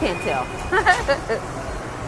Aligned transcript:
can't 0.00 0.20
tell. 0.24 0.48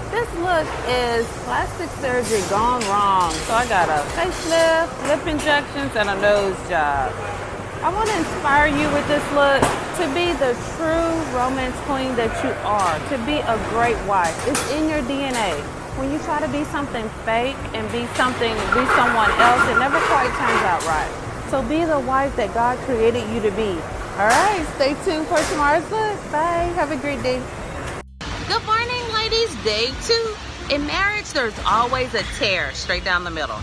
this 0.08 0.28
look 0.40 0.64
is 0.88 1.28
plastic 1.44 1.90
surgery 2.00 2.40
gone 2.48 2.80
wrong. 2.88 3.32
So 3.44 3.52
I 3.52 3.68
got 3.68 3.92
a 3.92 4.00
facelift, 4.16 4.88
lip 5.08 5.26
injections, 5.28 5.92
and 5.94 6.08
a 6.08 6.16
nose 6.16 6.56
job. 6.72 7.12
I 7.84 7.92
want 7.92 8.08
to 8.08 8.16
inspire 8.16 8.72
you 8.72 8.88
with 8.96 9.06
this 9.12 9.20
look 9.36 9.60
to 10.00 10.08
be 10.16 10.32
the 10.40 10.56
true 10.80 11.12
romance 11.36 11.76
queen 11.84 12.16
that 12.16 12.32
you 12.40 12.56
are, 12.64 12.96
to 13.12 13.16
be 13.28 13.44
a 13.44 13.56
great 13.68 14.00
wife. 14.08 14.32
It's 14.48 14.64
in 14.72 14.88
your 14.88 15.04
DNA. 15.04 15.52
When 16.00 16.10
you 16.10 16.18
try 16.24 16.40
to 16.40 16.48
be 16.48 16.64
something 16.72 17.04
fake 17.28 17.60
and 17.76 17.84
be 17.92 18.08
something, 18.16 18.56
be 18.72 18.84
someone 18.96 19.28
else, 19.36 19.60
it 19.68 19.76
never 19.76 20.00
quite 20.08 20.32
turns 20.40 20.64
out 20.64 20.80
right. 20.88 21.12
So 21.52 21.60
be 21.60 21.84
the 21.84 22.00
wife 22.00 22.34
that 22.36 22.54
God 22.54 22.78
created 22.88 23.28
you 23.28 23.42
to 23.44 23.52
be. 23.52 23.76
All 24.16 24.28
right, 24.28 24.64
stay 24.76 24.96
tuned 25.04 25.26
for 25.28 25.36
tomorrow's 25.52 25.84
look. 25.92 26.16
Bye. 26.32 26.72
Have 26.80 26.92
a 26.92 26.96
great 26.96 27.22
day. 27.22 27.42
Day 29.64 29.90
two. 30.02 30.34
In 30.70 30.86
marriage, 30.86 31.32
there's 31.32 31.58
always 31.66 32.14
a 32.14 32.22
tear 32.38 32.72
straight 32.72 33.04
down 33.04 33.24
the 33.24 33.30
middle 33.30 33.58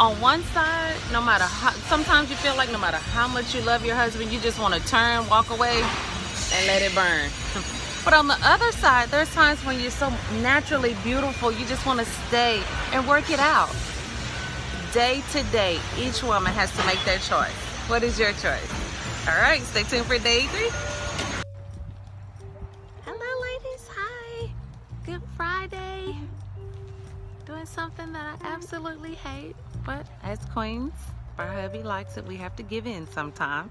on 0.00 0.20
one 0.20 0.42
side, 0.44 0.96
no 1.12 1.22
matter 1.22 1.44
how, 1.44 1.70
sometimes 1.70 2.28
you 2.30 2.36
feel 2.36 2.56
like 2.56 2.70
no 2.72 2.78
matter 2.78 2.96
how 2.96 3.28
much 3.28 3.54
you 3.54 3.60
love 3.62 3.84
your 3.84 3.94
husband, 3.94 4.32
you 4.32 4.40
just 4.40 4.58
want 4.58 4.74
to 4.74 4.84
turn, 4.86 5.26
walk 5.28 5.50
away, 5.50 5.82
and 6.52 6.66
let 6.66 6.82
it 6.82 6.94
burn. 6.94 7.30
but 8.04 8.12
on 8.12 8.26
the 8.26 8.36
other 8.42 8.72
side, 8.72 9.08
there's 9.08 9.32
times 9.34 9.64
when 9.64 9.80
you're 9.80 9.90
so 9.90 10.12
naturally 10.42 10.96
beautiful, 11.04 11.52
you 11.52 11.64
just 11.66 11.86
want 11.86 12.00
to 12.00 12.04
stay 12.04 12.60
and 12.92 13.06
work 13.06 13.30
it 13.30 13.38
out. 13.38 13.74
Day 14.92 15.22
to 15.32 15.42
day, 15.44 15.78
each 15.98 16.22
woman 16.22 16.52
has 16.52 16.74
to 16.76 16.86
make 16.86 17.02
their 17.04 17.18
choice. 17.18 17.54
What 17.88 18.02
is 18.02 18.18
your 18.18 18.32
choice? 18.32 18.70
All 19.28 19.40
right, 19.40 19.62
stay 19.62 19.84
tuned 19.84 20.06
for 20.06 20.18
day 20.18 20.42
three. 20.46 20.93
Doing 27.46 27.66
something 27.66 28.12
that 28.12 28.38
I 28.40 28.46
absolutely 28.46 29.14
hate 29.14 29.56
but 29.84 30.06
as 30.22 30.38
queens, 30.46 30.94
our 31.38 31.46
hubby 31.46 31.82
likes 31.82 32.16
it, 32.16 32.26
we 32.26 32.36
have 32.36 32.56
to 32.56 32.62
give 32.62 32.86
in 32.86 33.06
sometime. 33.10 33.70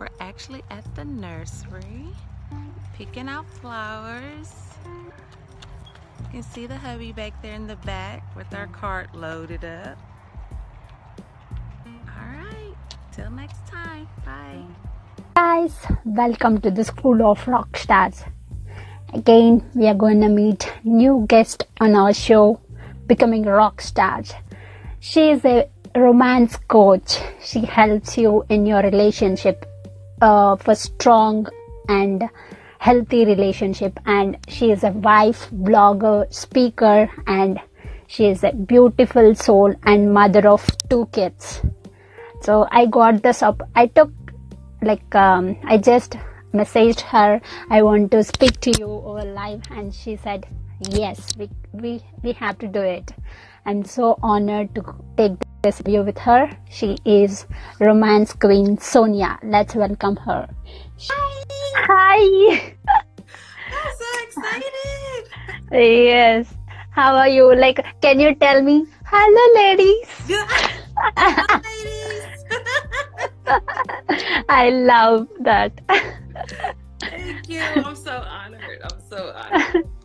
We're 0.00 0.08
actually 0.18 0.62
at 0.70 0.84
the 0.96 1.04
nursery, 1.04 2.08
picking 2.94 3.28
out 3.28 3.48
flowers. 3.48 4.52
You 4.84 6.28
can 6.32 6.42
see 6.42 6.66
the 6.66 6.76
hubby 6.76 7.12
back 7.12 7.40
there 7.42 7.54
in 7.54 7.68
the 7.68 7.76
back 7.76 8.24
with 8.34 8.52
our 8.52 8.66
cart 8.66 9.14
loaded 9.14 9.64
up. 9.64 9.98
All 11.86 12.26
right, 12.26 12.74
till 13.12 13.30
next 13.30 13.64
time, 13.68 14.08
bye. 14.24 14.64
Guys, 15.36 15.76
welcome 16.04 16.60
to 16.60 16.72
the 16.72 16.82
School 16.82 17.22
of 17.22 17.46
Rock 17.46 17.76
Stars. 17.76 18.24
Again, 19.14 19.62
we 19.74 19.86
are 19.88 19.94
going 19.94 20.22
to 20.22 20.28
meet 20.30 20.72
new 20.84 21.26
guest 21.28 21.66
on 21.80 21.94
our 21.94 22.14
show, 22.14 22.58
Becoming 23.06 23.42
Rock 23.42 23.82
Stars. 23.82 24.32
She 25.00 25.28
is 25.28 25.44
a 25.44 25.68
romance 25.94 26.56
coach. 26.56 27.18
She 27.44 27.60
helps 27.60 28.16
you 28.16 28.46
in 28.48 28.64
your 28.64 28.80
relationship 28.80 29.66
uh, 30.22 30.56
for 30.56 30.74
strong 30.74 31.46
and 31.90 32.24
healthy 32.78 33.26
relationship 33.26 34.00
and 34.06 34.38
she 34.48 34.70
is 34.70 34.82
a 34.82 34.92
wife, 34.92 35.50
blogger, 35.50 36.32
speaker 36.32 37.10
and 37.26 37.60
she 38.06 38.28
is 38.28 38.42
a 38.42 38.52
beautiful 38.52 39.34
soul 39.34 39.74
and 39.84 40.14
mother 40.14 40.48
of 40.48 40.66
two 40.88 41.06
kids. 41.12 41.60
So 42.40 42.66
I 42.70 42.86
got 42.86 43.22
this 43.22 43.42
up. 43.42 43.62
I 43.74 43.88
took 43.88 44.10
like 44.80 45.14
um, 45.14 45.58
I 45.64 45.76
just 45.76 46.16
messaged 46.52 47.00
her. 47.00 47.40
I 47.70 47.82
want 47.82 48.10
to 48.12 48.22
speak 48.24 48.60
to 48.60 48.70
you 48.78 48.86
over 48.86 49.24
live 49.24 49.62
and 49.70 49.94
she 49.94 50.16
said 50.16 50.46
yes 50.90 51.36
we 51.36 51.48
we 51.72 52.02
we 52.22 52.32
have 52.32 52.58
to 52.58 52.66
do 52.66 52.80
it 52.80 53.12
I'm 53.64 53.84
so 53.84 54.18
honored 54.22 54.74
to 54.74 54.82
take 55.16 55.32
this 55.62 55.78
view 55.78 56.02
with 56.02 56.18
her. 56.18 56.50
She 56.68 56.98
is 57.04 57.46
romance 57.78 58.32
queen 58.32 58.76
Sonia. 58.78 59.38
Let's 59.44 59.76
welcome 59.76 60.16
her. 60.16 60.48
Hi. 60.98 61.44
Hi. 61.76 62.74
I'm 63.70 63.92
so 64.00 64.08
excited. 64.24 65.28
yes. 65.70 66.52
How 66.90 67.14
are 67.14 67.28
you? 67.28 67.54
Like, 67.54 67.86
can 68.00 68.18
you 68.18 68.34
tell 68.34 68.60
me? 68.62 68.84
Hello, 69.06 69.44
ladies. 69.54 70.08
Hello, 70.26 71.60
ladies. 71.64 72.42
I 74.48 74.70
love 74.70 75.28
that. 75.40 76.18
Thank 77.00 77.48
you. 77.48 77.60
I'm 77.60 77.96
so 77.96 78.12
honored. 78.12 78.80
I'm 78.84 79.00
so 79.08 79.32
honored. 79.34 79.88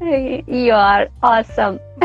You 0.00 0.72
are 0.72 1.08
awesome. 1.22 1.78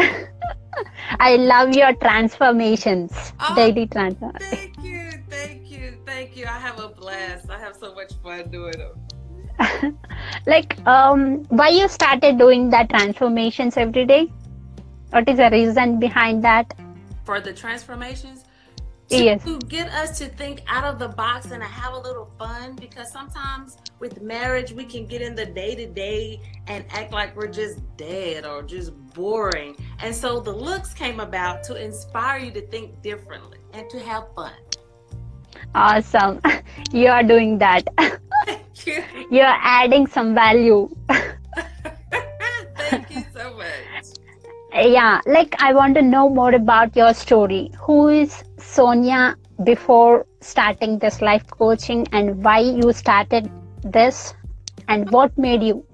I 1.20 1.38
love 1.38 1.74
your 1.74 1.94
transformations, 1.94 3.34
oh, 3.40 3.56
daily 3.56 3.88
transformations. 3.88 4.50
Thank 4.50 4.84
you, 4.84 5.12
thank 5.30 5.72
you, 5.72 5.98
thank 6.06 6.36
you. 6.36 6.46
I 6.46 6.60
have 6.60 6.80
a 6.80 6.90
blast. 6.90 7.50
I 7.50 7.58
have 7.60 7.76
so 7.76 7.94
much 7.96 8.12
fun 8.22 8.50
doing 8.50 8.74
them. 8.78 9.98
like, 10.46 10.78
um, 10.86 11.44
why 11.46 11.70
you 11.70 11.88
started 11.88 12.38
doing 12.38 12.70
that 12.72 12.90
transformations 12.90 13.78
every 13.78 14.06
day? 14.06 14.32
What 15.12 15.30
is 15.30 15.38
the 15.38 15.50
reason 15.50 16.00
behind 16.00 16.44
that? 16.44 16.74
For 17.24 17.40
the 17.40 17.54
transformations, 17.54 18.44
to 19.10 19.24
yes. 19.24 19.46
get 19.68 19.88
us 19.90 20.18
to 20.18 20.26
think 20.26 20.62
out 20.68 20.84
of 20.84 20.98
the 20.98 21.08
box 21.08 21.52
and 21.52 21.62
to 21.62 21.68
have 21.68 21.94
a 21.94 22.00
little 22.00 22.32
fun 22.40 22.76
because 22.76 23.12
sometimes 23.12 23.78
with 24.00 24.22
marriage 24.22 24.72
we 24.72 24.84
can 24.84 25.06
get 25.06 25.22
in 25.22 25.36
the 25.36 25.46
day 25.46 25.76
to 25.76 25.86
day 25.86 26.42
and 26.68 26.84
act 26.90 27.12
like 27.12 27.36
we're 27.36 27.48
just 27.48 27.80
dead 27.98 28.46
or 28.46 28.64
just 28.64 28.94
boring. 29.14 29.76
And 30.00 30.14
so 30.14 30.40
the 30.40 30.52
looks 30.52 30.94
came 30.94 31.20
about 31.20 31.64
to 31.66 31.76
inspire 31.76 32.40
you 32.40 32.52
to 32.52 32.62
think 32.68 33.02
differently 33.02 33.60
and 33.74 33.90
to 33.92 34.00
have 34.00 34.26
fun. 34.36 34.54
Awesome. 35.74 36.42
You 36.92 37.08
are 37.08 37.24
doing 37.24 37.58
that. 37.60 37.88
Thank 38.46 38.86
you. 38.86 39.04
You're 39.32 39.46
adding 39.46 40.08
some 40.08 40.36
value. 40.36 40.90
Thank 42.76 43.16
you 43.16 43.24
so 43.34 43.54
much. 43.56 44.06
Yeah, 44.74 45.22
like 45.26 45.56
I 45.60 45.74
want 45.74 45.96
to 45.96 46.02
know 46.02 46.30
more 46.30 46.54
about 46.54 46.96
your 46.96 47.14
story. 47.14 47.72
Who 47.80 48.10
is 48.10 48.44
Sonia 48.66 49.36
before 49.64 50.26
starting 50.42 51.00
this 51.00 51.22
life 51.22 51.46
coaching 51.48 52.08
and 52.12 52.44
why 52.44 52.60
you 52.60 52.92
started 52.92 53.50
this 53.84 54.34
and 54.88 55.10
what 55.12 55.38
made 55.38 55.64
you 55.64 55.86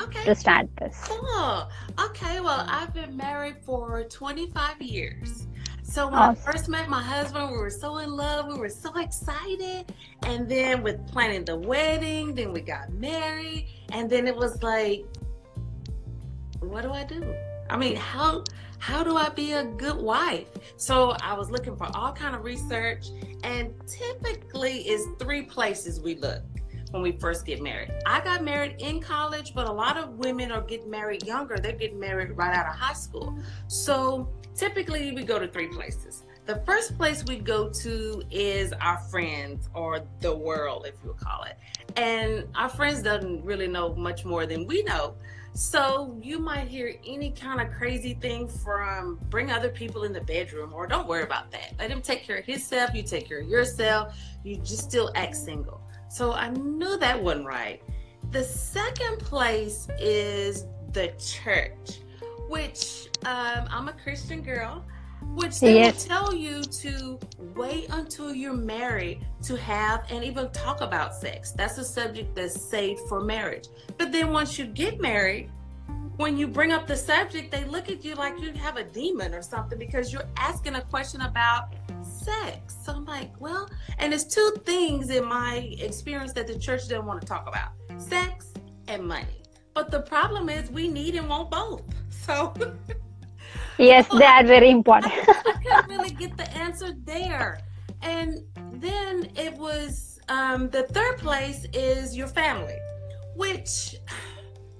okay. 0.00 0.24
to 0.24 0.34
start 0.34 0.68
this? 0.78 0.98
Cool. 1.04 1.68
Okay, 1.98 2.40
well, 2.40 2.66
I've 2.68 2.92
been 2.92 3.16
married 3.16 3.56
for 3.62 4.04
25 4.04 4.82
years. 4.82 5.46
So 5.82 6.06
when 6.06 6.18
awesome. 6.18 6.42
I 6.48 6.52
first 6.52 6.68
met 6.68 6.88
my 6.88 7.02
husband, 7.02 7.52
we 7.52 7.58
were 7.58 7.70
so 7.70 7.98
in 7.98 8.10
love, 8.10 8.48
we 8.48 8.58
were 8.58 8.68
so 8.68 8.92
excited. 8.98 9.92
And 10.24 10.48
then 10.48 10.82
with 10.82 11.06
planning 11.06 11.44
the 11.44 11.56
wedding, 11.56 12.34
then 12.34 12.52
we 12.52 12.60
got 12.60 12.92
married, 12.92 13.68
and 13.92 14.10
then 14.10 14.26
it 14.26 14.36
was 14.36 14.62
like, 14.62 15.06
what 16.60 16.82
do 16.82 16.90
I 16.90 17.04
do? 17.04 17.22
I 17.68 17.76
mean, 17.76 17.96
how 17.96 18.44
how 18.78 19.02
do 19.02 19.16
I 19.16 19.30
be 19.30 19.52
a 19.52 19.64
good 19.64 19.96
wife? 19.96 20.48
So 20.76 21.16
I 21.22 21.34
was 21.34 21.50
looking 21.50 21.76
for 21.76 21.88
all 21.94 22.12
kind 22.12 22.36
of 22.36 22.44
research, 22.44 23.08
and 23.42 23.74
typically 23.86 24.88
is 24.88 25.06
three 25.18 25.42
places 25.42 26.00
we 26.00 26.16
look 26.16 26.42
when 26.90 27.02
we 27.02 27.12
first 27.12 27.44
get 27.44 27.62
married. 27.62 27.90
I 28.04 28.20
got 28.20 28.44
married 28.44 28.76
in 28.78 29.00
college, 29.00 29.54
but 29.54 29.66
a 29.66 29.72
lot 29.72 29.96
of 29.96 30.10
women 30.18 30.52
are 30.52 30.60
getting 30.60 30.90
married 30.90 31.24
younger. 31.24 31.56
They're 31.56 31.72
getting 31.72 31.98
married 31.98 32.30
right 32.32 32.54
out 32.54 32.66
of 32.66 32.74
high 32.74 32.94
school. 32.94 33.38
So 33.66 34.28
typically 34.54 35.12
we 35.12 35.24
go 35.24 35.38
to 35.38 35.48
three 35.48 35.68
places. 35.68 36.22
The 36.46 36.62
first 36.64 36.96
place 36.96 37.24
we 37.24 37.38
go 37.38 37.68
to 37.70 38.22
is 38.30 38.72
our 38.80 38.98
friends 38.98 39.68
or 39.74 40.00
the 40.20 40.34
world, 40.34 40.86
if 40.86 40.94
you 41.02 41.08
will 41.08 41.16
call 41.16 41.42
it. 41.42 41.58
And 41.96 42.46
our 42.54 42.68
friends 42.68 43.02
doesn't 43.02 43.44
really 43.44 43.66
know 43.66 43.94
much 43.96 44.24
more 44.24 44.46
than 44.46 44.64
we 44.66 44.84
know. 44.84 45.16
So 45.56 46.18
you 46.22 46.38
might 46.38 46.68
hear 46.68 46.96
any 47.06 47.30
kind 47.30 47.62
of 47.62 47.72
crazy 47.72 48.12
thing 48.12 48.46
from 48.46 49.18
bring 49.30 49.50
other 49.50 49.70
people 49.70 50.04
in 50.04 50.12
the 50.12 50.20
bedroom 50.20 50.74
or 50.74 50.86
don't 50.86 51.08
worry 51.08 51.22
about 51.22 51.50
that. 51.52 51.72
Let 51.78 51.90
him 51.90 52.02
take 52.02 52.24
care 52.24 52.36
of 52.36 52.44
himself, 52.44 52.90
you 52.92 53.02
take 53.02 53.26
care 53.26 53.40
of 53.40 53.48
yourself, 53.48 54.14
you 54.44 54.56
just 54.56 54.82
still 54.82 55.10
act 55.14 55.34
single. 55.34 55.80
So 56.10 56.34
I 56.34 56.50
knew 56.50 56.98
that 56.98 57.22
wasn't 57.22 57.46
right. 57.46 57.82
The 58.32 58.44
second 58.44 59.20
place 59.20 59.88
is 59.98 60.66
the 60.92 61.14
church, 61.18 62.00
which 62.50 63.08
um, 63.24 63.66
I'm 63.70 63.88
a 63.88 63.94
Christian 63.94 64.42
girl 64.42 64.84
which 65.34 65.60
they 65.60 65.74
yes. 65.74 66.08
will 66.08 66.08
tell 66.08 66.34
you 66.34 66.62
to 66.62 67.18
wait 67.54 67.86
until 67.90 68.34
you're 68.34 68.52
married 68.52 69.24
to 69.42 69.56
have 69.56 70.04
and 70.10 70.24
even 70.24 70.50
talk 70.50 70.80
about 70.80 71.14
sex. 71.14 71.52
That's 71.52 71.78
a 71.78 71.84
subject 71.84 72.34
that's 72.34 72.60
saved 72.60 73.00
for 73.08 73.20
marriage. 73.20 73.68
But 73.98 74.12
then 74.12 74.32
once 74.32 74.58
you 74.58 74.66
get 74.66 75.00
married, 75.00 75.50
when 76.16 76.38
you 76.38 76.46
bring 76.46 76.72
up 76.72 76.86
the 76.86 76.96
subject, 76.96 77.50
they 77.50 77.64
look 77.64 77.90
at 77.90 78.04
you 78.04 78.14
like 78.14 78.40
you 78.40 78.52
have 78.54 78.76
a 78.78 78.84
demon 78.84 79.34
or 79.34 79.42
something 79.42 79.78
because 79.78 80.12
you're 80.12 80.28
asking 80.38 80.76
a 80.76 80.80
question 80.80 81.20
about 81.22 81.74
sex. 82.02 82.76
So 82.84 82.92
I'm 82.92 83.04
like, 83.04 83.38
well, 83.38 83.68
and 83.98 84.14
it's 84.14 84.24
two 84.24 84.56
things 84.64 85.10
in 85.10 85.26
my 85.26 85.76
experience 85.78 86.32
that 86.32 86.46
the 86.46 86.58
church 86.58 86.82
doesn't 86.88 87.04
want 87.04 87.20
to 87.20 87.26
talk 87.26 87.46
about 87.46 87.72
sex 88.00 88.52
and 88.88 89.06
money. 89.06 89.42
but 89.74 89.90
the 89.90 90.00
problem 90.00 90.48
is 90.48 90.70
we 90.70 90.88
need 90.88 91.14
and 91.16 91.28
want 91.28 91.50
both. 91.50 91.82
So 92.08 92.54
yes, 93.78 94.06
they 94.08 94.24
are 94.24 94.44
very 94.44 94.70
important. 94.70 95.12
I, 95.14 95.20
I 95.46 95.52
couldn't 95.52 95.88
really 95.88 96.10
get 96.10 96.36
the 96.36 96.50
answer 96.56 96.94
there. 97.04 97.60
And 98.02 98.44
then 98.72 99.30
it 99.36 99.54
was 99.54 100.20
um, 100.28 100.70
the 100.70 100.84
third 100.84 101.18
place 101.18 101.66
is 101.72 102.16
your 102.16 102.28
family, 102.28 102.76
which 103.34 103.96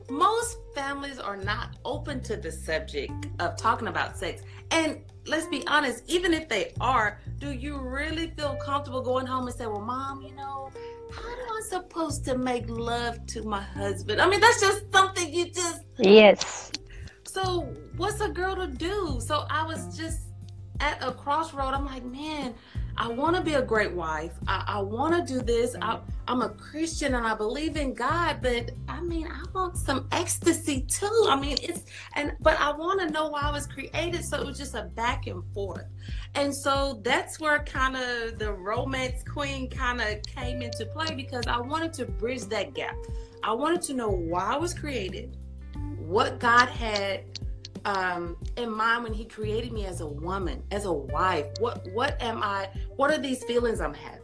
most 0.08 0.58
families 0.74 1.18
are 1.18 1.36
not 1.36 1.76
open 1.84 2.22
to 2.22 2.36
the 2.36 2.52
subject 2.52 3.12
of 3.40 3.56
talking 3.56 3.88
about 3.88 4.16
sex. 4.16 4.42
And 4.70 5.00
let's 5.26 5.46
be 5.46 5.66
honest, 5.66 6.04
even 6.06 6.32
if 6.32 6.48
they 6.48 6.72
are, 6.80 7.20
do 7.38 7.50
you 7.50 7.78
really 7.78 8.30
feel 8.30 8.56
comfortable 8.56 9.02
going 9.02 9.26
home 9.26 9.46
and 9.46 9.56
say, 9.56 9.66
Well, 9.66 9.80
mom, 9.80 10.22
you 10.22 10.34
know, 10.34 10.70
how 11.12 11.22
am 11.22 11.38
I 11.38 11.60
supposed 11.68 12.24
to 12.26 12.36
make 12.36 12.68
love 12.68 13.24
to 13.26 13.42
my 13.42 13.62
husband? 13.62 14.20
I 14.20 14.28
mean, 14.28 14.40
that's 14.40 14.60
just 14.60 14.92
something 14.92 15.32
you 15.32 15.50
just. 15.50 15.82
Yes. 15.98 16.65
So, 17.36 17.68
what's 17.98 18.22
a 18.22 18.30
girl 18.30 18.56
to 18.56 18.66
do? 18.66 19.20
So, 19.20 19.44
I 19.50 19.62
was 19.62 19.94
just 19.94 20.20
at 20.80 20.96
a 21.06 21.12
crossroad. 21.12 21.74
I'm 21.74 21.84
like, 21.84 22.02
man, 22.02 22.54
I 22.96 23.08
want 23.08 23.36
to 23.36 23.42
be 23.42 23.52
a 23.52 23.62
great 23.62 23.92
wife. 23.92 24.32
I, 24.48 24.64
I 24.66 24.80
want 24.80 25.14
to 25.14 25.34
do 25.34 25.42
this. 25.42 25.76
I, 25.82 25.98
I'm 26.28 26.40
a 26.40 26.48
Christian 26.48 27.14
and 27.14 27.26
I 27.26 27.34
believe 27.34 27.76
in 27.76 27.92
God, 27.92 28.38
but 28.40 28.70
I 28.88 29.02
mean, 29.02 29.26
I 29.26 29.42
want 29.54 29.76
some 29.76 30.08
ecstasy 30.12 30.80
too. 30.80 31.26
I 31.28 31.38
mean, 31.38 31.58
it's 31.62 31.84
and 32.14 32.32
but 32.40 32.58
I 32.58 32.72
want 32.72 33.00
to 33.00 33.10
know 33.10 33.28
why 33.28 33.42
I 33.42 33.50
was 33.50 33.66
created. 33.66 34.24
So 34.24 34.40
it 34.40 34.46
was 34.46 34.56
just 34.56 34.74
a 34.74 34.84
back 34.84 35.26
and 35.26 35.44
forth, 35.52 35.84
and 36.36 36.54
so 36.54 37.02
that's 37.04 37.38
where 37.38 37.62
kind 37.64 37.96
of 37.96 38.38
the 38.38 38.50
romance 38.50 39.22
queen 39.24 39.68
kind 39.68 40.00
of 40.00 40.22
came 40.22 40.62
into 40.62 40.86
play 40.86 41.14
because 41.14 41.46
I 41.46 41.60
wanted 41.60 41.92
to 41.94 42.06
bridge 42.06 42.44
that 42.44 42.72
gap. 42.72 42.96
I 43.44 43.52
wanted 43.52 43.82
to 43.82 43.92
know 43.92 44.08
why 44.08 44.54
I 44.54 44.56
was 44.56 44.72
created, 44.72 45.36
what 46.06 46.38
God 46.38 46.68
had 46.68 47.24
um, 47.84 48.36
in 48.56 48.70
mind 48.70 49.02
when 49.04 49.12
he 49.12 49.24
created 49.24 49.72
me 49.72 49.86
as 49.86 50.00
a 50.00 50.06
woman, 50.06 50.62
as 50.70 50.84
a 50.84 50.92
wife. 50.92 51.46
What 51.58 51.86
what 51.92 52.20
am 52.22 52.42
I? 52.42 52.68
What 52.96 53.10
are 53.10 53.18
these 53.18 53.42
feelings 53.44 53.80
I'm 53.80 53.94
having? 53.94 54.20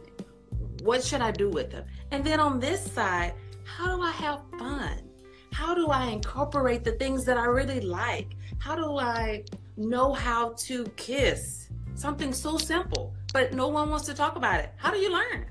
What 0.83 1.03
should 1.03 1.21
I 1.21 1.31
do 1.31 1.49
with 1.49 1.71
them? 1.71 1.85
And 2.11 2.25
then 2.25 2.39
on 2.39 2.59
this 2.59 2.81
side, 2.91 3.33
how 3.63 3.95
do 3.95 4.01
I 4.01 4.11
have 4.11 4.41
fun? 4.57 5.09
How 5.51 5.75
do 5.75 5.87
I 5.87 6.07
incorporate 6.07 6.83
the 6.83 6.93
things 6.93 7.25
that 7.25 7.37
I 7.37 7.45
really 7.45 7.81
like? 7.81 8.35
How 8.59 8.75
do 8.75 8.97
I 8.97 9.43
know 9.77 10.13
how 10.13 10.53
to 10.59 10.85
kiss? 10.95 11.69
Something 11.95 12.33
so 12.33 12.57
simple, 12.57 13.13
but 13.33 13.53
no 13.53 13.67
one 13.67 13.89
wants 13.89 14.05
to 14.07 14.13
talk 14.13 14.35
about 14.35 14.59
it. 14.59 14.71
How 14.77 14.89
do 14.89 14.97
you 14.97 15.11
learn? 15.11 15.45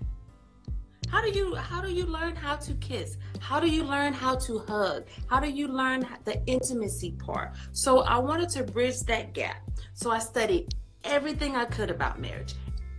How 1.12 1.20
do 1.20 1.29
you 1.31 1.55
how 1.55 1.82
do 1.82 1.93
you 1.93 2.06
learn 2.06 2.35
how 2.35 2.56
to 2.56 2.73
kiss? 2.76 3.19
How 3.38 3.61
do 3.61 3.69
you 3.69 3.85
learn 3.85 4.14
how 4.14 4.35
to 4.37 4.61
hug? 4.61 5.05
How 5.26 5.41
do 5.41 5.50
you 5.50 5.69
learn 5.69 6.09
the 6.25 6.43
intimacy 6.47 7.12
part? 7.19 7.53
So 7.73 8.00
I 8.00 8.17
wanted 8.17 8.49
to 8.56 8.64
bridge 8.64 9.00
that 9.00 9.35
gap. 9.35 9.59
So 9.93 10.11
I 10.11 10.20
studied 10.20 10.75
everything 11.05 11.55
I 11.55 11.67
could 11.67 11.91
about 11.91 12.19
marriage, 12.19 12.55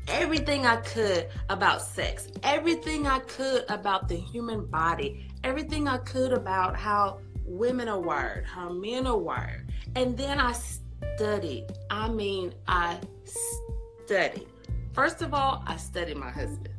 everything 0.07 0.63
I 0.63 0.75
could 0.75 1.27
about 1.50 1.81
sex, 1.81 2.27
everything 2.44 3.07
I 3.07 3.18
could 3.18 3.65
about 3.68 4.07
the 4.07 4.18
human 4.18 4.68
body, 4.68 5.27
everything 5.44 5.88
I 5.88 5.98
could 5.98 6.33
about 6.33 6.75
how 6.77 7.19
women 7.48 7.89
are 7.89 8.00
wired, 8.00 8.45
how 8.45 8.69
men 8.71 9.07
are 9.07 9.18
wired. 9.18 9.71
And 9.95 10.15
then 10.15 10.39
I 10.39 10.54
studied. 11.18 11.65
I 11.89 12.10
mean, 12.10 12.54
I 12.68 13.00
studied. 14.06 14.45
First 14.94 15.24
of 15.24 15.33
all, 15.33 15.63
I 15.65 15.77
studied 15.77 16.18
my 16.18 16.30
husband 16.30 16.72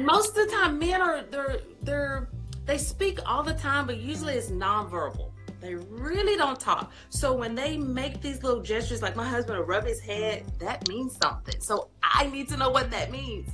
most 0.00 0.30
of 0.30 0.34
the 0.34 0.52
time 0.52 0.78
men 0.78 1.00
are 1.00 1.22
they're 1.22 1.60
they're 1.82 2.28
they 2.64 2.78
speak 2.78 3.18
all 3.26 3.42
the 3.42 3.54
time 3.54 3.86
but 3.86 3.98
usually 3.98 4.34
it's 4.34 4.50
nonverbal. 4.50 5.30
They 5.60 5.76
really 5.76 6.36
don't 6.36 6.58
talk. 6.58 6.90
So 7.08 7.32
when 7.32 7.54
they 7.54 7.76
make 7.76 8.20
these 8.20 8.42
little 8.42 8.62
gestures 8.62 9.00
like 9.00 9.14
my 9.14 9.26
husband 9.26 9.58
will 9.58 9.66
rub 9.66 9.84
his 9.84 10.00
head 10.00 10.44
that 10.58 10.88
means 10.88 11.16
something. 11.22 11.60
So 11.60 11.90
i 12.02 12.26
need 12.26 12.48
to 12.48 12.56
know 12.56 12.70
what 12.70 12.90
that 12.90 13.10
means. 13.10 13.50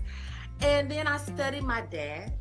And 0.60 0.90
then 0.90 1.06
i 1.06 1.16
studied 1.18 1.62
my 1.62 1.82
dad. 1.82 2.32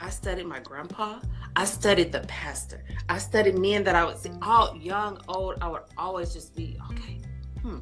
I 0.00 0.10
studied 0.10 0.46
my 0.46 0.60
grandpa. 0.60 1.20
I 1.56 1.64
studied 1.64 2.12
the 2.12 2.20
pastor. 2.20 2.84
I 3.08 3.18
studied 3.18 3.58
men 3.58 3.84
that 3.84 3.94
i 3.94 4.04
would 4.04 4.18
see 4.18 4.32
all 4.42 4.76
young 4.76 5.20
old. 5.28 5.58
I 5.60 5.68
would 5.68 5.82
always 5.96 6.32
just 6.32 6.54
be 6.56 6.78
okay 6.90 7.20
hmm 7.62 7.78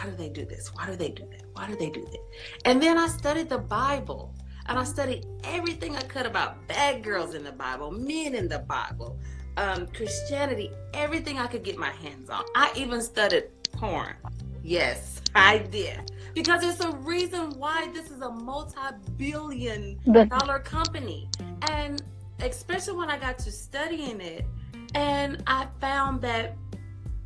how 0.00 0.08
do 0.08 0.16
they 0.16 0.30
do 0.30 0.46
this? 0.46 0.72
Why 0.74 0.86
do 0.86 0.96
they 0.96 1.10
do 1.10 1.24
that? 1.30 1.39
Why 1.52 1.66
do 1.66 1.76
they 1.76 1.90
do 1.90 2.04
that? 2.04 2.20
And 2.64 2.82
then 2.82 2.98
I 2.98 3.08
studied 3.08 3.48
the 3.48 3.58
Bible 3.58 4.34
and 4.66 4.78
I 4.78 4.84
studied 4.84 5.26
everything 5.44 5.96
I 5.96 6.02
could 6.02 6.26
about 6.26 6.66
bad 6.68 7.02
girls 7.02 7.34
in 7.34 7.44
the 7.44 7.52
Bible, 7.52 7.90
men 7.90 8.34
in 8.34 8.48
the 8.48 8.60
Bible, 8.60 9.18
um, 9.56 9.86
Christianity, 9.88 10.70
everything 10.94 11.38
I 11.38 11.46
could 11.46 11.64
get 11.64 11.76
my 11.76 11.90
hands 11.90 12.30
on. 12.30 12.44
I 12.54 12.72
even 12.76 13.00
studied 13.00 13.44
porn. 13.72 14.14
Yes, 14.62 15.20
I 15.34 15.58
did. 15.58 16.12
Because 16.34 16.62
it's 16.62 16.84
a 16.84 16.92
reason 16.98 17.50
why 17.58 17.88
this 17.92 18.10
is 18.10 18.20
a 18.20 18.30
multi 18.30 18.76
billion 19.16 19.98
dollar 20.28 20.60
company. 20.60 21.28
And 21.70 22.02
especially 22.40 22.96
when 22.96 23.10
I 23.10 23.18
got 23.18 23.38
to 23.40 23.50
studying 23.50 24.20
it, 24.20 24.44
and 24.94 25.42
I 25.46 25.66
found 25.80 26.20
that 26.22 26.56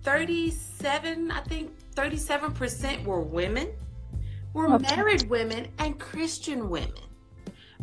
37, 0.03 1.31
I 1.31 1.41
think 1.43 1.73
37% 1.95 3.05
were 3.05 3.21
women, 3.21 3.69
were 4.55 4.73
okay. 4.75 4.97
married 4.97 5.29
women 5.29 5.69
and 5.79 6.01
Christian 6.01 6.71
women. 6.71 6.93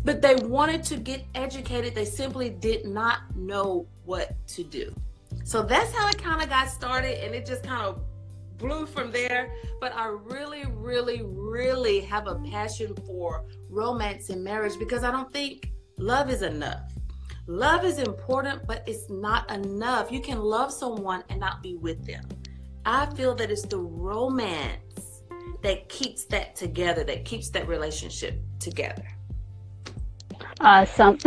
But 0.04 0.22
they 0.22 0.36
wanted 0.36 0.84
to 0.86 0.98
get 0.98 1.26
educated. 1.36 1.94
They 1.94 2.06
simply 2.06 2.50
did 2.50 2.86
not 2.86 3.36
know 3.36 3.86
what 4.04 4.36
to 4.48 4.64
do. 4.64 4.96
So 5.44 5.62
that's 5.62 5.94
how 5.94 6.10
it 6.10 6.18
kind 6.18 6.42
of 6.42 6.50
got 6.50 6.70
started. 6.70 7.24
And 7.24 7.36
it 7.36 7.46
just 7.46 7.62
kind 7.64 7.84
of 7.84 8.02
blew 8.58 8.88
from 8.88 9.12
there. 9.12 9.54
But 9.80 9.94
I 9.96 10.08
really, 10.08 10.64
really, 10.72 11.22
really 11.24 12.00
have 12.02 12.28
a 12.28 12.36
passion 12.36 12.96
for 13.06 13.46
romance 13.70 14.30
and 14.30 14.44
marriage 14.44 14.80
because 14.80 15.04
I 15.04 15.12
don't 15.12 15.32
think 15.32 15.72
love 16.00 16.32
is 16.32 16.42
enough. 16.42 16.92
Love 17.48 17.84
is 17.84 18.00
important, 18.00 18.66
but 18.66 18.84
it's 18.88 19.10
not 19.10 19.52
enough. 19.52 20.12
You 20.12 20.22
can 20.22 20.40
love 20.40 20.72
someone 20.72 21.24
and 21.30 21.40
not 21.40 21.62
be 21.62 21.76
with 21.76 22.06
them. 22.06 22.24
I 22.86 23.08
feel 23.14 23.36
that 23.36 23.52
it's 23.52 23.64
the 23.64 23.78
romance 23.78 24.91
that 25.62 25.90
keeps 25.90 26.26
that 26.26 26.56
together, 26.56 27.04
that 27.04 27.26
keeps 27.26 27.50
that 27.50 27.68
relationship 27.68 28.42
together. 28.60 29.08
Awesome. 30.60 31.18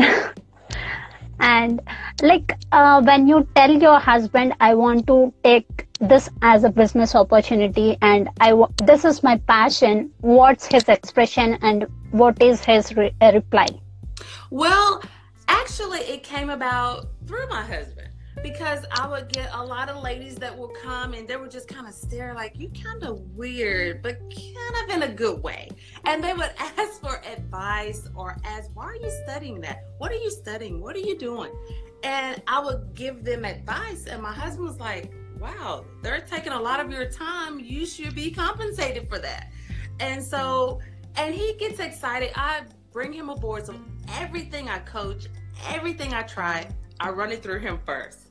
and 1.40 1.80
like 2.22 2.56
uh, 2.72 3.02
when 3.02 3.26
you 3.28 3.46
tell 3.54 3.70
your 3.70 3.98
husband, 3.98 4.54
I 4.60 4.74
want 4.74 5.06
to 5.06 5.32
take 5.42 5.86
this 6.00 6.28
as 6.42 6.64
a 6.64 6.70
business 6.70 7.14
opportunity 7.14 7.96
and 8.02 8.28
I 8.40 8.50
w- 8.50 8.72
this 8.84 9.04
is 9.04 9.22
my 9.22 9.38
passion, 9.38 10.10
what's 10.20 10.66
his 10.66 10.88
expression 10.88 11.58
and 11.62 11.86
what 12.10 12.40
is 12.42 12.64
his 12.64 12.94
re- 12.96 13.14
reply? 13.20 13.68
Well, 14.50 15.02
actually, 15.48 16.00
it 16.00 16.22
came 16.22 16.50
about 16.50 17.06
through 17.26 17.48
my 17.48 17.62
husband 17.62 18.08
because 18.42 18.84
I 18.90 19.06
would 19.06 19.32
get 19.32 19.50
a 19.52 19.64
lot 19.64 19.88
of 19.88 20.02
ladies 20.02 20.36
that 20.36 20.56
would 20.56 20.74
come 20.82 21.14
and 21.14 21.28
they 21.28 21.36
would 21.36 21.50
just 21.50 21.68
kind 21.68 21.86
of 21.86 21.94
stare 21.94 22.34
like 22.34 22.58
you 22.58 22.70
kind 22.82 23.02
of 23.04 23.20
weird, 23.34 24.02
but 24.02 24.18
kind 24.20 24.90
of 24.90 24.96
in 24.96 25.02
a 25.10 25.12
good 25.12 25.42
way. 25.42 25.68
And 26.04 26.22
they 26.22 26.32
would 26.32 26.50
ask 26.58 27.00
for 27.00 27.22
advice 27.24 28.08
or 28.14 28.36
ask, 28.44 28.70
why 28.74 28.84
are 28.84 28.96
you 28.96 29.10
studying 29.24 29.60
that? 29.62 29.84
What 29.98 30.10
are 30.10 30.16
you 30.16 30.30
studying? 30.30 30.80
What 30.80 30.96
are 30.96 31.00
you 31.00 31.16
doing? 31.16 31.52
And 32.02 32.42
I 32.46 32.62
would 32.62 32.94
give 32.94 33.24
them 33.24 33.44
advice. 33.44 34.06
And 34.06 34.22
my 34.22 34.32
husband 34.32 34.68
was 34.68 34.80
like, 34.80 35.12
wow, 35.38 35.84
they're 36.02 36.20
taking 36.20 36.52
a 36.52 36.60
lot 36.60 36.80
of 36.80 36.90
your 36.90 37.08
time. 37.08 37.60
You 37.60 37.86
should 37.86 38.14
be 38.14 38.30
compensated 38.30 39.08
for 39.08 39.18
that. 39.18 39.52
And 40.00 40.22
so, 40.22 40.80
and 41.16 41.34
he 41.34 41.54
gets 41.54 41.78
excited. 41.78 42.32
I 42.34 42.62
bring 42.92 43.12
him 43.12 43.30
aboard. 43.30 43.66
So 43.66 43.74
everything 44.16 44.68
I 44.68 44.80
coach, 44.80 45.26
everything 45.68 46.12
I 46.12 46.22
try, 46.22 46.68
I 47.00 47.10
run 47.10 47.32
it 47.32 47.42
through 47.42 47.60
him 47.60 47.78
first 47.86 48.23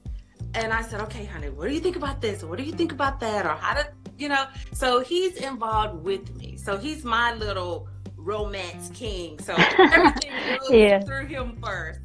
and 0.55 0.71
I 0.71 0.81
said, 0.81 1.01
okay, 1.01 1.25
honey, 1.25 1.49
what 1.49 1.67
do 1.67 1.73
you 1.73 1.79
think 1.79 1.95
about 1.95 2.21
this? 2.21 2.43
Or 2.43 2.47
what 2.47 2.57
do 2.57 2.63
you 2.63 2.73
think 2.73 2.91
about 2.91 3.19
that? 3.19 3.45
Or 3.45 3.55
how 3.55 3.73
to, 3.73 3.87
you 4.17 4.29
know? 4.29 4.45
So 4.71 4.99
he's 4.99 5.37
involved 5.37 6.03
with 6.03 6.35
me. 6.35 6.57
So 6.57 6.77
he's 6.77 7.03
my 7.03 7.33
little 7.33 7.87
romance 8.15 8.91
king. 8.93 9.39
So 9.39 9.55
everything 9.77 10.31
goes 10.59 10.71
yeah. 10.71 10.99
through 11.01 11.25
him 11.27 11.57
first 11.61 12.01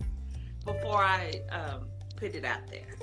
before 0.64 1.02
I 1.02 1.40
um, 1.50 1.88
put 2.16 2.34
it 2.34 2.44
out 2.44 2.66
there. 2.70 2.96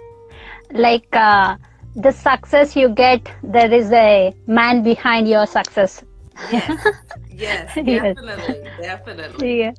Like 0.72 1.16
uh, 1.16 1.58
the 1.96 2.12
success 2.12 2.76
you 2.76 2.90
get, 2.90 3.32
there 3.44 3.72
is 3.72 3.92
a 3.92 4.34
man 4.48 4.84
behind 4.84 5.30
your 5.30 5.46
success. 5.46 6.04
Yes, 6.52 6.88
yes, 7.32 7.76
definitely, 7.76 8.62
yes. 8.64 8.82
definitely. 8.82 9.60
Yeah 9.60 9.74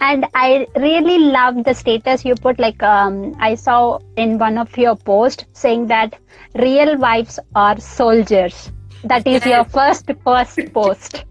and 0.00 0.26
i 0.34 0.66
really 0.76 1.18
love 1.18 1.62
the 1.64 1.74
status 1.74 2.24
you 2.24 2.34
put 2.34 2.58
like 2.58 2.82
um, 2.82 3.34
i 3.38 3.54
saw 3.54 3.98
in 4.16 4.38
one 4.38 4.58
of 4.58 4.76
your 4.76 4.96
posts 4.96 5.44
saying 5.52 5.86
that 5.86 6.18
real 6.54 6.96
wives 6.98 7.38
are 7.54 7.78
soldiers 7.80 8.72
that 9.04 9.26
is 9.26 9.44
your 9.44 9.64
first 9.64 10.10
first 10.24 10.72
post 10.72 11.24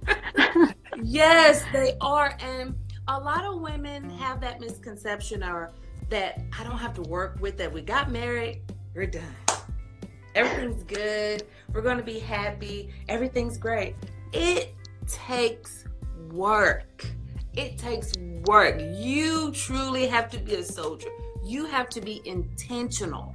yes 1.03 1.63
they 1.71 1.93
are 2.01 2.37
and 2.39 2.75
a 3.07 3.19
lot 3.19 3.43
of 3.43 3.59
women 3.59 4.09
have 4.09 4.39
that 4.39 4.59
misconception 4.59 5.43
or 5.43 5.73
that 6.09 6.39
I 6.57 6.63
don't 6.63 6.77
have 6.77 6.93
to 6.95 7.01
work 7.01 7.37
with, 7.41 7.57
that 7.57 7.73
we 7.73 7.81
got 7.81 8.11
married, 8.11 8.61
we're 8.93 9.07
done. 9.07 9.35
Everything's 10.35 10.83
good. 10.83 11.43
We're 11.73 11.81
going 11.81 11.97
to 11.97 12.03
be 12.03 12.19
happy. 12.19 12.91
Everything's 13.09 13.57
great. 13.57 13.95
It 14.31 14.75
takes 15.07 15.85
work. 16.31 17.05
It 17.55 17.77
takes 17.77 18.13
work. 18.45 18.81
You 18.95 19.51
truly 19.51 20.07
have 20.07 20.29
to 20.31 20.39
be 20.39 20.55
a 20.55 20.63
soldier. 20.63 21.09
You 21.43 21.65
have 21.65 21.89
to 21.89 22.01
be 22.01 22.21
intentional 22.25 23.33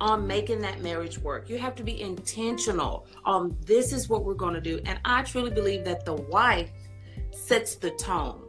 on 0.00 0.26
making 0.26 0.60
that 0.60 0.80
marriage 0.80 1.18
work. 1.18 1.48
You 1.48 1.58
have 1.58 1.74
to 1.76 1.82
be 1.82 2.00
intentional 2.00 3.06
on 3.24 3.56
this 3.66 3.92
is 3.92 4.08
what 4.08 4.24
we're 4.24 4.34
going 4.34 4.54
to 4.54 4.60
do. 4.60 4.80
And 4.86 5.00
I 5.04 5.22
truly 5.22 5.50
believe 5.50 5.84
that 5.84 6.04
the 6.04 6.14
wife 6.14 6.70
sets 7.30 7.74
the 7.74 7.90
tone 7.90 8.42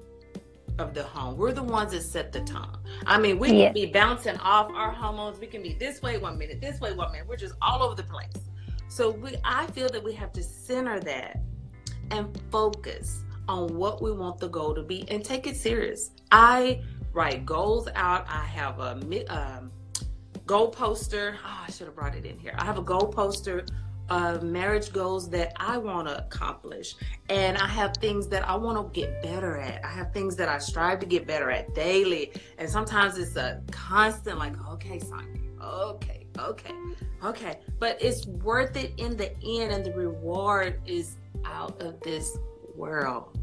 of 0.78 0.94
the 0.94 1.04
home. 1.04 1.38
We're 1.38 1.52
the 1.52 1.64
ones 1.64 1.92
that 1.92 2.04
set 2.04 2.32
the 2.32 2.42
tone. 2.42 2.78
I 3.06 3.18
mean, 3.20 3.40
we 3.40 3.52
yeah. 3.52 3.66
can 3.66 3.74
be 3.74 3.88
bouncing 3.88 4.38
off 4.38 4.72
our 4.74 4.92
hormones. 4.92 5.40
We 5.40 5.48
can 5.48 5.62
be 5.62 5.74
this 5.74 6.02
way 6.02 6.18
one 6.18 6.38
minute, 6.38 6.62
this 6.62 6.80
way 6.80 6.94
one 6.94 7.12
minute. 7.12 7.28
We're 7.28 7.36
just 7.36 7.56
all 7.62 7.84
over 7.84 7.96
the 7.96 8.04
place. 8.04 8.32
So 8.88 9.10
we 9.10 9.36
I 9.44 9.68
feel 9.68 9.90
that 9.90 10.04
we 10.04 10.14
have 10.14 10.32
to 10.34 10.44
center 10.44 11.00
that 11.02 11.42
and 12.12 12.40
focus 12.52 13.24
on 13.50 13.76
what 13.76 14.02
we 14.02 14.12
want 14.12 14.38
the 14.38 14.48
goal 14.48 14.76
to 14.76 14.84
be 14.84 15.06
and 15.10 15.26
take 15.26 15.48
it 15.48 15.58
serious. 15.58 16.12
I 16.32 16.82
write 17.14 17.46
goals 17.46 17.90
out. 17.96 18.26
I 18.30 18.46
have 18.46 18.80
a 18.80 18.92
um, 19.28 19.72
goal 20.46 20.70
poster. 20.70 21.36
Oh, 21.44 21.64
I 21.68 21.72
should 21.72 21.88
have 21.88 21.96
brought 21.96 22.16
it 22.16 22.26
in 22.26 22.38
here. 22.38 22.54
I 22.58 22.64
have 22.64 22.78
a 22.78 22.84
goal 22.84 23.08
poster 23.08 23.66
of 24.10 24.44
marriage 24.44 24.94
goals 24.94 25.30
that 25.30 25.54
I 25.58 25.78
want 25.78 26.08
to 26.08 26.18
accomplish. 26.18 26.96
And 27.30 27.58
I 27.58 27.68
have 27.68 27.98
things 27.98 28.28
that 28.28 28.48
I 28.48 28.56
want 28.56 28.78
to 28.78 29.00
get 29.00 29.22
better 29.24 29.58
at. 29.58 29.84
I 29.84 29.90
have 29.90 30.14
things 30.14 30.36
that 30.36 30.48
I 30.48 30.60
strive 30.60 31.00
to 31.00 31.08
get 31.08 31.26
better 31.26 31.50
at 31.50 31.74
daily. 31.74 32.32
And 32.60 32.70
sometimes 32.70 33.18
it's 33.18 33.36
a 33.36 33.62
constant, 33.72 34.38
like, 34.38 34.54
okay, 34.70 35.00
Sonia, 35.00 35.42
okay, 35.62 36.28
okay, 36.38 36.74
okay. 37.24 37.60
But 37.80 37.98
it's 38.00 38.28
worth 38.28 38.78
it 38.78 38.94
in 38.98 39.18
the 39.18 39.32
end, 39.44 39.72
and 39.72 39.84
the 39.84 39.94
reward 39.94 40.82
is 40.86 41.18
out 41.46 41.82
of 41.82 42.00
this 42.02 42.38
world. 42.80 43.38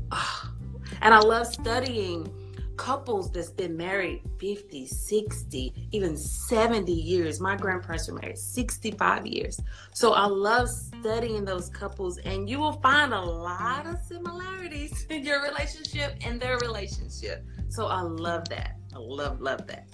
And 1.02 1.12
I 1.12 1.19
love 1.19 1.47
studying 1.47 2.33
couples 2.76 3.31
that's 3.31 3.50
been 3.50 3.76
married 3.76 4.23
50, 4.38 4.87
60, 4.87 5.88
even 5.93 6.16
70 6.16 6.93
years. 6.93 7.40
My 7.40 7.57
grandparents 7.57 8.09
were 8.09 8.19
married 8.19 8.38
65 8.38 9.26
years. 9.26 9.61
So 9.93 10.12
I 10.12 10.26
love 10.26 10.69
studying 10.69 11.45
those 11.45 11.69
couples, 11.69 12.19
and 12.19 12.49
you 12.49 12.59
will 12.59 12.81
find 12.81 13.12
a 13.12 13.21
lot 13.21 13.87
of 13.87 13.99
similarities 14.00 15.07
in 15.11 15.25
your 15.25 15.43
relationship 15.43 16.16
and 16.25 16.40
their 16.40 16.59
relationship. 16.59 17.45
So 17.69 17.87
I 17.87 18.00
love 18.00 18.49
that. 18.49 18.76
I 18.95 18.99
love, 18.99 19.40
love 19.40 19.66
that. 19.66 19.88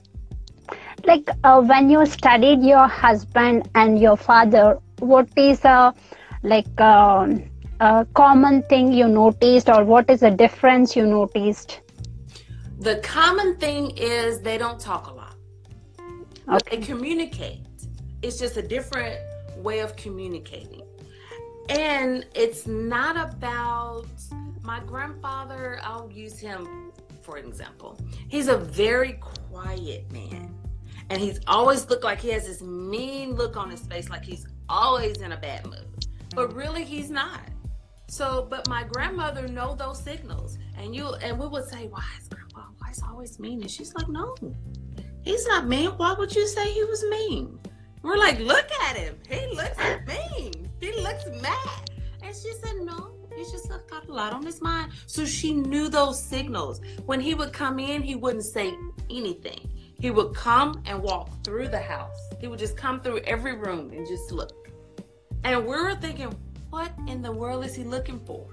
Like 1.05 1.29
uh, 1.45 1.61
when 1.61 1.91
you 1.91 2.07
studied 2.07 2.63
your 2.63 2.87
husband 2.87 3.69
and 3.75 3.99
your 3.99 4.17
father, 4.17 4.79
what 5.01 5.29
is 5.37 5.65
a 5.65 5.93
like 6.45 6.81
um, 6.81 7.52
a 7.83 8.07
common 8.15 8.63
thing 8.63 8.93
you 8.93 9.09
noticed, 9.09 9.69
or 9.69 9.85
what 9.85 10.09
is 10.09 10.21
the 10.21 10.31
difference 10.31 10.95
you 10.95 11.05
noticed? 11.05 11.81
The 12.79 12.97
common 12.99 13.57
thing 13.57 13.91
is 13.97 14.41
they 14.41 14.57
don't 14.57 14.79
talk 14.79 15.09
a 15.09 15.13
lot. 15.13 15.35
Okay. 16.49 16.77
They 16.77 16.87
communicate. 16.87 17.67
It's 18.23 18.39
just 18.39 18.57
a 18.57 18.63
different 18.63 19.19
way 19.57 19.81
of 19.81 19.97
communicating. 19.97 20.83
And 21.69 22.25
it's 22.37 22.69
not 22.69 23.17
about 23.17 24.07
my 24.63 24.79
grandfather, 24.81 25.81
I'll 25.83 26.11
use 26.11 26.39
him 26.39 26.93
for 27.23 27.37
an 27.37 27.49
example. 27.49 27.99
He's 28.29 28.47
a 28.47 28.59
very 28.59 29.15
quiet 29.15 30.11
man. 30.13 30.55
And 31.11 31.21
he's 31.21 31.41
always 31.49 31.91
looked 31.91 32.05
like 32.05 32.21
he 32.21 32.31
has 32.31 32.47
this 32.47 32.63
mean 32.63 33.35
look 33.35 33.57
on 33.57 33.71
his 33.71 33.81
face, 33.81 34.09
like 34.09 34.25
he's 34.25 34.47
always 34.69 35.17
in 35.19 35.33
a 35.33 35.37
bad 35.37 35.67
mood. 35.67 36.07
But 36.35 36.55
really 36.55 36.85
he's 36.85 37.11
not. 37.11 37.41
So, 38.13 38.47
but 38.51 38.69
my 38.69 38.85
grandmother 38.85 39.49
know 39.49 39.75
those 39.75 40.03
signals. 40.03 40.59
And 40.77 40.95
you 40.95 41.15
and 41.15 41.39
we 41.39 41.47
would 41.47 41.67
say, 41.67 41.87
Why 41.87 42.05
is 42.21 42.29
guy's 42.93 43.03
always 43.09 43.39
mean. 43.39 43.61
And 43.63 43.71
she's 43.71 43.95
like, 43.95 44.09
no, 44.09 44.35
he's 45.23 45.47
not 45.47 45.67
mean. 45.67 45.91
Why 45.91 46.15
would 46.15 46.35
you 46.35 46.47
say 46.47 46.73
he 46.73 46.85
was 46.85 47.05
mean? 47.05 47.59
We're 48.03 48.17
like, 48.17 48.39
look 48.39 48.71
at 48.83 48.97
him. 48.97 49.19
He 49.29 49.47
looks 49.55 49.79
mean. 50.07 50.71
He 50.81 50.93
looks 51.01 51.25
mad. 51.41 51.91
And 52.23 52.35
she 52.35 52.53
said, 52.63 52.77
no, 52.83 53.15
he's 53.35 53.53
just 53.53 53.69
got 53.89 54.09
a 54.09 54.13
lot 54.13 54.33
on 54.33 54.45
his 54.45 54.61
mind. 54.61 54.93
So 55.07 55.25
she 55.25 55.53
knew 55.53 55.89
those 55.89 56.23
signals. 56.23 56.81
When 57.07 57.21
he 57.21 57.35
would 57.35 57.53
come 57.53 57.79
in, 57.79 58.03
he 58.03 58.15
wouldn't 58.15 58.45
say 58.45 58.75
anything. 59.11 59.71
He 60.01 60.11
would 60.11 60.35
come 60.35 60.83
and 60.87 61.01
walk 61.01 61.31
through 61.45 61.69
the 61.69 61.81
house. 61.81 62.19
He 62.41 62.49
would 62.49 62.59
just 62.59 62.77
come 62.77 63.01
through 63.01 63.21
every 63.21 63.55
room 63.55 63.93
and 63.93 64.07
just 64.07 64.33
look. 64.33 64.69
And 65.45 65.65
we 65.65 65.77
were 65.77 65.95
thinking, 65.95 66.35
what 66.73 66.91
in 67.07 67.21
the 67.21 67.31
world 67.31 67.67
is 67.67 67.75
he 67.75 67.85
looking 67.85 68.19
for? 68.21 68.47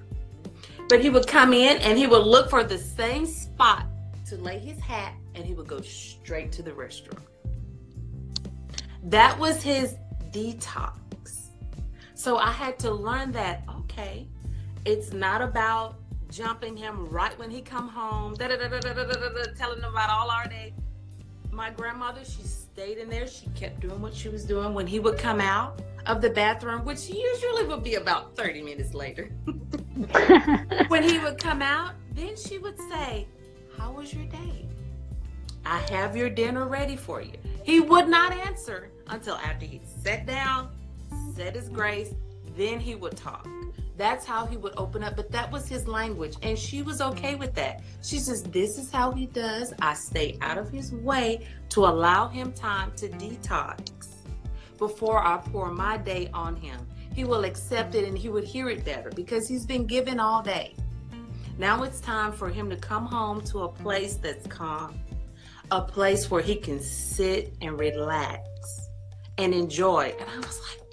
But 0.89 0.99
he 0.99 1.09
would 1.09 1.25
come 1.25 1.53
in 1.53 1.77
and 1.77 1.97
he 1.97 2.05
would 2.05 2.25
look 2.25 2.49
for 2.49 2.65
the 2.65 2.77
same 2.77 3.25
spot 3.25 3.85
to 4.27 4.35
lay 4.35 4.59
his 4.59 4.77
hat 4.77 5.13
and 5.35 5.45
he 5.45 5.53
would 5.53 5.67
go 5.67 5.79
straight 5.79 6.51
to 6.51 6.61
the 6.61 6.71
restroom. 6.71 7.17
That 9.03 9.39
was 9.39 9.63
his 9.63 9.95
detox. 10.31 10.91
So 12.13 12.38
I 12.38 12.51
had 12.51 12.77
to 12.79 12.91
learn 12.91 13.31
that, 13.31 13.63
okay, 13.83 14.27
it's 14.83 15.13
not 15.13 15.41
about 15.41 15.95
jumping 16.29 16.75
him 16.75 17.05
right 17.05 17.39
when 17.39 17.49
he 17.49 17.61
come 17.61 17.88
home, 17.88 18.35
telling 18.35 18.59
him 18.59 19.85
about 19.85 20.09
all 20.09 20.29
our 20.29 20.45
day. 20.45 20.73
My 21.51 21.69
grandmother, 21.69 22.25
she 22.25 22.43
stayed 22.73 22.97
in 22.97 23.09
there. 23.09 23.27
She 23.27 23.47
kept 23.55 23.79
doing 23.79 24.01
what 24.01 24.13
she 24.13 24.29
was 24.29 24.45
doing. 24.45 24.73
When 24.73 24.88
he 24.88 24.99
would 24.99 25.17
come 25.17 25.41
out 25.41 25.81
of 26.05 26.21
the 26.21 26.29
bathroom, 26.29 26.85
which 26.85 27.09
usually 27.09 27.65
would 27.65 27.83
be 27.83 27.95
about 27.95 28.35
30 28.35 28.61
minutes 28.61 28.93
later, 28.93 29.31
when 30.88 31.03
he 31.03 31.19
would 31.19 31.38
come 31.38 31.61
out, 31.61 31.93
then 32.13 32.35
she 32.35 32.57
would 32.57 32.77
say, 32.89 33.27
how 33.77 33.91
was 33.91 34.13
your 34.13 34.25
day? 34.25 34.67
I 35.65 35.79
have 35.91 36.15
your 36.15 36.29
dinner 36.29 36.65
ready 36.67 36.95
for 36.95 37.21
you. 37.21 37.33
He 37.63 37.79
would 37.79 38.07
not 38.07 38.33
answer 38.33 38.91
until 39.07 39.35
after 39.35 39.65
he 39.65 39.81
sat 40.03 40.25
down, 40.25 40.69
said 41.35 41.55
his 41.55 41.69
grace, 41.69 42.13
then 42.57 42.79
he 42.79 42.95
would 42.95 43.15
talk. 43.15 43.47
That's 44.00 44.25
how 44.25 44.46
he 44.46 44.56
would 44.56 44.75
open 44.77 45.03
up, 45.03 45.18
but 45.18 45.29
that 45.34 45.51
was 45.51 45.68
his 45.68 45.86
language, 45.86 46.36
and 46.41 46.58
she 46.58 46.84
was 46.84 47.01
okay 47.01 47.36
with 47.36 47.53
that. 47.56 47.82
She 48.01 48.18
says, 48.18 48.44
This 48.44 48.77
is 48.77 48.89
how 48.89 49.12
he 49.12 49.25
does. 49.25 49.74
I 49.82 49.94
stay 49.94 50.38
out 50.39 50.58
of 50.58 50.70
his 50.70 50.94
way 50.94 51.46
to 51.68 51.82
allow 51.82 52.29
him 52.29 52.53
time 52.53 52.94
to 52.96 53.10
detox 53.10 54.08
before 54.77 55.20
I 55.22 55.41
pour 55.51 55.70
my 55.70 55.98
day 55.98 56.29
on 56.34 56.56
him. 56.56 56.79
He 57.13 57.25
will 57.25 57.44
accept 57.44 57.94
it 57.94 58.08
and 58.08 58.18
he 58.18 58.29
would 58.29 58.46
hear 58.46 58.70
it 58.70 58.86
better 58.86 59.10
because 59.10 59.50
he's 59.50 59.65
been 59.65 59.86
given 59.86 60.18
all 60.18 60.41
day. 60.41 60.75
Now 61.58 61.84
it's 61.84 62.00
time 62.00 62.32
for 62.32 62.48
him 62.48 62.70
to 62.70 62.77
come 62.77 63.06
home 63.06 63.41
to 63.48 63.63
a 63.63 63.68
place 63.68 64.13
that's 64.13 64.48
calm, 64.48 64.98
a 65.72 65.82
place 65.82 66.32
where 66.32 66.41
he 66.41 66.56
can 66.56 66.79
sit 66.79 67.53
and 67.62 67.77
relax 67.77 68.48
and 69.38 69.53
enjoy. 69.53 70.15
And 70.18 70.29
I 70.29 70.38
was 70.38 70.62
like, 70.70 70.88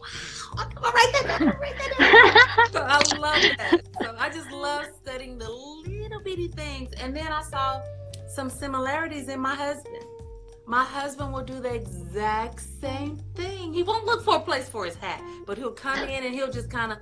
I'm 0.57 0.71
gonna 0.71 0.95
write 0.95 1.13
that 1.13 1.39
down. 1.39 1.57
Write 1.61 1.77
that 1.79 1.93
down. 1.99 2.73
so 2.73 2.83
I 2.83 3.19
love 3.19 3.57
that. 3.59 3.81
So 4.03 4.17
I 4.19 4.29
just 4.31 4.51
love 4.51 4.87
studying 5.03 5.39
the 5.39 5.49
little 5.49 6.21
bitty 6.23 6.49
things. 6.49 6.93
And 6.95 7.17
then 7.17 7.29
I 7.29 7.43
saw 7.43 7.83
some 8.29 8.51
similarities 8.51 9.29
in 9.29 9.41
my 9.41 9.55
husband. 9.55 10.05
My 10.67 10.85
husband 10.85 11.33
will 11.33 11.45
do 11.45 11.61
the 11.61 11.75
exact 11.75 12.61
same 12.81 13.19
thing. 13.35 13.73
He 13.73 13.83
won't 13.83 14.05
look 14.05 14.25
for 14.25 14.37
a 14.37 14.41
place 14.41 14.69
for 14.69 14.85
his 14.85 14.97
hat, 14.97 15.23
but 15.47 15.57
he'll 15.59 15.71
come 15.71 16.01
in 16.01 16.25
and 16.25 16.35
he'll 16.35 16.51
just 16.51 16.71
kind 16.71 16.93
of 16.93 16.99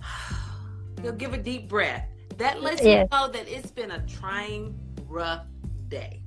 he'll 1.02 1.12
give 1.12 1.34
a 1.34 1.38
deep 1.38 1.68
breath 1.68 2.06
that 2.38 2.62
lets 2.62 2.82
yeah. 2.82 3.02
you 3.02 3.08
know 3.10 3.28
that 3.28 3.48
it's 3.48 3.70
been 3.70 3.90
a 3.90 4.06
trying, 4.06 4.78
rough 5.08 5.44
day. 5.88 6.22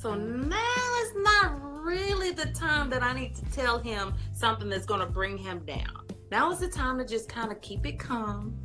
So 0.00 0.14
now 0.14 1.00
is 1.02 1.12
not 1.16 1.60
really 1.84 2.30
the 2.30 2.46
time 2.52 2.88
that 2.88 3.02
I 3.02 3.12
need 3.12 3.36
to 3.36 3.44
tell 3.52 3.78
him 3.78 4.14
something 4.32 4.70
that's 4.70 4.86
going 4.86 5.00
to 5.00 5.06
bring 5.06 5.36
him 5.36 5.58
down. 5.66 6.06
Now 6.30 6.50
is 6.50 6.58
the 6.58 6.68
time 6.68 6.96
to 7.00 7.04
just 7.04 7.28
kind 7.28 7.52
of 7.52 7.60
keep 7.60 7.84
it 7.84 7.98
calm, 7.98 8.56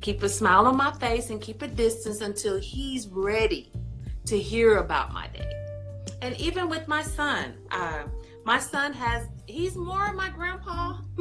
keep 0.00 0.22
a 0.22 0.28
smile 0.28 0.66
on 0.66 0.78
my 0.78 0.90
face, 0.92 1.28
and 1.28 1.38
keep 1.38 1.60
a 1.60 1.68
distance 1.68 2.22
until 2.22 2.58
he's 2.58 3.08
ready 3.08 3.72
to 4.24 4.38
hear 4.38 4.78
about 4.78 5.12
my 5.12 5.28
day. 5.28 5.52
And 6.22 6.34
even 6.40 6.70
with 6.70 6.88
my 6.88 7.02
son, 7.02 7.58
uh, 7.70 8.04
my 8.46 8.58
son 8.58 8.94
has, 8.94 9.28
he's 9.46 9.76
more 9.76 10.14
my 10.14 10.30
grandpa 10.30 10.96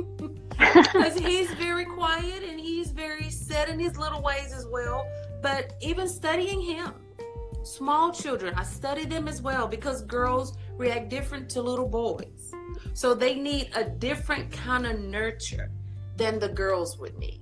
because 0.58 1.20
he's 1.20 1.52
very 1.56 1.84
quiet 1.84 2.44
and 2.44 2.62
he's 2.62 2.92
very 2.92 3.30
set 3.30 3.68
in 3.68 3.78
his 3.78 3.98
little 3.98 4.22
ways 4.22 4.54
as 4.54 4.68
well. 4.68 5.06
But 5.42 5.74
even 5.82 6.08
studying 6.08 6.62
him, 6.62 6.94
small 7.64 8.12
children, 8.12 8.54
I 8.56 8.64
study 8.64 9.06
them 9.06 9.28
as 9.28 9.42
well 9.42 9.68
because 9.68 10.04
girls 10.04 10.58
react 10.78 11.10
different 11.10 11.50
to 11.52 11.62
little 11.62 11.88
boys. 11.88 12.54
So 12.94 13.14
they 13.14 13.36
need 13.36 13.72
a 13.76 13.84
different 13.84 14.52
kind 14.52 14.86
of 14.86 15.00
nurture 15.00 15.72
than 16.18 16.40
the 16.40 16.50
girls 16.50 16.98
would 17.00 17.18
need. 17.18 17.42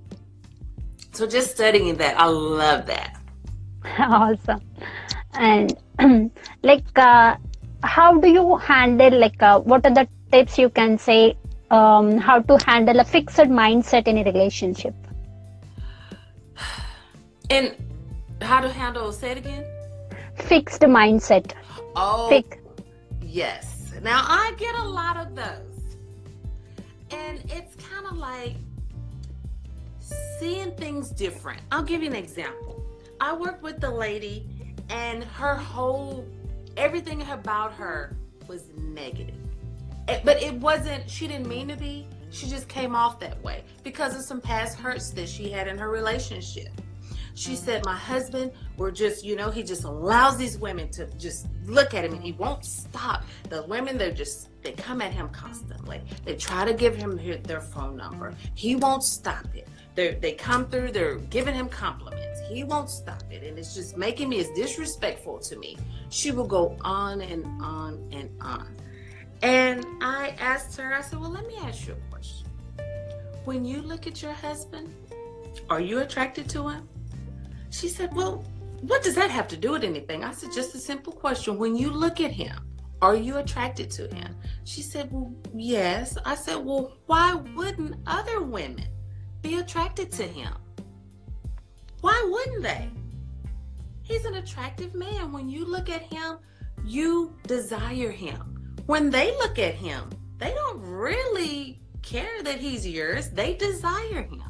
So 1.12 1.26
just 1.26 1.50
studying 1.50 1.96
that, 1.96 2.18
I 2.18 2.26
love 2.26 2.86
that. 2.86 3.18
Awesome. 3.98 4.60
And 5.34 5.76
like, 6.62 6.86
uh, 6.96 7.36
how 7.82 8.18
do 8.18 8.28
you 8.28 8.56
handle 8.56 9.18
like 9.18 9.42
uh, 9.42 9.58
what 9.60 9.84
are 9.84 9.94
the 9.94 10.08
tips 10.30 10.56
you 10.56 10.70
can 10.70 10.96
say 10.98 11.36
um, 11.70 12.16
how 12.16 12.40
to 12.40 12.58
handle 12.64 13.00
a 13.00 13.04
fixed 13.04 13.38
mindset 13.38 14.06
in 14.06 14.18
a 14.18 14.24
relationship 14.24 14.94
and 17.50 17.74
how 18.40 18.60
to 18.60 18.68
handle 18.68 19.10
say 19.12 19.32
it 19.32 19.38
again 19.38 19.64
fixed 20.36 20.82
mindset. 20.82 21.52
Oh 21.96 22.28
Fix. 22.28 22.56
yes. 23.22 23.92
Now 24.02 24.24
i 24.26 24.52
get 24.56 24.74
a 24.74 24.84
lot 24.84 25.16
of 25.16 25.34
those. 25.34 25.96
And 27.10 27.42
it's 27.50 27.76
kind 27.86 28.06
of 28.06 28.16
like 28.16 28.56
seeing 30.38 30.72
things 30.72 31.10
different. 31.10 31.60
I'll 31.70 31.82
give 31.82 32.02
you 32.02 32.08
an 32.08 32.16
example. 32.16 32.84
I 33.20 33.34
worked 33.34 33.62
with 33.62 33.80
the 33.80 33.90
lady 33.90 34.48
and 34.90 35.22
her 35.24 35.54
whole 35.54 36.26
everything 36.76 37.22
about 37.30 37.72
her 37.74 38.16
was 38.48 38.70
negative. 38.76 39.34
But 40.24 40.42
it 40.42 40.54
wasn't 40.54 41.08
she 41.08 41.28
didn't 41.28 41.48
mean 41.48 41.68
to 41.68 41.76
be. 41.76 42.06
She 42.30 42.48
just 42.48 42.66
came 42.66 42.96
off 42.96 43.20
that 43.20 43.40
way 43.42 43.62
because 43.84 44.16
of 44.16 44.22
some 44.22 44.40
past 44.40 44.78
hurts 44.78 45.10
that 45.10 45.28
she 45.28 45.50
had 45.50 45.68
in 45.68 45.76
her 45.78 45.90
relationship 45.90 46.68
she 47.34 47.56
said 47.56 47.84
my 47.84 47.96
husband 47.96 48.52
were 48.76 48.90
just 48.90 49.24
you 49.24 49.36
know 49.36 49.50
he 49.50 49.62
just 49.62 49.84
allows 49.84 50.36
these 50.36 50.58
women 50.58 50.88
to 50.90 51.06
just 51.16 51.46
look 51.64 51.94
at 51.94 52.04
him 52.04 52.12
and 52.12 52.22
he 52.22 52.32
won't 52.32 52.64
stop. 52.64 53.24
The 53.48 53.62
women 53.64 53.98
they're 53.98 54.12
just 54.12 54.48
they 54.62 54.72
come 54.72 55.00
at 55.00 55.12
him 55.12 55.28
constantly. 55.30 56.00
They 56.24 56.36
try 56.36 56.64
to 56.64 56.74
give 56.74 56.94
him 56.94 57.20
their 57.44 57.60
phone 57.60 57.96
number. 57.96 58.34
He 58.54 58.76
won't 58.76 59.02
stop 59.02 59.46
it. 59.54 59.68
They 59.94 60.14
they 60.14 60.32
come 60.32 60.68
through 60.68 60.92
they're 60.92 61.16
giving 61.16 61.54
him 61.54 61.68
compliments. 61.68 62.40
He 62.48 62.64
won't 62.64 62.90
stop 62.90 63.22
it. 63.30 63.42
And 63.42 63.58
it's 63.58 63.74
just 63.74 63.96
making 63.96 64.28
me 64.28 64.40
as 64.40 64.50
disrespectful 64.50 65.38
to 65.40 65.56
me. 65.56 65.76
She 66.10 66.30
will 66.30 66.46
go 66.46 66.76
on 66.84 67.20
and 67.22 67.44
on 67.62 68.08
and 68.12 68.30
on. 68.40 68.76
And 69.42 69.84
I 70.00 70.36
asked 70.38 70.76
her, 70.78 70.94
I 70.94 71.00
said, 71.00 71.20
Well, 71.20 71.30
let 71.30 71.46
me 71.46 71.56
ask 71.62 71.86
you 71.86 71.94
a 71.94 72.10
question. 72.12 72.46
When 73.44 73.64
you 73.64 73.82
look 73.82 74.06
at 74.06 74.22
your 74.22 74.32
husband, 74.32 74.94
are 75.68 75.80
you 75.80 75.98
attracted 75.98 76.48
to 76.50 76.68
him? 76.68 76.88
She 77.72 77.88
said, 77.88 78.14
Well, 78.14 78.44
what 78.82 79.02
does 79.02 79.16
that 79.16 79.30
have 79.30 79.48
to 79.48 79.56
do 79.56 79.72
with 79.72 79.82
anything? 79.82 80.22
I 80.22 80.32
said, 80.32 80.50
Just 80.54 80.74
a 80.76 80.78
simple 80.78 81.12
question. 81.12 81.58
When 81.58 81.74
you 81.74 81.90
look 81.90 82.20
at 82.20 82.30
him, 82.30 82.56
are 83.00 83.16
you 83.16 83.38
attracted 83.38 83.90
to 83.92 84.14
him? 84.14 84.36
She 84.62 84.82
said, 84.82 85.10
Well, 85.10 85.34
yes. 85.52 86.16
I 86.24 86.36
said, 86.36 86.56
Well, 86.56 86.98
why 87.06 87.34
wouldn't 87.34 87.96
other 88.06 88.42
women 88.42 88.86
be 89.40 89.58
attracted 89.58 90.12
to 90.12 90.22
him? 90.22 90.52
Why 92.00 92.24
wouldn't 92.30 92.62
they? 92.62 92.88
He's 94.02 94.24
an 94.24 94.34
attractive 94.34 94.94
man. 94.94 95.32
When 95.32 95.48
you 95.48 95.64
look 95.64 95.90
at 95.90 96.02
him, 96.02 96.38
you 96.84 97.34
desire 97.48 98.10
him 98.10 98.52
when 98.86 99.10
they 99.10 99.30
look 99.38 99.58
at 99.58 99.74
him, 99.74 100.10
they 100.38 100.52
don't 100.52 100.80
really 100.80 101.80
care 102.02 102.42
that 102.42 102.58
he's 102.58 102.86
yours. 102.86 103.30
They 103.30 103.54
desire 103.54 104.22
him. 104.22 104.42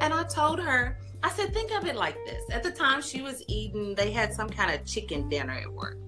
And 0.00 0.12
I 0.12 0.24
told 0.24 0.60
her, 0.60 0.98
I 1.26 1.30
said, 1.30 1.52
think 1.52 1.72
of 1.72 1.86
it 1.86 1.96
like 1.96 2.16
this. 2.24 2.42
At 2.50 2.62
the 2.62 2.70
time 2.70 3.02
she 3.02 3.20
was 3.20 3.42
eating, 3.48 3.94
they 3.94 4.10
had 4.10 4.32
some 4.32 4.48
kind 4.48 4.72
of 4.72 4.86
chicken 4.86 5.28
dinner 5.28 5.54
at 5.54 5.72
work. 5.72 5.98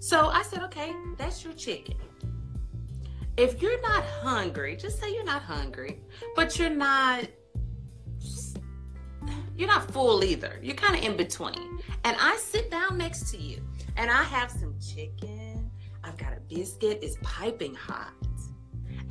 So 0.00 0.28
I 0.28 0.42
said, 0.42 0.62
okay, 0.64 0.92
that's 1.16 1.44
your 1.44 1.52
chicken. 1.52 1.96
If 3.36 3.62
you're 3.62 3.80
not 3.80 4.04
hungry, 4.04 4.76
just 4.76 5.00
say 5.00 5.14
you're 5.14 5.24
not 5.24 5.42
hungry, 5.42 6.00
but 6.34 6.58
you're 6.58 6.70
not 6.70 7.26
you're 9.56 9.68
not 9.68 9.90
full 9.90 10.22
either. 10.22 10.58
You're 10.62 10.76
kind 10.76 10.96
of 10.96 11.02
in 11.02 11.16
between. 11.16 11.80
And 12.04 12.16
I 12.20 12.36
sit 12.36 12.70
down 12.70 12.98
next 12.98 13.30
to 13.30 13.38
you 13.38 13.62
and 13.96 14.10
I 14.10 14.22
have 14.22 14.50
some 14.50 14.74
chicken 14.78 15.46
I've 16.06 16.16
got 16.16 16.32
a 16.32 16.40
biscuit, 16.48 17.00
it's 17.02 17.16
piping 17.22 17.74
hot. 17.74 18.12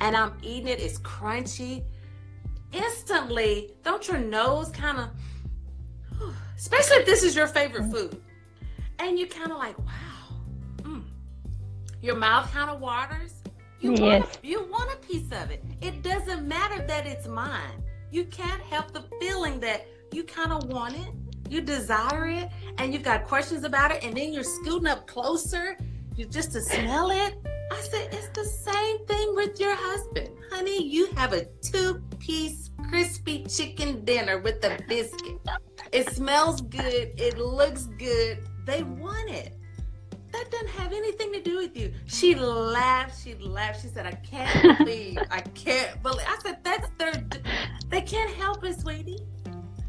And 0.00 0.16
I'm 0.16 0.32
eating 0.42 0.68
it, 0.68 0.80
it's 0.80 0.98
crunchy. 0.98 1.84
Instantly, 2.72 3.74
don't 3.82 4.06
your 4.08 4.18
nose 4.18 4.70
kind 4.70 4.98
of, 4.98 5.10
especially 6.56 6.96
if 6.98 7.06
this 7.06 7.22
is 7.22 7.34
your 7.36 7.46
favorite 7.46 7.90
food, 7.90 8.20
and 8.98 9.18
you 9.18 9.26
kind 9.26 9.52
of 9.52 9.58
like, 9.58 9.78
wow, 9.78 10.36
mm. 10.82 11.02
your 12.02 12.16
mouth 12.16 12.50
kind 12.52 12.70
of 12.70 12.80
waters. 12.80 13.34
You, 13.80 13.92
yes. 13.92 14.00
want 14.00 14.24
a, 14.42 14.46
you 14.46 14.68
want 14.70 14.92
a 14.92 14.96
piece 14.96 15.30
of 15.32 15.50
it. 15.50 15.62
It 15.82 16.02
doesn't 16.02 16.48
matter 16.48 16.84
that 16.86 17.06
it's 17.06 17.28
mine. 17.28 17.82
You 18.10 18.24
can't 18.24 18.62
help 18.62 18.92
the 18.92 19.04
feeling 19.20 19.60
that 19.60 19.86
you 20.12 20.24
kind 20.24 20.50
of 20.50 20.64
want 20.68 20.94
it, 20.94 21.12
you 21.50 21.60
desire 21.60 22.26
it, 22.26 22.48
and 22.78 22.94
you've 22.94 23.02
got 23.02 23.24
questions 23.24 23.64
about 23.64 23.90
it, 23.90 24.02
and 24.02 24.16
then 24.16 24.32
you're 24.32 24.44
scooting 24.44 24.88
up 24.88 25.06
closer 25.06 25.76
you 26.16 26.24
just 26.24 26.52
to 26.52 26.62
smell 26.62 27.10
it. 27.10 27.34
I 27.70 27.80
said, 27.80 28.08
it's 28.12 28.28
the 28.28 28.44
same 28.44 29.04
thing 29.06 29.34
with 29.34 29.58
your 29.60 29.74
husband. 29.74 30.30
Honey, 30.50 30.86
you 30.86 31.06
have 31.16 31.32
a 31.32 31.44
two 31.62 32.00
piece 32.18 32.70
crispy 32.88 33.44
chicken 33.44 34.04
dinner 34.04 34.38
with 34.38 34.64
a 34.64 34.78
biscuit. 34.88 35.38
It 35.92 36.08
smells 36.10 36.60
good. 36.60 37.12
It 37.16 37.38
looks 37.38 37.86
good. 37.98 38.46
They 38.64 38.82
want 38.82 39.30
it. 39.30 39.54
That 40.32 40.50
doesn't 40.50 40.70
have 40.70 40.92
anything 40.92 41.32
to 41.32 41.40
do 41.40 41.56
with 41.56 41.76
you. 41.76 41.92
She 42.06 42.34
laughed. 42.34 43.22
She 43.22 43.34
laughed. 43.36 43.82
She 43.82 43.88
said, 43.88 44.06
I 44.06 44.12
can't 44.12 44.78
believe. 44.78 45.18
I 45.30 45.40
can't 45.40 46.02
believe. 46.02 46.26
I 46.28 46.38
said, 46.42 46.58
that's 46.62 46.88
their, 46.98 47.24
they 47.88 48.02
can't 48.02 48.30
help 48.34 48.64
it, 48.64 48.78
sweetie. 48.80 49.20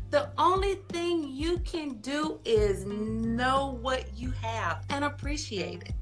The 0.10 0.30
only 0.38 0.76
thing 0.90 1.30
you 1.30 1.58
can 1.60 1.96
do 1.96 2.40
is 2.46 2.86
know 2.86 3.78
what 3.82 4.18
you 4.18 4.32
have 4.42 4.86
and 4.90 5.04
appreciate 5.04 5.84
it 5.84 5.97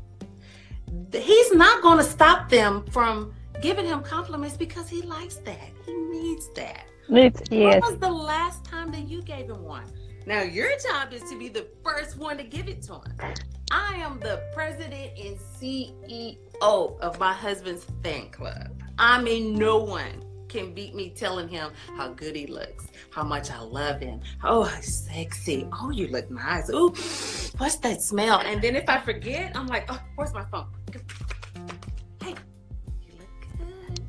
he's 1.13 1.53
not 1.53 1.81
going 1.81 1.97
to 1.97 2.03
stop 2.03 2.49
them 2.49 2.85
from 2.91 3.33
giving 3.61 3.85
him 3.85 4.01
compliments 4.01 4.57
because 4.57 4.89
he 4.89 5.01
likes 5.01 5.35
that. 5.37 5.69
He 5.85 5.93
needs 5.93 6.49
that. 6.55 6.85
It's, 7.09 7.41
yes. 7.51 7.81
When 7.81 7.91
was 7.91 7.99
the 7.99 8.11
last 8.11 8.63
time 8.65 8.91
that 8.91 9.07
you 9.07 9.21
gave 9.21 9.49
him 9.49 9.63
one? 9.63 9.85
Now 10.25 10.41
your 10.41 10.71
job 10.79 11.13
is 11.13 11.21
to 11.29 11.37
be 11.37 11.49
the 11.49 11.67
first 11.83 12.17
one 12.17 12.37
to 12.37 12.43
give 12.43 12.67
it 12.67 12.81
to 12.83 12.95
him. 12.95 13.33
I 13.71 13.95
am 13.95 14.19
the 14.19 14.41
president 14.53 15.11
and 15.17 15.37
CEO 15.37 16.99
of 16.99 17.19
my 17.19 17.33
husband's 17.33 17.85
fan 18.03 18.29
club. 18.29 18.81
I 18.97 19.21
mean, 19.21 19.55
no 19.55 19.77
one 19.77 20.24
can 20.55 20.73
beat 20.73 20.95
me 20.95 21.09
telling 21.09 21.49
him 21.49 21.71
how 21.97 22.07
good 22.13 22.33
he 22.33 22.47
looks, 22.47 22.87
how 23.09 23.23
much 23.23 23.51
I 23.51 23.59
love 23.59 23.99
him. 23.99 24.21
Oh, 24.41 24.65
sexy. 24.81 25.67
Oh, 25.73 25.89
you 25.89 26.07
look 26.07 26.31
nice. 26.31 26.69
Oh, 26.71 26.89
what's 27.57 27.75
that 27.77 28.01
smell? 28.01 28.39
And 28.39 28.61
then 28.61 28.77
if 28.77 28.87
I 28.87 29.01
forget, 29.01 29.51
I'm 29.55 29.67
like, 29.67 29.85
oh, 29.89 29.99
where's 30.15 30.33
my 30.33 30.45
phone? 30.45 30.67
Hey, 32.23 32.35
you 33.01 33.13
look 33.19 33.59
good. 33.59 33.99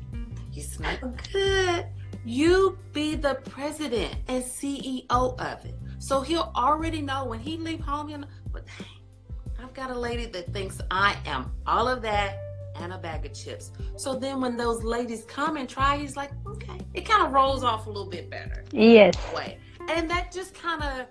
You 0.53 0.61
smell 0.63 1.13
good. 1.33 1.85
You 2.23 2.77
be 2.93 3.15
the 3.15 3.35
president 3.35 4.15
and 4.29 4.41
CEO 4.41 5.09
of 5.09 5.65
it. 5.65 5.75
So 5.99 6.21
he'll 6.21 6.53
already 6.55 7.01
know 7.01 7.25
when 7.25 7.39
he 7.39 7.57
leave 7.57 7.81
home, 7.81 8.07
you 8.07 8.19
know, 8.19 8.27
but 8.53 8.65
dang, 8.65 8.87
I've 9.61 9.73
got 9.73 9.91
a 9.91 9.99
lady 9.99 10.27
that 10.27 10.53
thinks 10.53 10.79
I 10.91 11.17
am 11.25 11.51
all 11.65 11.89
of 11.89 12.01
that 12.03 12.46
and 12.79 12.93
a 12.93 12.97
bag 12.97 13.25
of 13.25 13.33
chips. 13.33 13.71
So 13.95 14.15
then 14.15 14.41
when 14.41 14.57
those 14.57 14.83
ladies 14.83 15.23
come 15.27 15.57
and 15.57 15.67
try, 15.67 15.97
he's 15.97 16.15
like, 16.15 16.31
okay, 16.45 16.79
it 16.93 17.01
kind 17.01 17.25
of 17.25 17.33
rolls 17.33 17.63
off 17.63 17.87
a 17.87 17.89
little 17.89 18.09
bit 18.09 18.29
better. 18.29 18.63
Yes. 18.71 19.15
Way. 19.33 19.59
And 19.89 20.09
that 20.09 20.31
just 20.31 20.53
kind 20.53 20.83
of 20.83 21.07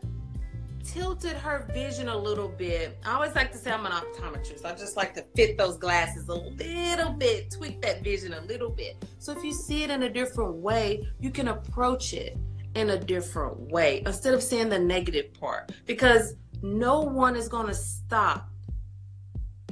tilted 0.85 1.33
her 1.33 1.68
vision 1.72 2.09
a 2.09 2.16
little 2.16 2.48
bit. 2.48 2.98
I 3.05 3.14
always 3.14 3.35
like 3.35 3.50
to 3.52 3.59
say 3.59 3.72
I'm 3.72 3.85
an 3.87 3.92
optometrist. 3.92 4.64
I 4.64 4.72
just 4.72 4.96
like 4.96 5.14
to 5.14 5.24
fit 5.35 5.59
those 5.59 5.76
glasses 5.76 6.29
a 6.29 6.35
little 6.35 7.12
bit, 7.12 7.50
tweak 7.50 7.81
that 7.83 8.05
vision 8.05 8.35
a 8.35 8.40
little 8.42 8.70
bit. 8.70 9.05
So 9.18 9.33
if 9.37 9.42
you 9.42 9.52
see 9.52 9.83
it 9.83 9.90
in 9.90 10.05
a 10.05 10.11
different 10.11 10.55
way, 10.55 11.09
you 11.18 11.31
can 11.31 11.48
approach 11.48 12.12
it 12.12 12.38
in 12.74 12.90
a 12.90 12.98
different 12.98 13.59
way 13.72 14.02
instead 14.07 14.35
of 14.35 14.42
seeing 14.42 14.68
the 14.68 14.79
negative 14.79 15.33
part 15.35 15.72
because 15.87 16.35
no 16.62 17.00
one 17.00 17.35
is 17.35 17.48
going 17.48 17.66
to 17.66 17.74
stop 17.74 18.50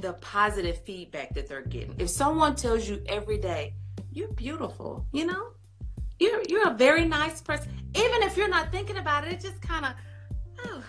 the 0.05 0.13
positive 0.13 0.77
feedback 0.83 1.33
that 1.33 1.47
they're 1.49 1.63
getting. 1.63 1.95
If 1.97 2.09
someone 2.09 2.55
tells 2.55 2.87
you 2.87 3.01
every 3.07 3.39
day, 3.39 3.73
you're 4.11 4.33
beautiful, 4.33 5.03
you 5.11 5.25
know, 5.25 5.47
you're 6.19 6.43
you're 6.47 6.67
a 6.69 6.75
very 6.75 7.05
nice 7.05 7.41
person. 7.41 7.71
Even 7.95 8.21
if 8.21 8.37
you're 8.37 8.47
not 8.57 8.71
thinking 8.71 8.97
about 8.97 9.25
it, 9.25 9.33
it 9.33 9.41
just 9.41 9.59
kind 9.63 9.83
of, 9.83 9.93
oh, 10.65 10.83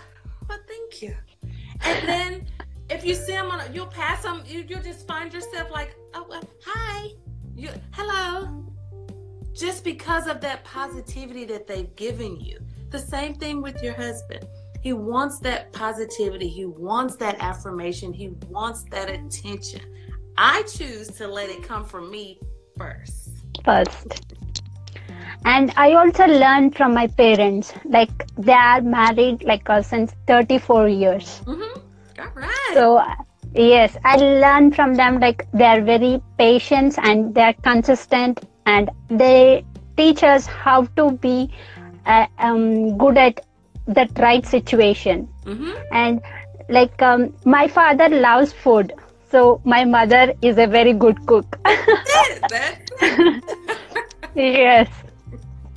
well, 0.47 0.59
thank 0.69 1.01
you. 1.01 1.15
And 1.81 2.07
then 2.07 2.47
if 2.91 3.07
you 3.07 3.15
see 3.15 3.33
them 3.33 3.51
on, 3.51 3.73
you'll 3.73 3.87
pass 3.87 4.23
them. 4.23 4.43
You, 4.47 4.67
you'll 4.69 4.83
just 4.83 5.07
find 5.07 5.33
yourself 5.33 5.71
like, 5.71 5.97
oh, 6.13 6.27
well, 6.29 6.45
hi, 6.63 7.13
you, 7.57 7.71
hello. 7.93 8.65
Just 9.55 9.83
because 9.83 10.27
of 10.27 10.43
that 10.43 10.63
positivity 10.65 11.47
that 11.47 11.67
they've 11.67 11.95
given 11.97 12.39
you. 12.39 12.59
The 12.91 12.99
same 12.99 13.35
thing 13.35 13.63
with 13.63 13.83
your 13.83 13.95
husband 13.95 14.47
he 14.87 14.93
wants 14.93 15.41
that 15.41 15.73
positivity. 15.73 16.47
He 16.47 16.65
wants 16.65 17.17
that 17.17 17.37
affirmation. 17.41 18.13
He 18.13 18.29
wants 18.49 18.85
that 18.93 19.11
attention. 19.11 19.81
I 20.39 20.63
choose 20.63 21.09
to 21.19 21.27
let 21.27 21.51
it 21.51 21.65
come 21.65 21.85
from 21.85 22.09
me 22.09 22.39
first. 22.79 23.31
First. 23.65 24.37
And 25.45 25.73
I 25.77 25.95
also 25.95 26.27
learned 26.27 26.77
from 26.77 26.95
my 26.95 27.09
parents, 27.09 27.73
like 27.85 28.15
they 28.37 28.53
are 28.53 28.81
married 28.81 29.43
like 29.43 29.69
uh, 29.69 29.83
since 29.83 30.15
34 30.29 30.89
years. 30.89 31.43
Mm-hmm. 31.47 31.81
All 32.21 32.33
right. 32.37 32.71
So 32.75 33.03
Yes, 33.55 33.97
I 34.05 34.17
learn 34.17 34.71
from 34.71 34.95
them 34.95 35.19
like 35.19 35.49
they're 35.53 35.83
very 35.83 36.23
patient 36.39 36.97
and 37.03 37.35
they're 37.35 37.55
consistent 37.55 38.45
and 38.67 38.91
they 39.09 39.65
teach 39.97 40.23
us 40.23 40.47
how 40.47 40.85
to 40.99 41.11
be 41.11 41.51
uh, 42.05 42.27
um, 42.39 42.97
good 42.99 43.17
at 43.19 43.41
that 43.87 44.11
right 44.19 44.45
situation. 44.47 45.29
Mm-hmm. 45.45 45.73
And 45.93 46.21
like 46.69 47.01
um, 47.03 47.35
my 47.45 47.69
father 47.69 48.09
loves 48.09 48.53
food, 48.53 48.93
so 49.31 49.61
my 49.65 49.85
mother 49.85 50.33
is 50.43 50.59
a 50.59 50.67
very 50.67 50.93
good 50.93 51.25
cook. 51.27 51.59
yes. 54.35 54.89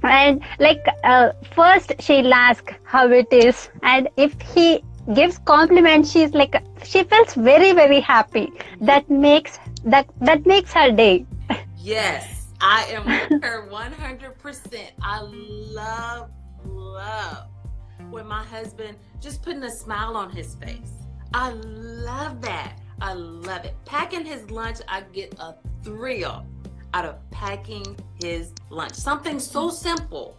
And 0.04 0.42
like 0.60 0.86
uh, 1.04 1.32
first 1.56 1.94
she'll 2.00 2.34
ask 2.34 2.74
how 2.84 3.10
it 3.10 3.32
is, 3.32 3.70
and 3.84 4.08
if 4.18 4.40
he 4.42 4.84
gives 5.14 5.38
compliments, 5.40 6.12
she's 6.12 6.34
like 6.34 6.56
she 6.84 7.04
feels 7.04 7.34
very 7.34 7.74
very 7.74 8.00
happy. 8.00 8.52
That 8.82 9.10
makes 9.10 9.60
that 9.84 10.08
that 10.22 10.46
makes 10.46 10.74
her 10.74 10.92
day. 10.92 11.26
Yes, 11.82 12.48
I 12.62 12.84
am 12.92 13.06
with 13.06 13.42
her 13.42 13.68
100%. 13.72 14.92
I 15.02 15.22
love 15.22 16.30
love 16.30 16.39
when 18.12 18.28
my 18.28 18.44
husband 18.44 18.98
just 19.20 19.42
putting 19.42 19.64
a 19.64 19.72
smile 19.72 20.16
on 20.18 20.30
his 20.30 20.56
face. 20.56 20.92
I 21.34 21.52
love 21.52 22.42
that. 22.42 22.80
I 23.02 23.14
love 23.14 23.66
it. 23.66 23.76
Packing 23.86 24.26
his 24.26 24.50
lunch, 24.52 24.80
I 24.88 25.02
get 25.02 25.34
a 25.40 25.56
thrill 25.84 26.46
out 26.94 27.06
of 27.06 27.18
packing 27.32 27.98
his 28.22 28.54
lunch. 28.70 28.94
Something 28.94 29.40
so 29.40 29.70
simple, 29.70 30.38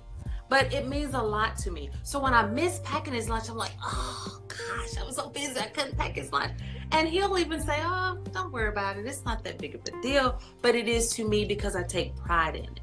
but 0.48 0.72
it 0.72 0.88
means 0.88 1.14
a 1.14 1.22
lot 1.22 1.56
to 1.58 1.70
me. 1.70 1.90
So 2.02 2.18
when 2.18 2.34
I 2.34 2.46
miss 2.46 2.80
packing 2.84 3.14
his 3.14 3.28
lunch, 3.28 3.48
I'm 3.48 3.56
like, 3.56 3.72
oh 3.82 4.42
gosh, 4.48 4.98
I 5.00 5.04
was 5.04 5.16
so 5.16 5.30
busy, 5.30 5.58
I 5.58 5.66
couldn't 5.68 5.96
pack 5.96 6.16
his 6.16 6.32
lunch. 6.32 6.52
And 6.92 7.08
he'll 7.08 7.38
even 7.38 7.62
say, 7.62 7.78
oh, 7.82 8.18
don't 8.32 8.52
worry 8.52 8.68
about 8.68 8.98
it. 8.98 9.06
It's 9.06 9.24
not 9.24 9.44
that 9.44 9.58
big 9.58 9.76
of 9.76 9.82
a 9.82 10.02
deal, 10.02 10.40
but 10.60 10.74
it 10.74 10.88
is 10.88 11.10
to 11.14 11.26
me 11.26 11.44
because 11.44 11.76
I 11.76 11.84
take 11.84 12.16
pride 12.16 12.56
in 12.56 12.64
it. 12.64 12.80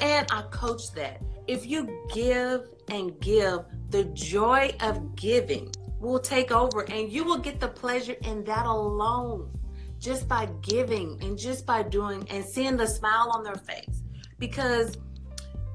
And 0.00 0.26
I 0.32 0.42
coach 0.50 0.92
that. 0.94 1.20
If 1.48 1.66
you 1.66 1.88
give 2.12 2.68
and 2.88 3.18
give, 3.20 3.60
the 3.90 4.04
joy 4.04 4.74
of 4.80 5.16
giving 5.16 5.70
will 6.00 6.18
take 6.18 6.50
over 6.50 6.82
and 6.90 7.10
you 7.10 7.24
will 7.24 7.38
get 7.38 7.60
the 7.60 7.68
pleasure 7.68 8.16
in 8.22 8.44
that 8.44 8.66
alone 8.66 9.50
just 9.98 10.28
by 10.28 10.48
giving 10.62 11.18
and 11.22 11.38
just 11.38 11.64
by 11.64 11.82
doing 11.82 12.26
and 12.30 12.44
seeing 12.44 12.76
the 12.76 12.86
smile 12.86 13.30
on 13.32 13.44
their 13.44 13.56
face. 13.56 14.02
Because 14.38 14.96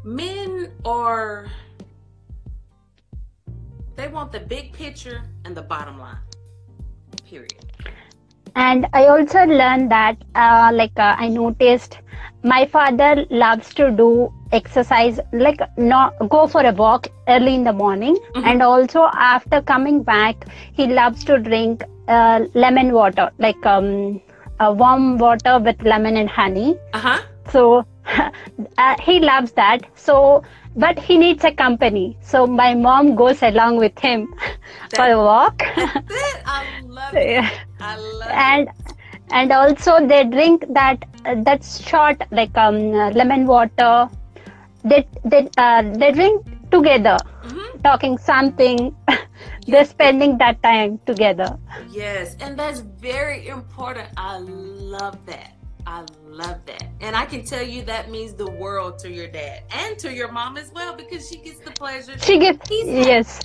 men 0.03 0.71
are 0.85 1.47
they 3.95 4.07
want 4.07 4.31
the 4.31 4.39
big 4.39 4.73
picture 4.73 5.23
and 5.43 5.55
the 5.55 5.61
bottom 5.61 5.99
line 5.99 6.17
period. 7.25 7.65
And 8.55 8.87
i 8.93 9.05
also 9.07 9.39
learned 9.45 9.91
that 9.91 10.17
uh, 10.35 10.71
like 10.73 10.97
uh, 10.97 11.15
i 11.17 11.27
noticed 11.27 11.99
my 12.43 12.65
father 12.65 13.25
loves 13.29 13.73
to 13.73 13.91
do 13.91 14.31
exercise 14.51 15.19
like 15.33 15.59
not 15.77 16.13
go 16.29 16.47
for 16.47 16.61
a 16.61 16.71
walk 16.71 17.07
early 17.27 17.55
in 17.55 17.63
the 17.63 17.73
morning. 17.73 18.15
Mm-hmm. 18.15 18.47
and 18.47 18.61
also 18.61 19.09
after 19.13 19.61
coming 19.61 20.03
back 20.03 20.45
he 20.73 20.87
loves 20.87 21.23
to 21.25 21.37
drink 21.39 21.83
uh, 22.07 22.41
lemon 22.53 22.91
water 22.93 23.29
like 23.39 23.65
um, 23.65 24.21
warm 24.59 25.17
water 25.17 25.59
with 25.59 25.81
lemon 25.83 26.17
and 26.17 26.29
honey. 26.29 26.77
Uh-huh. 26.93 27.21
So 27.51 27.85
uh, 28.77 28.95
he 29.01 29.19
loves 29.19 29.51
that. 29.53 29.81
So 29.95 30.43
but 30.75 30.99
he 30.99 31.17
needs 31.17 31.43
a 31.43 31.51
company. 31.51 32.17
So 32.21 32.45
my 32.45 32.73
mom 32.75 33.15
goes 33.15 33.41
along 33.41 33.77
with 33.77 33.97
him 33.99 34.33
that, 34.91 34.95
for 34.95 35.05
a 35.11 35.17
walk. 35.17 35.63
i 35.75 36.81
love 36.85 37.13
it. 37.15 37.59
I 37.79 37.97
love 37.97 38.29
and 38.31 38.69
and 39.31 39.51
also 39.51 40.05
they 40.07 40.23
drink 40.23 40.65
that 40.69 41.03
uh, 41.25 41.35
that's 41.43 41.81
short 41.87 42.21
like 42.31 42.55
um, 42.57 42.93
uh, 42.93 43.09
lemon 43.11 43.45
water 43.45 44.09
they 44.89 45.07
they 45.23 45.49
uh, 45.57 45.81
they 45.97 46.11
drink 46.11 46.45
together 46.71 47.17
mm-hmm. 47.43 47.79
talking 47.81 48.17
something 48.17 48.95
they're 49.67 49.85
spending 49.85 50.37
that 50.37 50.61
time 50.63 50.99
together. 51.05 51.57
Yes 51.89 52.35
and 52.39 52.57
that's 52.57 52.79
very 52.79 53.47
important. 53.47 54.07
I 54.17 54.37
love 54.37 55.17
that. 55.25 55.53
I 55.85 56.03
love 56.27 56.65
that. 56.65 56.83
And 57.01 57.15
i 57.15 57.25
can 57.25 57.45
tell 57.45 57.63
you 57.63 57.83
that 57.83 58.09
means 58.09 58.33
the 58.33 58.49
world 58.51 58.99
to 58.99 59.11
your 59.11 59.27
dad 59.27 59.63
and 59.71 59.97
to 59.99 60.13
your 60.13 60.31
mom 60.31 60.57
as 60.57 60.71
well 60.73 60.95
because 60.95 61.29
she 61.29 61.37
gets 61.37 61.59
the 61.59 61.71
pleasure. 61.71 62.17
She 62.19 62.39
gets 62.39 62.69
yes. 62.69 63.41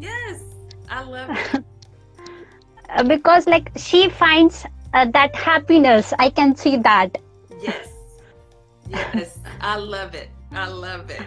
Yes 0.00 0.42
i 0.88 1.02
love 1.02 1.30
it. 1.30 1.64
Because 3.08 3.46
like 3.46 3.70
she 3.76 4.10
finds 4.10 4.66
uh, 4.92 5.06
that 5.12 5.34
happiness. 5.34 6.12
I 6.18 6.28
can 6.28 6.54
see 6.54 6.76
that. 6.76 7.16
Yes. 7.62 7.88
Yes 8.90 9.38
i 9.62 9.76
love 9.76 10.14
it 10.14 10.28
i 10.54 10.66
love 10.68 11.10
it 11.10 11.26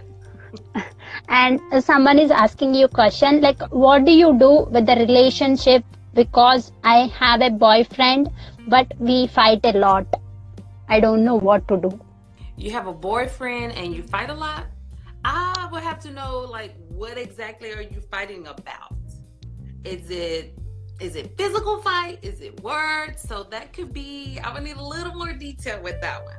and 1.29 1.59
someone 1.83 2.19
is 2.19 2.31
asking 2.31 2.73
you 2.73 2.85
a 2.85 2.89
question 2.89 3.41
like 3.41 3.61
what 3.71 4.05
do 4.05 4.11
you 4.11 4.38
do 4.39 4.51
with 4.71 4.85
the 4.85 4.95
relationship 4.95 5.83
because 6.13 6.71
i 6.83 6.97
have 7.19 7.41
a 7.41 7.49
boyfriend 7.49 8.29
but 8.67 8.91
we 8.99 9.27
fight 9.27 9.59
a 9.63 9.77
lot 9.77 10.05
i 10.89 10.99
don't 10.99 11.23
know 11.23 11.35
what 11.35 11.67
to 11.67 11.77
do 11.77 11.99
you 12.57 12.71
have 12.71 12.88
a 12.88 12.93
boyfriend 12.93 13.73
and 13.73 13.95
you 13.95 14.03
fight 14.03 14.29
a 14.29 14.33
lot 14.33 14.65
i 15.23 15.67
would 15.71 15.83
have 15.83 15.99
to 15.99 16.11
know 16.11 16.39
like 16.39 16.75
what 16.89 17.17
exactly 17.17 17.71
are 17.71 17.81
you 17.81 18.01
fighting 18.11 18.47
about 18.47 18.93
is 19.83 20.09
it 20.09 20.53
is 20.99 21.15
it 21.15 21.38
physical 21.38 21.81
fight? 21.81 22.19
Is 22.21 22.41
it 22.41 22.61
words? 22.61 23.21
So 23.21 23.43
that 23.51 23.73
could 23.73 23.93
be, 23.93 24.39
I 24.43 24.53
would 24.53 24.63
need 24.63 24.77
a 24.77 24.83
little 24.83 25.13
more 25.13 25.33
detail 25.33 25.81
with 25.81 25.99
that 26.01 26.23
one. 26.23 26.35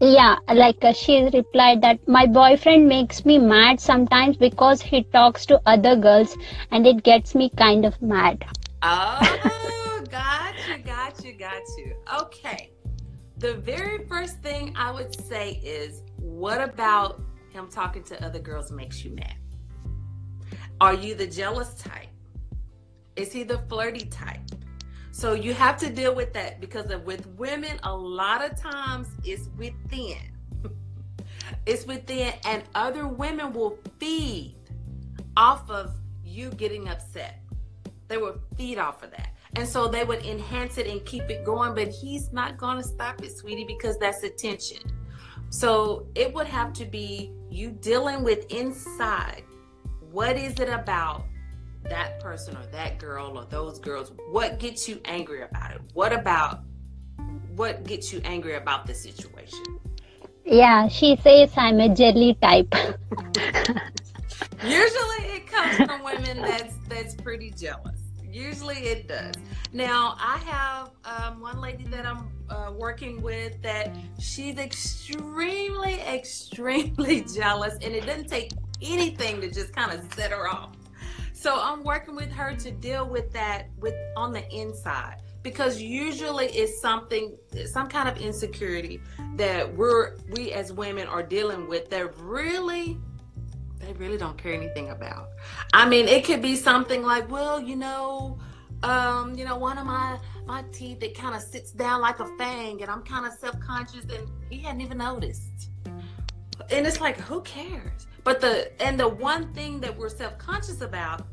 Yeah, 0.00 0.36
like 0.52 0.84
uh, 0.84 0.92
she 0.92 1.24
replied 1.32 1.82
that 1.82 2.06
my 2.06 2.26
boyfriend 2.26 2.88
makes 2.88 3.24
me 3.24 3.38
mad 3.38 3.80
sometimes 3.80 4.36
because 4.36 4.82
he 4.82 5.04
talks 5.04 5.46
to 5.46 5.60
other 5.66 5.96
girls 5.96 6.36
and 6.70 6.86
it 6.86 7.02
gets 7.02 7.34
me 7.34 7.50
kind 7.56 7.84
of 7.84 8.00
mad. 8.02 8.44
Oh, 8.82 10.04
got 10.10 10.54
you, 10.68 10.78
got 10.78 11.24
you, 11.24 11.32
got 11.32 11.62
you. 11.78 11.94
Okay. 12.20 12.72
The 13.38 13.54
very 13.54 14.04
first 14.06 14.42
thing 14.42 14.74
I 14.76 14.90
would 14.90 15.14
say 15.26 15.60
is 15.62 16.02
what 16.16 16.60
about 16.60 17.22
him 17.50 17.68
talking 17.68 18.02
to 18.04 18.24
other 18.24 18.38
girls 18.38 18.70
makes 18.70 19.04
you 19.04 19.10
mad? 19.10 19.34
Are 20.80 20.94
you 20.94 21.14
the 21.14 21.26
jealous 21.26 21.74
type? 21.74 22.08
Is 23.16 23.32
he 23.32 23.44
the 23.44 23.58
flirty 23.68 24.04
type? 24.06 24.40
So 25.16 25.32
you 25.32 25.54
have 25.54 25.78
to 25.78 25.88
deal 25.88 26.14
with 26.14 26.34
that 26.34 26.60
because 26.60 26.94
with 27.06 27.26
women, 27.38 27.78
a 27.84 27.96
lot 27.96 28.44
of 28.44 28.54
times 28.60 29.08
it's 29.24 29.48
within. 29.56 30.18
it's 31.66 31.86
within, 31.86 32.34
and 32.44 32.62
other 32.74 33.08
women 33.08 33.54
will 33.54 33.78
feed 33.98 34.56
off 35.34 35.70
of 35.70 35.94
you 36.22 36.50
getting 36.50 36.90
upset. 36.90 37.40
They 38.08 38.18
will 38.18 38.38
feed 38.58 38.76
off 38.76 39.02
of 39.02 39.10
that. 39.12 39.30
And 39.54 39.66
so 39.66 39.88
they 39.88 40.04
would 40.04 40.22
enhance 40.26 40.76
it 40.76 40.86
and 40.86 41.02
keep 41.06 41.30
it 41.30 41.46
going, 41.46 41.74
but 41.74 41.88
he's 41.88 42.30
not 42.30 42.58
going 42.58 42.76
to 42.76 42.86
stop 42.86 43.22
it, 43.22 43.34
sweetie, 43.34 43.64
because 43.64 43.96
that's 43.96 44.22
attention. 44.22 44.82
So 45.48 46.08
it 46.14 46.34
would 46.34 46.46
have 46.46 46.74
to 46.74 46.84
be 46.84 47.32
you 47.48 47.70
dealing 47.70 48.22
with 48.22 48.44
inside. 48.52 49.44
What 50.10 50.36
is 50.36 50.60
it 50.60 50.68
about 50.68 51.24
that 51.88 52.20
person 52.20 52.56
or 52.56 52.66
that 52.66 52.98
girl 52.98 53.38
or 53.38 53.44
those 53.46 53.78
girls 53.78 54.12
what 54.30 54.58
gets 54.58 54.88
you 54.88 55.00
angry 55.04 55.42
about 55.42 55.72
it? 55.72 55.80
What 55.92 56.12
about 56.12 56.60
what 57.54 57.84
gets 57.84 58.12
you 58.12 58.20
angry 58.24 58.54
about 58.54 58.86
the 58.86 58.94
situation? 58.94 59.64
Yeah 60.44 60.88
she 60.88 61.16
says 61.22 61.52
i'm 61.56 61.80
a 61.80 61.94
jelly 61.94 62.34
type. 62.40 62.72
Usually 64.64 65.24
it 65.36 65.46
comes 65.46 65.76
from 65.76 66.02
women 66.04 66.42
that's 66.42 66.74
that's 66.88 67.14
pretty 67.14 67.50
jealous. 67.50 68.00
Usually 68.30 68.76
it 68.76 69.08
does. 69.08 69.34
Now 69.72 70.16
i 70.18 70.38
have 70.38 70.90
um, 71.04 71.40
one 71.40 71.60
lady 71.60 71.84
that 71.84 72.06
i'm 72.06 72.30
uh, 72.50 72.72
working 72.76 73.22
with 73.22 73.60
that 73.62 73.96
she's 74.18 74.58
extremely 74.58 75.94
extremely 76.00 77.24
jealous 77.34 77.74
and 77.82 77.94
it 77.94 78.06
doesn't 78.06 78.28
take 78.28 78.52
anything 78.82 79.40
to 79.40 79.50
just 79.50 79.74
kind 79.74 79.92
of 79.92 80.12
set 80.14 80.30
her 80.30 80.48
off 80.48 80.72
so 81.46 81.60
I'm 81.62 81.84
working 81.84 82.16
with 82.16 82.32
her 82.32 82.56
to 82.56 82.72
deal 82.72 83.08
with 83.08 83.32
that 83.32 83.68
with 83.78 83.94
on 84.16 84.32
the 84.32 84.44
inside 84.52 85.22
because 85.44 85.80
usually 85.80 86.46
it's 86.46 86.80
something 86.80 87.36
some 87.66 87.86
kind 87.86 88.08
of 88.08 88.18
insecurity 88.18 89.00
that 89.36 89.72
we're 89.76 90.16
we 90.30 90.50
as 90.50 90.72
women 90.72 91.06
are 91.06 91.22
dealing 91.22 91.68
with 91.68 91.88
that 91.90 92.18
really 92.18 92.98
they 93.78 93.92
really 93.92 94.18
don't 94.18 94.36
care 94.36 94.54
anything 94.54 94.90
about. 94.90 95.28
I 95.72 95.88
mean, 95.88 96.08
it 96.08 96.24
could 96.24 96.42
be 96.42 96.56
something 96.56 97.04
like, 97.04 97.30
well, 97.30 97.60
you 97.60 97.76
know, 97.76 98.40
um, 98.82 99.36
you 99.36 99.44
know, 99.44 99.56
one 99.56 99.78
of 99.78 99.86
my 99.86 100.18
my 100.46 100.64
teeth 100.72 101.00
it 101.00 101.16
kind 101.16 101.36
of 101.36 101.42
sits 101.42 101.70
down 101.70 102.00
like 102.00 102.18
a 102.18 102.26
fang, 102.38 102.82
and 102.82 102.90
I'm 102.90 103.02
kind 103.02 103.24
of 103.24 103.32
self 103.34 103.60
conscious, 103.60 104.04
and 104.06 104.28
he 104.50 104.58
hadn't 104.58 104.80
even 104.80 104.98
noticed. 104.98 105.70
And 106.72 106.84
it's 106.88 107.00
like, 107.00 107.20
who 107.20 107.40
cares? 107.42 108.08
But 108.24 108.40
the 108.40 108.72
and 108.82 108.98
the 108.98 109.06
one 109.06 109.54
thing 109.54 109.78
that 109.82 109.96
we're 109.96 110.08
self 110.08 110.36
conscious 110.38 110.80
about 110.80 111.24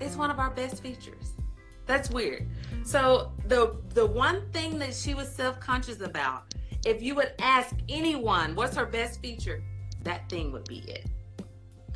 it's 0.00 0.16
one 0.16 0.30
of 0.30 0.38
our 0.38 0.50
best 0.50 0.82
features. 0.82 1.32
That's 1.86 2.10
weird. 2.10 2.48
So 2.84 3.32
the 3.46 3.76
the 3.94 4.06
one 4.06 4.50
thing 4.52 4.78
that 4.80 4.94
she 4.94 5.14
was 5.14 5.28
self-conscious 5.28 6.00
about, 6.00 6.54
if 6.84 7.02
you 7.02 7.14
would 7.14 7.32
ask 7.40 7.74
anyone 7.88 8.54
what's 8.54 8.76
her 8.76 8.86
best 8.86 9.20
feature, 9.20 9.62
that 10.02 10.28
thing 10.28 10.52
would 10.52 10.64
be 10.68 10.78
it. 10.88 11.06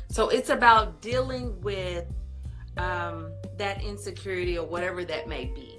So 0.09 0.29
it's 0.29 0.49
about 0.49 1.01
dealing 1.01 1.59
with 1.61 2.05
um, 2.77 3.31
that 3.57 3.83
insecurity 3.83 4.57
or 4.57 4.65
whatever 4.65 5.03
that 5.05 5.27
may 5.27 5.45
be, 5.45 5.77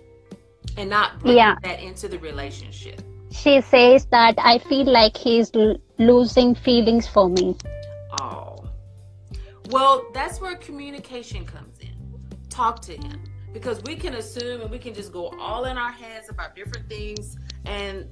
and 0.77 0.91
not 0.91 1.21
bringing 1.21 1.39
Yeah. 1.39 1.57
that 1.63 1.81
into 1.81 2.07
the 2.09 2.19
relationship. 2.19 3.01
She 3.31 3.63
says 3.63 4.05
that 4.07 4.35
I 4.39 4.59
feel 4.59 4.85
like 4.85 5.17
he's 5.17 5.51
l- 5.55 5.79
losing 5.99 6.55
feelings 6.55 7.09
for 7.09 7.31
me. 7.31 7.57
Oh. 8.21 8.65
Well, 9.71 10.05
that's 10.13 10.39
where 10.39 10.55
communication 10.57 11.47
comes 11.47 11.79
in. 11.81 11.92
Talk 12.53 12.83
to 12.83 12.93
him. 12.93 13.25
Because 13.55 13.83
we 13.85 13.97
can 13.97 14.15
assume 14.15 14.61
and 14.61 14.71
we 14.71 14.79
can 14.79 14.93
just 14.93 15.11
go 15.11 15.29
all 15.41 15.65
in 15.65 15.79
our 15.79 15.91
heads 15.91 16.29
about 16.29 16.55
different 16.55 16.87
things, 16.87 17.37
and 17.65 18.07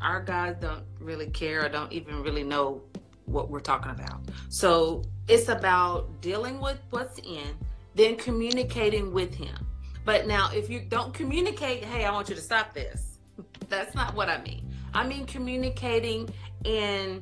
our 0.00 0.22
guys 0.22 0.56
don't 0.60 0.84
really 1.00 1.26
care 1.26 1.64
or 1.64 1.68
don't 1.68 1.92
even 1.92 2.22
really 2.22 2.44
know 2.44 2.80
what 3.26 3.50
we're 3.50 3.60
talking 3.60 3.90
about. 3.90 4.20
So 4.48 5.02
it's 5.26 5.48
about 5.48 6.20
dealing 6.20 6.60
with 6.60 6.78
what's 6.90 7.18
in, 7.18 7.56
then 7.96 8.16
communicating 8.16 9.12
with 9.12 9.34
him. 9.34 9.66
But 10.04 10.28
now, 10.28 10.50
if 10.52 10.70
you 10.70 10.80
don't 10.80 11.12
communicate, 11.12 11.84
hey, 11.84 12.04
I 12.04 12.12
want 12.12 12.28
you 12.28 12.36
to 12.36 12.40
stop 12.40 12.72
this. 12.72 13.18
That's 13.68 13.96
not 13.96 14.14
what 14.14 14.28
I 14.28 14.40
mean. 14.42 14.68
I 14.94 15.04
mean 15.04 15.26
communicating 15.26 16.28
in 16.64 17.20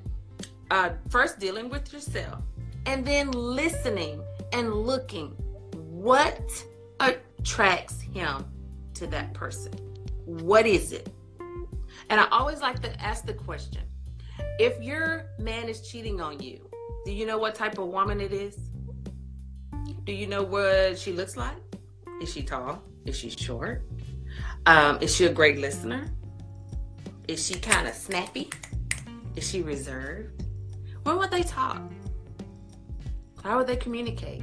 uh, 0.71 0.91
first 1.09 1.39
dealing 1.39 1.71
with 1.71 1.91
yourself 1.91 2.43
and 2.85 3.07
then 3.07 3.31
listening 3.31 4.23
and 4.53 4.75
looking 4.75 5.37
what 6.01 6.65
attracts 6.99 8.01
him 8.01 8.47
to 8.95 9.07
that 9.09 9.35
person? 9.35 9.73
What 10.25 10.67
is 10.67 10.93
it? 10.93 11.13
And 12.09 12.19
i 12.19 12.27
always 12.31 12.61
like 12.63 12.81
to 12.81 13.01
ask 13.01 13.27
the 13.27 13.35
question 13.35 13.83
if 14.59 14.83
your 14.83 15.27
man 15.39 15.69
is 15.69 15.87
cheating 15.89 16.21
on 16.21 16.41
you 16.41 16.69
do 17.05 17.13
you 17.13 17.27
know 17.27 17.37
what 17.39 17.55
type 17.55 17.79
of 17.79 17.89
woman 17.89 18.21
it 18.21 18.33
is? 18.33 18.59
Do 20.05 20.13
you 20.13 20.27
know 20.27 20.43
what 20.43 20.99
she 20.99 21.13
looks 21.13 21.37
like? 21.37 21.57
Is 22.21 22.33
she 22.33 22.43
tall? 22.43 22.83
Is 23.05 23.17
she 23.17 23.31
short? 23.31 23.83
Um, 24.67 24.99
is 25.01 25.15
she 25.15 25.27
a 25.27 25.33
great 25.33 25.59
listener? 25.59 26.11
Is 27.29 27.47
she 27.47 27.55
kind 27.55 27.87
of 27.89 27.95
snappy? 27.95 28.51
Is 29.37 29.49
she 29.49 29.63
reserved? 29.63 30.45
When 31.05 31.19
would 31.19 31.31
they 31.31 31.43
talk? 31.43 31.83
How 33.43 33.59
would 33.59 33.67
they 33.67 33.77
communicate? 33.77 34.43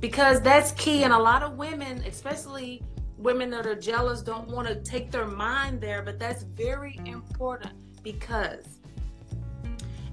Because 0.00 0.40
that's 0.40 0.72
key. 0.72 1.02
And 1.04 1.12
a 1.12 1.18
lot 1.18 1.42
of 1.42 1.56
women, 1.56 2.02
especially 2.06 2.82
women 3.16 3.50
that 3.50 3.66
are 3.66 3.74
jealous, 3.74 4.22
don't 4.22 4.48
want 4.48 4.68
to 4.68 4.76
take 4.76 5.10
their 5.10 5.26
mind 5.26 5.80
there. 5.80 6.02
But 6.02 6.18
that's 6.18 6.42
very 6.42 7.00
important 7.04 7.74
because 8.02 8.64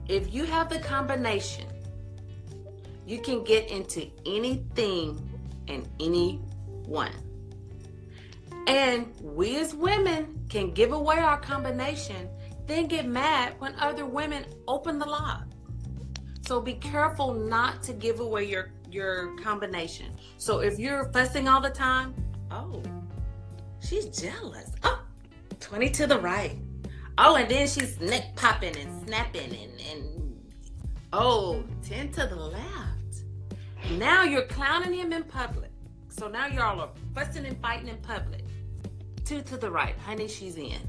if 0.08 0.34
you 0.34 0.46
have 0.46 0.70
the 0.70 0.80
combination, 0.80 1.68
you 3.06 3.20
can 3.20 3.44
get 3.44 3.70
into 3.70 4.10
anything 4.26 5.22
and 5.68 5.88
anyone. 6.00 7.14
And 8.68 9.14
we 9.22 9.58
as 9.58 9.76
women 9.76 10.44
can 10.50 10.72
give 10.72 10.92
away 10.92 11.20
our 11.20 11.40
combination 11.40 12.30
then 12.68 12.88
get 12.88 13.08
mad 13.08 13.56
when 13.60 13.76
other 13.76 14.06
women 14.06 14.46
open 14.68 14.98
the 15.00 15.06
lock. 15.06 15.44
So 16.48 16.60
be 16.60 16.74
careful 16.74 17.34
not 17.34 17.84
to 17.84 17.94
give 17.94 18.20
away 18.20 18.46
your 18.46 18.72
your 18.92 19.36
combination. 19.38 20.08
So 20.38 20.60
if 20.60 20.80
you're 20.80 21.12
fussing 21.12 21.48
all 21.48 21.62
the 21.62 21.70
time, 21.70 22.14
oh, 22.52 22.82
she's 23.80 24.06
jealous. 24.06 24.72
Oh, 24.84 25.02
20 25.60 25.90
to 25.92 26.08
the 26.08 26.20
right. 26.20 26.58
Oh, 27.18 27.36
and 27.36 27.50
then 27.50 27.68
she's 27.68 28.00
neck 28.00 28.36
popping 28.36 28.76
and 28.78 29.08
snapping 29.08 29.56
and, 29.56 29.82
and 29.92 30.54
oh, 31.14 31.64
10 31.84 32.12
to 32.14 32.28
the 32.28 32.36
left. 32.36 33.24
Now 33.92 34.24
you're 34.24 34.48
clowning 34.48 34.94
him 34.94 35.14
in 35.14 35.24
public. 35.24 35.72
So 36.10 36.28
now 36.28 36.48
y'all 36.48 36.80
are 36.82 36.90
fussing 37.14 37.46
and 37.46 37.60
fighting 37.62 37.88
in 37.88 37.98
public. 37.98 38.44
Two 39.26 39.42
to 39.44 39.58
the 39.58 39.70
right. 39.70 39.98
Honey, 39.98 40.28
she's 40.28 40.58
in. 40.58 40.80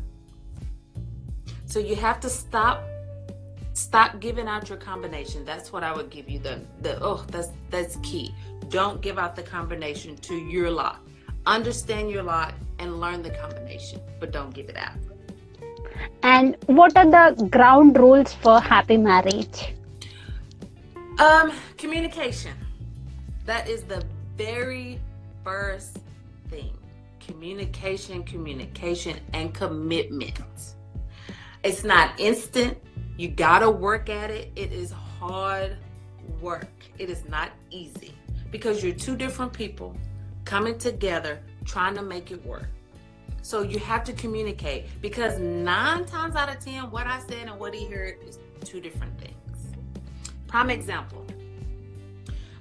So 1.66 1.78
you 1.78 1.96
have 1.96 2.20
to 2.20 2.30
stop 2.30 2.84
stop 3.76 4.20
giving 4.20 4.48
out 4.48 4.68
your 4.68 4.78
combination. 4.78 5.44
That's 5.44 5.72
what 5.72 5.84
I 5.84 5.92
would 5.92 6.10
give 6.10 6.28
you. 6.28 6.38
The 6.38 6.60
the 6.80 6.98
oh 7.02 7.24
that's 7.28 7.48
that's 7.70 7.96
key. 7.96 8.34
Don't 8.68 9.00
give 9.00 9.18
out 9.18 9.36
the 9.36 9.42
combination 9.42 10.16
to 10.28 10.34
your 10.34 10.70
lot. 10.70 11.00
Understand 11.44 12.10
your 12.10 12.22
lot 12.22 12.54
and 12.78 13.00
learn 13.00 13.22
the 13.22 13.30
combination, 13.30 14.00
but 14.18 14.32
don't 14.32 14.52
give 14.52 14.68
it 14.68 14.76
out. 14.76 14.98
And 16.22 16.56
what 16.66 16.96
are 16.96 17.06
the 17.06 17.48
ground 17.48 17.96
rules 17.96 18.32
for 18.34 18.60
happy 18.60 18.96
marriage? 18.96 19.74
Um, 21.18 21.52
communication. 21.76 22.54
That 23.44 23.68
is 23.68 23.84
the 23.84 24.04
very 24.36 25.00
first 25.44 25.98
thing. 26.48 26.76
Communication, 27.20 28.24
communication, 28.24 29.18
and 29.32 29.54
commitment. 29.54 30.75
It's 31.66 31.82
not 31.82 32.20
instant. 32.20 32.78
You 33.16 33.26
gotta 33.26 33.68
work 33.68 34.08
at 34.08 34.30
it. 34.30 34.52
It 34.54 34.72
is 34.72 34.92
hard 34.92 35.76
work. 36.40 36.70
It 36.96 37.10
is 37.10 37.28
not 37.28 37.50
easy 37.72 38.14
because 38.52 38.84
you're 38.84 38.94
two 38.94 39.16
different 39.16 39.52
people 39.52 39.96
coming 40.44 40.78
together 40.78 41.42
trying 41.64 41.96
to 41.96 42.02
make 42.02 42.30
it 42.30 42.46
work. 42.46 42.68
So 43.42 43.62
you 43.62 43.80
have 43.80 44.04
to 44.04 44.12
communicate 44.12 44.86
because 45.02 45.40
nine 45.40 46.04
times 46.04 46.36
out 46.36 46.48
of 46.48 46.64
ten, 46.64 46.88
what 46.92 47.08
I 47.08 47.18
said 47.18 47.48
and 47.48 47.58
what 47.58 47.74
he 47.74 47.86
heard 47.86 48.18
is 48.24 48.38
two 48.64 48.80
different 48.80 49.18
things. 49.18 49.74
Prime 50.46 50.70
example. 50.70 51.26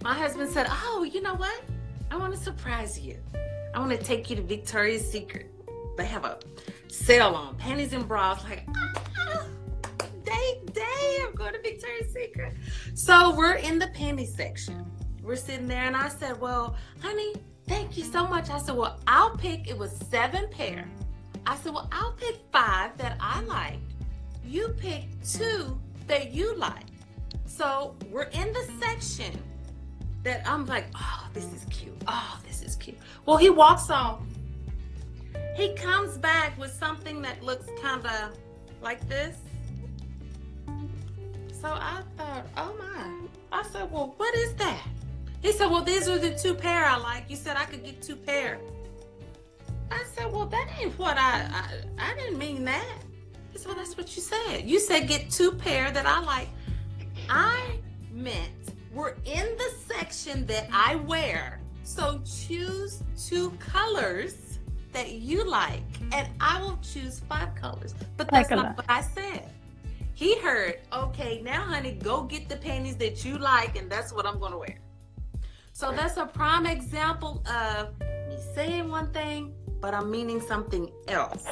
My 0.01 0.15
husband 0.15 0.49
said, 0.49 0.65
Oh, 0.67 1.03
you 1.03 1.21
know 1.21 1.35
what? 1.35 1.61
I 2.09 2.17
want 2.17 2.33
to 2.33 2.39
surprise 2.39 2.99
you. 2.99 3.19
I 3.75 3.77
want 3.77 3.91
to 3.91 4.03
take 4.03 4.31
you 4.31 4.35
to 4.35 4.41
Victoria's 4.41 5.07
Secret. 5.07 5.51
They 5.95 6.05
have 6.05 6.25
a 6.25 6.39
sale 6.95 7.35
on 7.35 7.55
panties 7.55 7.93
and 7.93 8.07
bras. 8.07 8.43
Like, 8.43 8.67
ah, 8.75 9.45
day, 10.23 10.61
day, 10.73 11.17
I'm 11.21 11.35
going 11.35 11.53
to 11.53 11.61
Victoria's 11.61 12.13
Secret. 12.13 12.53
So 12.93 13.35
we're 13.35 13.55
in 13.55 13.77
the 13.79 13.87
panty 13.87 14.27
section. 14.27 14.85
We're 15.21 15.35
sitting 15.35 15.67
there, 15.67 15.83
and 15.83 15.95
I 15.95 16.09
said, 16.09 16.39
Well, 16.39 16.75
honey, 17.01 17.33
thank 17.67 17.97
you 17.97 18.03
so 18.03 18.27
much. 18.27 18.49
I 18.49 18.59
said, 18.59 18.75
Well, 18.75 18.99
I'll 19.07 19.35
pick, 19.35 19.67
it 19.67 19.77
was 19.77 19.91
seven 20.09 20.47
pair. 20.49 20.87
I 21.45 21.55
said, 21.57 21.73
Well, 21.73 21.89
I'll 21.91 22.13
pick 22.13 22.39
five 22.51 22.97
that 22.97 23.17
I 23.19 23.41
liked. 23.41 23.93
You 24.45 24.69
pick 24.77 25.05
two 25.23 25.79
that 26.07 26.31
you 26.31 26.55
like. 26.55 26.85
So 27.45 27.95
we're 28.11 28.23
in 28.23 28.53
the 28.53 28.69
section 28.79 29.31
that 30.23 30.47
I'm 30.47 30.65
like, 30.65 30.85
Oh, 30.95 31.27
this 31.33 31.45
is 31.45 31.65
cute. 31.69 31.95
Oh, 32.07 32.39
this 32.47 32.61
is 32.61 32.75
cute. 32.75 32.97
Well, 33.25 33.37
he 33.37 33.49
walks 33.49 33.89
off. 33.89 34.21
He 35.55 35.73
comes 35.73 36.17
back 36.17 36.57
with 36.57 36.73
something 36.73 37.21
that 37.21 37.41
looks 37.41 37.67
kind 37.81 38.05
of 38.05 38.37
like 38.81 39.07
this. 39.07 39.37
So 41.61 41.69
I 41.69 42.01
thought, 42.17 42.45
oh 42.57 42.75
my. 42.77 43.27
I 43.51 43.63
said, 43.63 43.89
well, 43.91 44.13
what 44.17 44.35
is 44.35 44.53
that? 44.55 44.85
He 45.41 45.53
said, 45.53 45.67
well, 45.67 45.81
these 45.81 46.09
are 46.09 46.19
the 46.19 46.31
two 46.31 46.53
pair 46.53 46.85
I 46.85 46.97
like. 46.97 47.29
You 47.29 47.37
said 47.37 47.55
I 47.55 47.65
could 47.65 47.85
get 47.85 48.01
two 48.01 48.17
pair. 48.17 48.59
I 49.89 50.03
said, 50.13 50.31
well, 50.31 50.45
that 50.47 50.67
ain't 50.79 50.97
what 50.99 51.17
I, 51.17 51.47
I, 51.99 52.11
I 52.11 52.15
didn't 52.15 52.37
mean 52.37 52.65
that. 52.65 52.97
He 53.53 53.57
said, 53.57 53.67
well, 53.67 53.77
that's 53.77 53.95
what 53.95 54.13
you 54.15 54.21
said. 54.21 54.69
You 54.69 54.79
said 54.79 55.07
get 55.07 55.29
two 55.29 55.53
pair 55.53 55.89
that 55.91 56.05
I 56.05 56.19
like. 56.19 56.49
I 57.29 57.77
meant 58.11 58.51
we're 58.93 59.15
in 59.25 59.55
the 59.57 59.71
section 59.87 60.45
that 60.47 60.67
I 60.71 60.95
wear. 60.95 61.59
So 61.83 62.21
choose 62.25 63.03
two 63.17 63.51
colors 63.51 64.44
that 64.95 65.11
you 65.11 65.43
like, 65.47 65.83
and 66.13 66.27
I 66.39 66.61
will 66.61 66.79
choose 66.81 67.19
five 67.19 67.53
colors. 67.53 67.93
But 68.17 68.31
that's 68.31 68.49
not 68.49 68.77
what 68.77 68.85
I 68.89 69.01
said. 69.01 69.49
He 70.13 70.39
heard, 70.39 70.79
okay, 70.93 71.41
now, 71.43 71.63
honey, 71.63 71.91
go 71.91 72.23
get 72.23 72.47
the 72.47 72.55
panties 72.55 72.95
that 72.97 73.25
you 73.25 73.37
like, 73.37 73.77
and 73.77 73.91
that's 73.91 74.13
what 74.13 74.25
I'm 74.25 74.39
going 74.39 74.53
to 74.53 74.57
wear. 74.57 74.79
So 75.73 75.91
that's 75.91 76.15
a 76.15 76.25
prime 76.25 76.65
example 76.65 77.43
of 77.45 77.89
me 78.29 78.37
saying 78.55 78.89
one 78.89 79.11
thing, 79.11 79.53
but 79.81 79.93
I'm 79.93 80.09
meaning 80.09 80.39
something 80.39 80.89
else. 81.09 81.45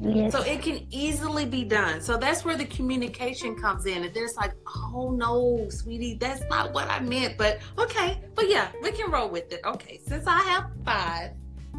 Yes. 0.00 0.32
So 0.32 0.42
it 0.42 0.62
can 0.62 0.86
easily 0.90 1.46
be 1.46 1.64
done. 1.64 2.02
So 2.02 2.18
that's 2.18 2.44
where 2.44 2.56
the 2.56 2.66
communication 2.66 3.56
comes 3.56 3.86
in. 3.86 4.04
And 4.04 4.14
there's 4.14 4.36
like, 4.36 4.52
oh 4.94 5.10
no, 5.10 5.66
sweetie, 5.70 6.14
that's 6.20 6.44
not 6.50 6.72
what 6.72 6.88
I 6.88 7.00
meant. 7.00 7.36
But 7.36 7.58
okay, 7.78 8.20
but 8.34 8.48
yeah, 8.48 8.68
we 8.82 8.92
can 8.92 9.10
roll 9.10 9.28
with 9.28 9.50
it. 9.52 9.60
Okay, 9.64 9.98
since 10.06 10.26
I 10.26 10.38
have 10.42 10.70
five 10.84 11.30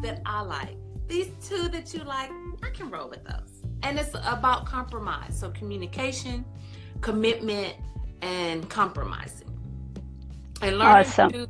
that 0.02 0.20
I 0.26 0.42
like, 0.42 0.76
these 1.10 1.30
two 1.46 1.68
that 1.68 1.92
you 1.92 2.04
like, 2.04 2.30
I 2.62 2.70
can 2.70 2.88
roll 2.90 3.08
with 3.10 3.24
those. 3.24 3.62
And 3.82 3.98
it's 3.98 4.14
about 4.14 4.64
compromise. 4.64 5.38
So 5.38 5.50
communication, 5.50 6.44
commitment, 7.00 7.74
and 8.22 8.68
compromising. 8.70 9.48
And 10.62 10.78
learn 10.78 10.88
awesome. 10.88 11.30
to 11.32 11.48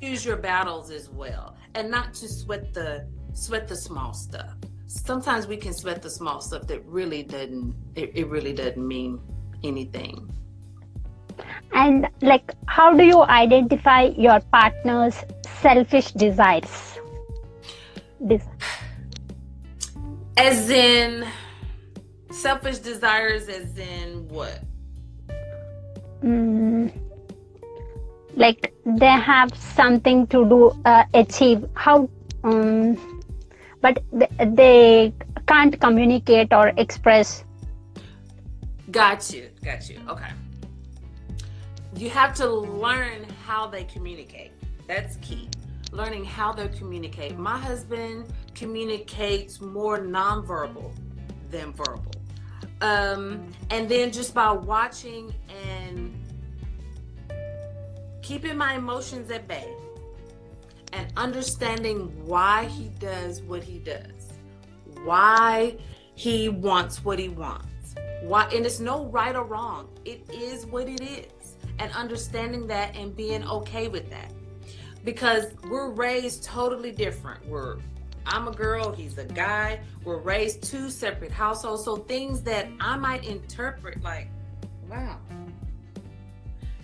choose 0.00 0.24
your 0.24 0.36
battles 0.36 0.90
as 0.90 1.08
well, 1.08 1.56
and 1.74 1.90
not 1.90 2.14
to 2.14 2.28
sweat 2.28 2.74
the 2.74 3.06
sweat 3.32 3.66
the 3.66 3.76
small 3.76 4.12
stuff. 4.12 4.54
Sometimes 4.86 5.46
we 5.46 5.56
can 5.56 5.72
sweat 5.72 6.02
the 6.02 6.10
small 6.10 6.40
stuff 6.42 6.66
that 6.66 6.84
really 6.84 7.22
doesn't 7.22 7.74
it, 7.94 8.12
it 8.14 8.28
really 8.28 8.52
doesn't 8.52 8.86
mean 8.86 9.18
anything. 9.64 10.30
And 11.72 12.06
like, 12.20 12.52
how 12.66 12.92
do 12.92 13.04
you 13.04 13.22
identify 13.22 14.02
your 14.18 14.40
partner's 14.52 15.16
selfish 15.62 16.12
desires? 16.12 16.98
Des- 18.26 18.40
as 20.36 20.70
in 20.70 21.26
selfish 22.30 22.78
desires, 22.78 23.48
as 23.48 23.76
in 23.78 24.28
what? 24.28 24.60
Mm, 26.22 26.92
like 28.36 28.72
they 28.84 29.06
have 29.06 29.56
something 29.56 30.26
to 30.28 30.44
do, 30.48 30.72
uh, 30.84 31.04
achieve. 31.14 31.66
How? 31.74 32.08
Um, 32.44 33.22
but 33.80 34.02
they, 34.12 34.28
they 34.46 35.12
can't 35.46 35.80
communicate 35.80 36.52
or 36.52 36.72
express. 36.76 37.44
Got 38.90 39.32
you. 39.32 39.48
Got 39.64 39.88
you. 39.88 40.00
Okay 40.08 40.30
you 42.00 42.08
have 42.08 42.34
to 42.34 42.48
learn 42.48 43.26
how 43.46 43.66
they 43.66 43.84
communicate. 43.84 44.52
That's 44.86 45.16
key. 45.16 45.48
Learning 45.92 46.24
how 46.24 46.52
they 46.52 46.68
communicate. 46.68 47.36
My 47.36 47.58
husband 47.58 48.32
communicates 48.54 49.60
more 49.60 49.98
nonverbal 49.98 50.92
than 51.50 51.72
verbal. 51.72 52.12
Um, 52.80 53.48
and 53.70 53.88
then 53.88 54.10
just 54.10 54.32
by 54.32 54.52
watching 54.52 55.34
and 55.66 56.14
keeping 58.22 58.56
my 58.56 58.74
emotions 58.74 59.30
at 59.30 59.46
bay 59.46 59.74
and 60.92 61.12
understanding 61.16 62.12
why 62.24 62.66
he 62.66 62.88
does 63.00 63.42
what 63.42 63.62
he 63.62 63.78
does, 63.78 64.32
why 65.04 65.76
he 66.14 66.48
wants 66.48 67.04
what 67.04 67.18
he 67.18 67.28
wants. 67.28 67.66
Why 68.22 68.44
and 68.52 68.64
it's 68.64 68.80
no 68.80 69.06
right 69.06 69.34
or 69.34 69.44
wrong. 69.44 69.88
It 70.04 70.28
is 70.30 70.66
what 70.66 70.88
it 70.88 71.00
is 71.00 71.56
and 71.78 71.90
understanding 71.92 72.66
that 72.66 72.94
and 72.94 73.16
being 73.16 73.44
okay 73.48 73.88
with 73.88 74.10
that. 74.10 74.32
Because 75.04 75.46
we're 75.68 75.90
raised 75.90 76.44
totally 76.44 76.92
different. 76.92 77.46
We're 77.48 77.78
I'm 78.26 78.48
a 78.48 78.52
girl, 78.52 78.92
he's 78.92 79.18
a 79.18 79.24
guy. 79.24 79.80
We're 80.04 80.18
raised 80.18 80.62
two 80.62 80.90
separate 80.90 81.32
households. 81.32 81.84
So 81.84 81.96
things 81.96 82.42
that 82.42 82.68
I 82.80 82.96
might 82.96 83.24
interpret 83.24 84.02
like, 84.02 84.28
wow. 84.88 85.18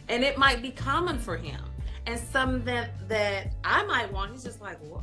And 0.09 0.25
it 0.25 0.39
might 0.39 0.63
be 0.63 0.71
common 0.71 1.19
for 1.19 1.37
him. 1.37 1.61
And 2.07 2.19
some 2.19 2.65
that 2.65 3.09
that 3.09 3.55
I 3.65 3.85
might 3.85 4.13
want, 4.13 4.33
he's 4.33 4.45
just 4.45 4.61
like, 4.61 4.79
whoa. 4.79 5.03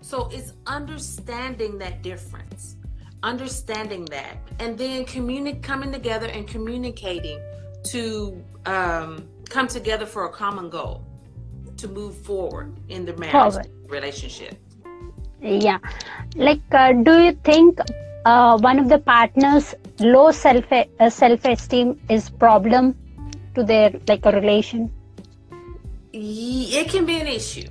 So 0.00 0.28
it's 0.32 0.52
understanding 0.66 1.78
that 1.78 2.02
difference, 2.02 2.76
understanding 3.22 4.04
that, 4.06 4.36
and 4.58 4.76
then 4.76 5.04
communi- 5.04 5.62
coming 5.62 5.92
together 5.92 6.26
and 6.26 6.46
communicating 6.46 7.40
to 7.90 8.44
um, 8.66 9.28
come 9.48 9.68
together 9.68 10.06
for 10.06 10.26
a 10.26 10.30
common 10.30 10.68
goal 10.68 11.06
to 11.82 11.88
move 11.88 12.16
forward 12.16 12.72
in 12.88 13.04
the 13.04 13.16
marriage 13.16 13.54
forward. 13.54 13.68
relationship. 13.88 14.56
Yeah. 15.40 15.78
Like 16.36 16.62
uh, 16.72 16.92
do 16.92 17.18
you 17.20 17.32
think 17.44 17.80
uh, 18.24 18.58
one 18.58 18.78
of 18.78 18.88
the 18.88 18.98
partners 18.98 19.74
low 19.98 20.30
self 20.30 20.72
uh, 20.72 21.10
self 21.10 21.44
esteem 21.44 22.00
is 22.08 22.30
problem 22.30 22.94
to 23.54 23.64
their 23.64 23.92
like 24.08 24.24
a 24.24 24.32
relation? 24.32 24.90
It 26.12 26.88
can 26.88 27.04
be 27.04 27.20
an 27.20 27.26
issue. 27.26 27.68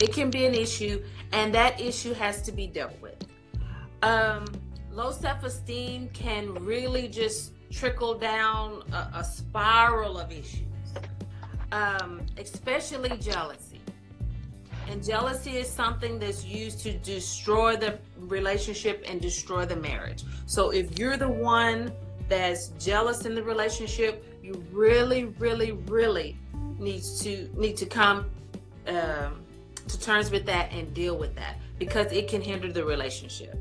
It 0.00 0.12
can 0.12 0.30
be 0.30 0.46
an 0.46 0.54
issue 0.54 1.02
and 1.32 1.54
that 1.54 1.80
issue 1.80 2.14
has 2.14 2.42
to 2.42 2.52
be 2.52 2.66
dealt 2.66 3.00
with. 3.02 3.16
Um, 4.02 4.46
low 4.92 5.10
self 5.10 5.44
esteem 5.44 6.08
can 6.12 6.54
really 6.54 7.08
just 7.08 7.52
trickle 7.70 8.14
down 8.14 8.82
a, 8.92 9.18
a 9.20 9.24
spiral 9.24 10.18
of 10.18 10.32
issues, 10.32 10.67
um, 11.72 12.20
especially 12.36 13.16
jealousy. 13.18 13.80
And 14.88 15.04
jealousy 15.04 15.56
is 15.56 15.68
something 15.68 16.18
that's 16.18 16.44
used 16.44 16.80
to 16.80 16.92
destroy 16.98 17.76
the 17.76 17.98
relationship 18.16 19.04
and 19.06 19.20
destroy 19.20 19.66
the 19.66 19.76
marriage. 19.76 20.24
So 20.46 20.70
if 20.70 20.98
you're 20.98 21.18
the 21.18 21.28
one 21.28 21.92
that's 22.28 22.68
jealous 22.78 23.26
in 23.26 23.34
the 23.34 23.42
relationship, 23.42 24.24
you 24.42 24.64
really, 24.72 25.24
really, 25.38 25.72
really 25.72 26.38
needs 26.78 27.20
to 27.22 27.50
need 27.56 27.76
to 27.76 27.86
come 27.86 28.30
um, 28.86 29.42
to 29.88 30.00
terms 30.00 30.30
with 30.30 30.46
that 30.46 30.72
and 30.72 30.92
deal 30.94 31.18
with 31.18 31.34
that 31.34 31.58
because 31.78 32.10
it 32.12 32.28
can 32.28 32.40
hinder 32.40 32.72
the 32.72 32.84
relationship 32.84 33.56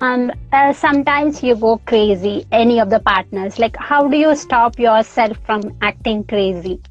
um 0.00 0.30
uh, 0.52 0.72
sometimes 0.72 1.42
you 1.42 1.56
go 1.56 1.78
crazy 1.86 2.46
any 2.52 2.80
of 2.80 2.90
the 2.90 3.00
partners. 3.00 3.58
Like 3.58 3.76
how 3.76 4.08
do 4.08 4.16
you 4.16 4.34
stop 4.36 4.78
yourself 4.78 5.38
from 5.44 5.76
acting 5.82 6.24
crazy? 6.24 6.80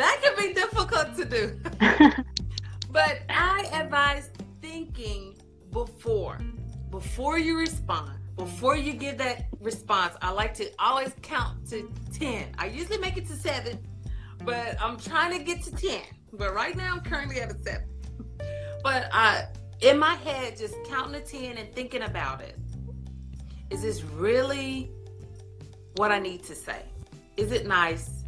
That 0.00 0.16
can 0.22 0.34
be 0.38 0.54
difficult 0.54 1.14
to 1.16 1.24
do. 1.24 1.60
But 2.92 3.22
i 3.28 3.68
advise 3.72 4.30
thinking 4.60 5.36
before 5.70 6.38
before 6.90 7.38
you 7.38 7.56
respond 7.56 8.10
before 8.36 8.76
you 8.76 8.94
give 8.94 9.18
that 9.18 9.46
response. 9.60 10.14
I 10.20 10.30
like 10.32 10.54
to 10.54 10.66
always 10.80 11.12
count 11.22 11.68
to 11.70 11.88
10 12.12 12.46
i 12.58 12.66
usually 12.66 12.98
make 12.98 13.16
it 13.16 13.26
to 13.28 13.36
7 13.36 13.78
but 14.44 14.76
i'm 14.80 14.98
trying 14.98 15.38
to 15.38 15.44
get 15.44 15.62
to 15.62 15.70
10 15.70 16.00
but 16.32 16.52
right 16.52 16.74
now 16.76 16.92
i'm 16.94 17.00
currently 17.00 17.40
at 17.40 17.50
a 17.52 17.58
7 17.62 17.90
but 18.82 19.08
I 19.12 19.46
in 19.80 19.98
my 19.98 20.14
head, 20.16 20.56
just 20.58 20.74
counting 20.84 21.20
to 21.20 21.26
10 21.26 21.56
and 21.56 21.72
thinking 21.74 22.02
about 22.02 22.40
it. 22.40 22.56
Is 23.70 23.82
this 23.82 24.02
really 24.02 24.90
what 25.96 26.12
I 26.12 26.18
need 26.18 26.42
to 26.44 26.54
say? 26.54 26.82
Is 27.36 27.52
it 27.52 27.66
nice? 27.66 28.24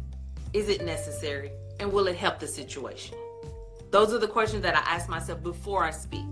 Is 0.53 0.69
it 0.69 0.83
necessary? 0.83 1.51
And 1.79 1.91
will 1.91 2.07
it 2.07 2.15
help 2.15 2.39
the 2.39 2.47
situation? 2.47 3.17
Those 3.91 4.13
are 4.13 4.17
the 4.17 4.27
questions 4.27 4.63
that 4.63 4.75
I 4.75 4.79
ask 4.79 5.09
myself 5.09 5.43
before 5.43 5.83
I 5.83 5.91
speak. 5.91 6.25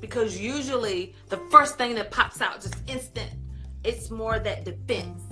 Because 0.00 0.38
usually 0.38 1.14
the 1.28 1.38
first 1.50 1.76
thing 1.76 1.94
that 1.96 2.10
pops 2.12 2.40
out 2.40 2.62
just 2.62 2.76
instant, 2.88 3.30
it's 3.82 4.10
more 4.10 4.38
that 4.38 4.64
defense. 4.64 5.22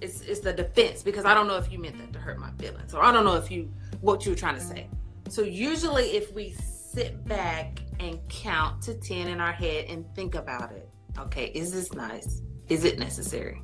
It's, 0.00 0.22
it's 0.22 0.40
the 0.40 0.54
defense 0.54 1.02
because 1.02 1.26
I 1.26 1.34
don't 1.34 1.46
know 1.46 1.58
if 1.58 1.70
you 1.70 1.78
meant 1.78 1.98
that 1.98 2.14
to 2.14 2.18
hurt 2.18 2.38
my 2.38 2.50
feelings 2.52 2.94
or 2.94 3.02
I 3.02 3.12
don't 3.12 3.24
know 3.24 3.36
if 3.36 3.50
you 3.50 3.70
what 4.00 4.24
you 4.24 4.32
were 4.32 4.36
trying 4.36 4.54
to 4.54 4.62
say. 4.62 4.88
So 5.28 5.42
usually 5.42 6.12
if 6.12 6.32
we 6.32 6.54
sit 6.92 7.22
back 7.28 7.82
and 8.00 8.18
count 8.28 8.82
to 8.82 8.94
10 8.94 9.28
in 9.28 9.40
our 9.40 9.52
head 9.52 9.84
and 9.88 10.04
think 10.14 10.34
about 10.34 10.72
it. 10.72 10.88
Okay, 11.18 11.46
is 11.54 11.70
this 11.70 11.92
nice? 11.92 12.40
Is 12.68 12.84
it 12.84 12.98
necessary? 12.98 13.62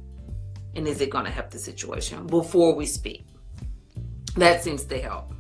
And 0.75 0.87
is 0.87 1.01
it 1.01 1.11
going 1.11 1.25
to 1.25 1.31
help 1.31 1.51
the 1.51 1.59
situation 1.59 2.27
before 2.27 2.75
we 2.75 2.85
speak? 2.85 3.25
That 4.37 4.63
seems 4.63 4.85
to 4.85 5.01
help. 5.01 5.33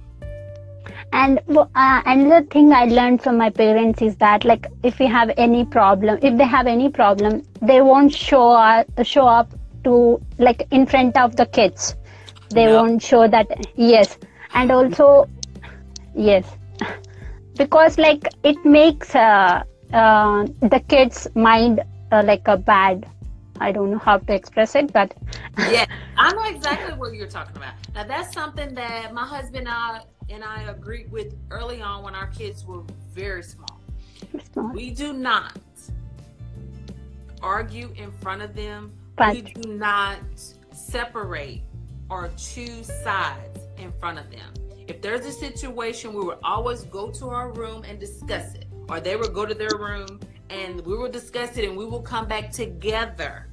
And 1.12 1.40
uh, 1.48 2.02
another 2.06 2.46
thing 2.46 2.72
I 2.72 2.86
learned 2.86 3.22
from 3.22 3.36
my 3.36 3.50
parents 3.50 4.00
is 4.00 4.16
that, 4.16 4.44
like, 4.44 4.66
if 4.82 4.98
we 4.98 5.06
have 5.06 5.30
any 5.36 5.64
problem, 5.66 6.18
if 6.22 6.38
they 6.38 6.44
have 6.44 6.66
any 6.66 6.88
problem, 6.88 7.42
they 7.60 7.82
won't 7.82 8.14
show 8.14 8.50
up, 8.50 8.86
show 9.02 9.26
up 9.26 9.52
to 9.84 10.20
like 10.38 10.66
in 10.70 10.86
front 10.86 11.16
of 11.16 11.36
the 11.36 11.46
kids. 11.46 11.96
They 12.50 12.66
no. 12.66 12.82
won't 12.82 13.02
show 13.02 13.28
that. 13.28 13.46
Yes, 13.76 14.16
and 14.54 14.70
also, 14.70 15.28
yes 16.14 16.46
because 17.56 17.98
like 17.98 18.28
it 18.44 18.62
makes 18.64 19.14
uh, 19.14 19.62
uh, 19.92 20.46
the 20.60 20.82
kids 20.88 21.26
mind 21.34 21.82
uh, 22.12 22.22
like 22.24 22.46
a 22.48 22.56
bad 22.56 23.06
i 23.60 23.72
don't 23.72 23.90
know 23.90 23.98
how 23.98 24.18
to 24.18 24.34
express 24.34 24.74
it 24.74 24.92
but 24.92 25.14
yeah 25.58 25.86
i 26.16 26.32
know 26.32 26.44
exactly 26.44 26.94
what 26.94 27.14
you're 27.14 27.26
talking 27.26 27.56
about 27.56 27.72
now 27.94 28.04
that's 28.04 28.32
something 28.32 28.74
that 28.74 29.12
my 29.14 29.24
husband 29.24 29.66
and 29.66 29.68
i, 29.68 30.00
and 30.28 30.42
I 30.42 30.62
agreed 30.64 31.10
with 31.10 31.34
early 31.50 31.80
on 31.80 32.02
when 32.02 32.14
our 32.14 32.26
kids 32.26 32.64
were 32.64 32.82
very 33.14 33.42
small. 33.42 33.80
small. 34.52 34.72
we 34.72 34.90
do 34.90 35.12
not 35.12 35.56
argue 37.42 37.92
in 37.96 38.10
front 38.10 38.42
of 38.42 38.54
them 38.54 38.92
but, 39.16 39.34
we 39.34 39.42
do 39.42 39.74
not 39.74 40.18
separate 40.72 41.62
or 42.10 42.30
choose 42.36 42.90
sides 43.02 43.60
in 43.78 43.92
front 43.92 44.18
of 44.18 44.30
them 44.30 44.52
if 44.88 45.02
there's 45.02 45.26
a 45.26 45.32
situation, 45.32 46.12
we 46.12 46.24
would 46.24 46.38
always 46.42 46.82
go 46.84 47.10
to 47.10 47.28
our 47.28 47.50
room 47.52 47.84
and 47.88 47.98
discuss 47.98 48.54
it, 48.54 48.66
or 48.88 49.00
they 49.00 49.16
would 49.16 49.34
go 49.34 49.44
to 49.44 49.54
their 49.54 49.76
room 49.78 50.20
and 50.48 50.80
we 50.86 50.96
will 50.96 51.10
discuss 51.10 51.56
it, 51.56 51.64
and 51.64 51.76
we 51.76 51.84
will 51.84 52.02
come 52.02 52.28
back 52.28 52.52
together 52.52 53.48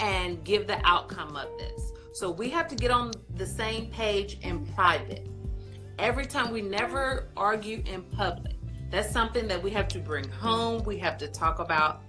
and 0.00 0.42
give 0.42 0.66
the 0.66 0.84
outcome 0.84 1.36
of 1.36 1.48
this. 1.58 1.92
So 2.12 2.30
we 2.30 2.50
have 2.50 2.66
to 2.68 2.74
get 2.74 2.90
on 2.90 3.12
the 3.36 3.46
same 3.46 3.86
page 3.86 4.38
in 4.42 4.66
private. 4.66 5.28
Every 5.98 6.26
time 6.26 6.52
we 6.52 6.60
never 6.60 7.28
argue 7.36 7.82
in 7.86 8.02
public. 8.02 8.56
That's 8.90 9.10
something 9.10 9.46
that 9.48 9.62
we 9.62 9.70
have 9.70 9.88
to 9.88 9.98
bring 9.98 10.28
home. 10.28 10.82
We 10.84 10.98
have 10.98 11.16
to 11.18 11.28
talk 11.28 11.60
about 11.60 12.02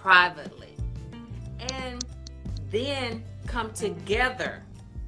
privately. 0.00 0.74
And 1.74 2.04
then 2.70 3.22
come 3.46 3.70
together 3.72 4.65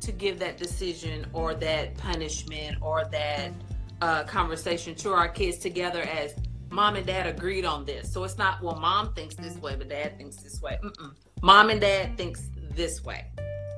to 0.08 0.12
give 0.12 0.38
that 0.38 0.56
decision 0.56 1.26
or 1.34 1.52
that 1.52 1.94
punishment 1.98 2.78
or 2.80 3.04
that 3.12 3.52
uh, 4.00 4.24
conversation 4.24 4.94
to 4.94 5.12
our 5.12 5.28
kids 5.28 5.58
together 5.58 6.00
as 6.00 6.34
mom 6.70 6.96
and 6.96 7.06
dad 7.06 7.26
agreed 7.26 7.66
on 7.66 7.84
this. 7.84 8.10
So 8.10 8.24
it's 8.24 8.38
not, 8.38 8.62
well, 8.62 8.76
mom 8.76 9.12
thinks 9.12 9.34
this 9.34 9.58
way, 9.58 9.76
but 9.76 9.90
dad 9.90 10.16
thinks 10.16 10.36
this 10.36 10.62
way. 10.62 10.78
Mm-mm. 10.82 11.12
Mom 11.42 11.68
and 11.68 11.78
dad 11.78 12.16
thinks 12.16 12.48
this 12.70 13.04
way. 13.04 13.26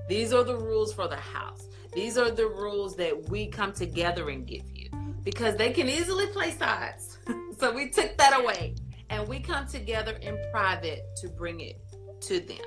These 0.08 0.32
are 0.32 0.44
the 0.44 0.56
rules 0.56 0.92
for 0.92 1.08
the 1.08 1.16
house. 1.16 1.66
These 1.92 2.16
are 2.16 2.30
the 2.30 2.46
rules 2.46 2.94
that 2.94 3.28
we 3.28 3.48
come 3.48 3.72
together 3.72 4.28
and 4.28 4.46
give 4.46 4.70
you 4.72 4.88
because 5.24 5.56
they 5.56 5.72
can 5.72 5.88
easily 5.88 6.28
play 6.28 6.52
sides. 6.52 7.18
so 7.58 7.72
we 7.72 7.90
took 7.90 8.16
that 8.18 8.38
away 8.38 8.76
and 9.08 9.26
we 9.26 9.40
come 9.40 9.66
together 9.66 10.12
in 10.22 10.38
private 10.52 11.02
to 11.16 11.28
bring 11.28 11.58
it 11.58 11.80
to 12.20 12.38
them. 12.38 12.58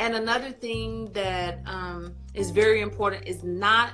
And 0.00 0.14
another 0.14 0.50
thing 0.50 1.12
that 1.12 1.60
um, 1.66 2.14
is 2.32 2.50
very 2.50 2.80
important 2.80 3.28
is 3.28 3.44
not 3.44 3.92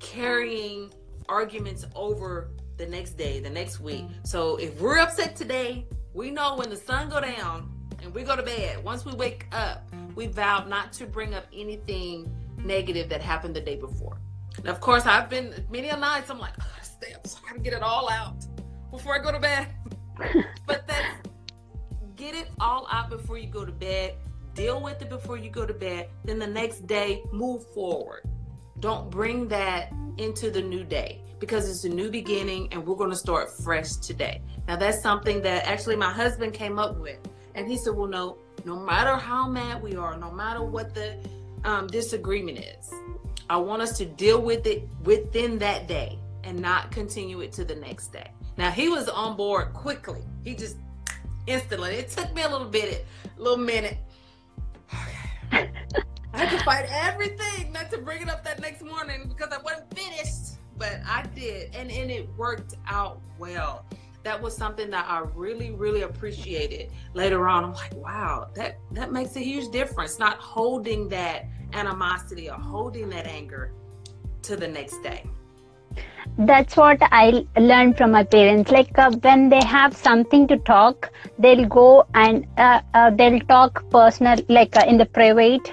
carrying 0.00 0.90
arguments 1.28 1.84
over 1.94 2.52
the 2.78 2.86
next 2.86 3.18
day, 3.18 3.38
the 3.38 3.50
next 3.50 3.78
week. 3.78 4.06
So 4.24 4.56
if 4.56 4.80
we're 4.80 4.98
upset 4.98 5.36
today, 5.36 5.86
we 6.14 6.30
know 6.30 6.56
when 6.56 6.70
the 6.70 6.76
sun 6.76 7.10
go 7.10 7.20
down 7.20 7.70
and 8.02 8.14
we 8.14 8.22
go 8.22 8.34
to 8.34 8.42
bed, 8.42 8.82
once 8.82 9.04
we 9.04 9.12
wake 9.12 9.46
up, 9.52 9.86
we 10.14 10.26
vow 10.26 10.64
not 10.64 10.90
to 10.94 11.06
bring 11.06 11.34
up 11.34 11.44
anything 11.52 12.34
negative 12.56 13.10
that 13.10 13.20
happened 13.20 13.54
the 13.54 13.60
day 13.60 13.76
before. 13.76 14.16
And 14.56 14.68
of 14.68 14.80
course, 14.80 15.04
I've 15.04 15.28
been 15.28 15.66
many 15.70 15.90
a 15.90 15.96
nights. 15.98 16.30
I'm 16.30 16.38
like, 16.38 16.54
oh, 16.62 16.66
stay 16.80 17.12
up, 17.12 17.26
so 17.26 17.38
I 17.44 17.50
gotta 17.50 17.60
get 17.60 17.74
it 17.74 17.82
all 17.82 18.08
out 18.08 18.46
before 18.90 19.14
I 19.14 19.22
go 19.22 19.30
to 19.30 19.38
bed. 19.38 19.68
but 20.66 20.88
that's 20.88 21.28
get 22.16 22.34
it 22.34 22.48
all 22.58 22.86
out 22.90 23.10
before 23.10 23.36
you 23.36 23.48
go 23.48 23.66
to 23.66 23.72
bed. 23.72 24.14
Deal 24.54 24.82
with 24.82 25.00
it 25.00 25.08
before 25.08 25.38
you 25.38 25.50
go 25.50 25.64
to 25.64 25.72
bed. 25.72 26.08
Then 26.24 26.38
the 26.38 26.46
next 26.46 26.86
day, 26.86 27.22
move 27.32 27.66
forward. 27.72 28.22
Don't 28.80 29.10
bring 29.10 29.48
that 29.48 29.92
into 30.18 30.50
the 30.50 30.60
new 30.60 30.84
day 30.84 31.22
because 31.38 31.68
it's 31.68 31.84
a 31.84 31.88
new 31.88 32.10
beginning 32.10 32.68
and 32.72 32.86
we're 32.86 32.96
going 32.96 33.10
to 33.10 33.16
start 33.16 33.50
fresh 33.62 33.96
today. 33.96 34.42
Now, 34.68 34.76
that's 34.76 35.02
something 35.02 35.40
that 35.42 35.64
actually 35.64 35.96
my 35.96 36.12
husband 36.12 36.52
came 36.52 36.78
up 36.78 36.98
with. 36.98 37.18
And 37.54 37.66
he 37.66 37.76
said, 37.76 37.94
Well, 37.94 38.08
no, 38.08 38.38
no 38.64 38.76
matter 38.76 39.16
how 39.16 39.48
mad 39.48 39.82
we 39.82 39.96
are, 39.96 40.16
no 40.16 40.30
matter 40.30 40.62
what 40.62 40.94
the 40.94 41.16
um, 41.64 41.86
disagreement 41.86 42.58
is, 42.58 42.90
I 43.48 43.56
want 43.56 43.82
us 43.82 43.96
to 43.98 44.04
deal 44.04 44.40
with 44.40 44.66
it 44.66 44.88
within 45.04 45.58
that 45.58 45.86
day 45.86 46.18
and 46.44 46.58
not 46.58 46.90
continue 46.90 47.40
it 47.40 47.52
to 47.52 47.64
the 47.64 47.74
next 47.74 48.12
day. 48.12 48.30
Now 48.56 48.70
he 48.70 48.88
was 48.88 49.08
on 49.08 49.36
board 49.36 49.72
quickly. 49.72 50.22
He 50.44 50.54
just 50.54 50.76
instantly. 51.46 51.94
It 51.96 52.10
took 52.10 52.32
me 52.34 52.42
a 52.42 52.48
little 52.48 52.68
bit, 52.68 53.06
a 53.36 53.40
little 53.40 53.58
minute. 53.58 53.98
I 55.52 55.68
had 56.32 56.50
to 56.50 56.64
fight 56.64 56.86
everything 56.90 57.72
not 57.72 57.90
to 57.90 57.98
bring 57.98 58.22
it 58.22 58.28
up 58.28 58.44
that 58.44 58.60
next 58.60 58.82
morning 58.82 59.26
because 59.28 59.52
I 59.52 59.60
wasn't 59.62 59.92
finished, 59.94 60.58
but 60.76 61.00
I 61.06 61.24
did, 61.34 61.74
and 61.74 61.90
and 61.90 62.10
it 62.10 62.28
worked 62.36 62.74
out 62.86 63.20
well. 63.38 63.84
That 64.22 64.40
was 64.40 64.56
something 64.56 64.88
that 64.90 65.06
I 65.08 65.24
really, 65.34 65.72
really 65.72 66.02
appreciated. 66.02 66.92
Later 67.12 67.48
on, 67.48 67.64
I'm 67.64 67.72
like, 67.72 67.94
wow, 67.94 68.48
that 68.54 68.78
that 68.92 69.12
makes 69.12 69.36
a 69.36 69.40
huge 69.40 69.70
difference. 69.72 70.18
Not 70.18 70.38
holding 70.38 71.08
that 71.08 71.46
animosity 71.72 72.48
or 72.48 72.54
holding 72.56 73.08
that 73.10 73.26
anger 73.26 73.72
to 74.42 74.56
the 74.56 74.68
next 74.68 75.02
day 75.02 75.24
that's 76.38 76.76
what 76.76 76.98
i 77.12 77.44
learned 77.56 77.96
from 77.96 78.12
my 78.12 78.24
parents. 78.24 78.70
Like 78.70 78.98
uh, 78.98 79.10
when 79.20 79.48
they 79.48 79.62
have 79.64 79.96
something 79.96 80.46
to 80.48 80.56
talk 80.58 81.10
they'll 81.38 81.66
go 81.66 82.06
and 82.14 82.46
uh, 82.56 82.80
uh, 82.94 83.10
they'll 83.10 83.40
talk 83.40 83.88
personal 83.90 84.38
like 84.48 84.76
uh, 84.76 84.84
in 84.86 84.98
the 84.98 85.06
private. 85.06 85.72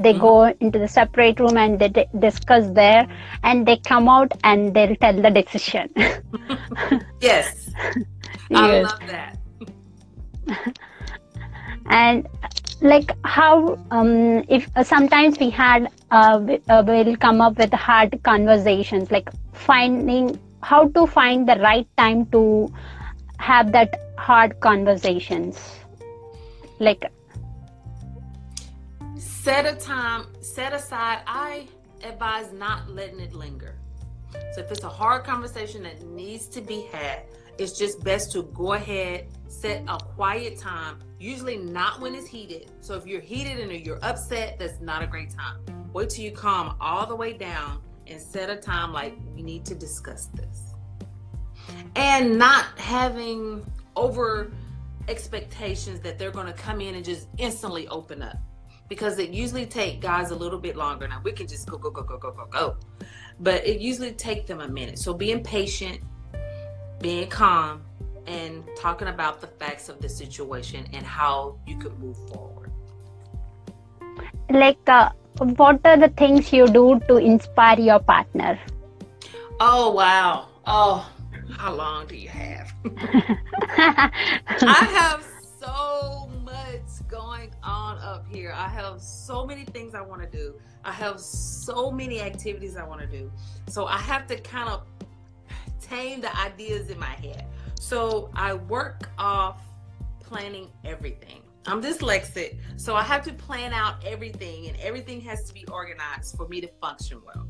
They 0.00 0.12
mm-hmm. 0.12 0.20
go 0.20 0.44
into 0.60 0.78
the 0.78 0.86
separate 0.86 1.40
room 1.40 1.56
and 1.56 1.78
they 1.78 1.88
d- 1.88 2.06
discuss 2.20 2.70
there 2.70 3.08
and 3.42 3.66
they 3.66 3.78
come 3.78 4.08
out 4.08 4.32
and 4.44 4.72
they'll 4.72 4.94
tell 4.96 5.20
the 5.20 5.30
decision. 5.30 5.88
Yes. 7.20 7.70
I 8.54 8.80
love 8.80 9.00
that. 9.08 9.38
And 11.90 12.28
like 12.80 13.10
how 13.24 13.78
um, 13.90 14.44
if 14.48 14.70
uh, 14.76 14.84
sometimes 14.84 15.38
we 15.38 15.50
had 15.50 15.90
uh, 16.10 16.40
uh, 16.68 16.82
will 16.86 17.16
come 17.16 17.40
up 17.40 17.58
with 17.58 17.72
hard 17.72 18.20
conversations 18.22 19.10
like 19.10 19.28
finding 19.52 20.38
how 20.62 20.88
to 20.88 21.06
find 21.06 21.48
the 21.48 21.56
right 21.56 21.88
time 21.96 22.26
to 22.26 22.72
have 23.38 23.72
that 23.72 24.00
hard 24.16 24.58
conversations. 24.60 25.58
Like 26.78 27.10
set 29.16 29.66
a 29.66 29.74
time 29.78 30.26
set 30.42 30.74
aside 30.74 31.20
i 31.26 31.66
advise 32.04 32.52
not 32.52 32.88
letting 32.90 33.18
it 33.18 33.34
linger. 33.34 33.74
So 34.54 34.60
if 34.60 34.70
it's 34.70 34.84
a 34.84 34.88
hard 34.88 35.24
conversation 35.24 35.82
that 35.82 36.02
needs 36.02 36.46
to 36.48 36.60
be 36.60 36.82
had 36.92 37.22
it's 37.58 37.76
just 37.78 38.02
best 38.04 38.32
to 38.32 38.44
go 38.54 38.72
ahead 38.74 39.28
set 39.48 39.82
a 39.88 39.98
quiet 39.98 40.58
time 40.58 40.98
usually 41.18 41.56
not 41.56 42.00
when 42.00 42.14
it's 42.14 42.28
heated. 42.28 42.70
So 42.80 42.94
if 42.94 43.06
you're 43.06 43.20
heated 43.20 43.58
and 43.58 43.84
you're 43.84 43.98
upset 44.02 44.58
that's 44.58 44.80
not 44.80 45.02
a 45.02 45.06
great 45.06 45.30
time. 45.30 45.58
Wait 45.92 46.10
till 46.10 46.24
you 46.24 46.30
calm 46.30 46.76
all 46.80 47.06
the 47.06 47.16
way 47.16 47.32
down 47.32 47.82
and 48.06 48.20
set 48.20 48.50
a 48.50 48.56
time 48.56 48.92
like 48.92 49.16
we 49.34 49.42
need 49.42 49.64
to 49.66 49.74
discuss 49.74 50.26
this. 50.26 50.74
And 51.96 52.38
not 52.38 52.66
having 52.78 53.66
over 53.96 54.52
expectations 55.08 56.00
that 56.00 56.18
they're 56.18 56.30
going 56.30 56.46
to 56.46 56.52
come 56.52 56.80
in 56.80 56.94
and 56.94 57.04
just 57.04 57.28
instantly 57.38 57.88
open 57.88 58.22
up. 58.22 58.36
Because 58.88 59.18
it 59.18 59.30
usually 59.30 59.66
take 59.66 60.00
guys 60.00 60.30
a 60.30 60.36
little 60.36 60.58
bit 60.58 60.76
longer. 60.76 61.06
Now 61.08 61.20
we 61.22 61.32
can 61.32 61.46
just 61.46 61.68
go 61.68 61.76
go 61.76 61.90
go 61.90 62.02
go 62.02 62.16
go 62.16 62.30
go 62.30 62.46
go. 62.46 62.76
But 63.40 63.66
it 63.66 63.80
usually 63.80 64.12
take 64.12 64.46
them 64.46 64.60
a 64.60 64.68
minute. 64.68 64.98
So 64.98 65.12
being 65.12 65.42
patient 65.42 66.00
being 67.00 67.28
calm 67.28 67.82
and 68.26 68.62
talking 68.76 69.08
about 69.08 69.40
the 69.40 69.46
facts 69.46 69.88
of 69.88 70.00
the 70.00 70.08
situation 70.08 70.86
and 70.92 71.04
how 71.06 71.58
you 71.66 71.76
could 71.78 71.98
move 71.98 72.16
forward 72.28 72.58
like 74.50 74.88
uh, 74.88 75.10
what 75.38 75.80
are 75.84 75.96
the 75.96 76.08
things 76.08 76.52
you 76.52 76.66
do 76.68 77.00
to 77.08 77.16
inspire 77.16 77.78
your 77.78 78.00
partner? 78.00 78.58
Oh, 79.60 79.92
wow. 79.92 80.48
Oh, 80.66 81.10
how 81.56 81.74
long 81.74 82.06
do 82.06 82.16
you 82.16 82.28
have? 82.28 82.72
I 82.96 84.10
have 84.60 85.24
so 85.60 86.30
much 86.44 87.08
going 87.08 87.52
on 87.62 87.98
up 87.98 88.26
here. 88.28 88.52
I 88.54 88.68
have 88.68 89.00
so 89.00 89.46
many 89.46 89.64
things 89.64 89.94
I 89.94 90.00
want 90.00 90.22
to 90.22 90.28
do. 90.28 90.54
I 90.84 90.92
have 90.92 91.20
so 91.20 91.90
many 91.90 92.20
activities 92.20 92.76
I 92.76 92.84
want 92.84 93.00
to 93.00 93.06
do. 93.06 93.30
So 93.68 93.86
I 93.86 93.98
have 93.98 94.26
to 94.28 94.38
kind 94.40 94.68
of 94.68 94.84
tame 95.88 96.20
the 96.20 96.36
ideas 96.38 96.90
in 96.90 96.98
my 96.98 97.06
head. 97.06 97.46
So 97.80 98.30
I 98.34 98.54
work 98.54 99.08
off 99.18 99.60
planning 100.20 100.70
everything. 100.84 101.42
I'm 101.66 101.82
dyslexic, 101.82 102.58
so 102.76 102.96
I 102.96 103.02
have 103.02 103.22
to 103.24 103.32
plan 103.32 103.72
out 103.72 104.02
everything, 104.04 104.68
and 104.68 104.76
everything 104.80 105.20
has 105.22 105.44
to 105.44 105.52
be 105.52 105.66
organized 105.66 106.36
for 106.36 106.48
me 106.48 106.60
to 106.62 106.68
function 106.80 107.20
well. 107.26 107.46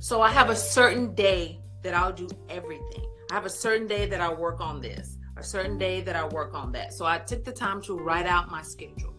So 0.00 0.20
I 0.20 0.30
have 0.30 0.50
a 0.50 0.56
certain 0.56 1.14
day 1.14 1.60
that 1.82 1.94
I'll 1.94 2.12
do 2.12 2.28
everything. 2.48 3.04
I 3.30 3.34
have 3.34 3.46
a 3.46 3.50
certain 3.50 3.86
day 3.86 4.06
that 4.06 4.20
I 4.20 4.32
work 4.32 4.60
on 4.60 4.80
this, 4.80 5.16
a 5.36 5.44
certain 5.44 5.78
day 5.78 6.00
that 6.00 6.16
I 6.16 6.26
work 6.26 6.54
on 6.54 6.72
that. 6.72 6.92
So 6.92 7.06
I 7.06 7.18
took 7.18 7.44
the 7.44 7.52
time 7.52 7.80
to 7.82 7.96
write 7.96 8.26
out 8.26 8.50
my 8.50 8.62
schedule 8.62 9.14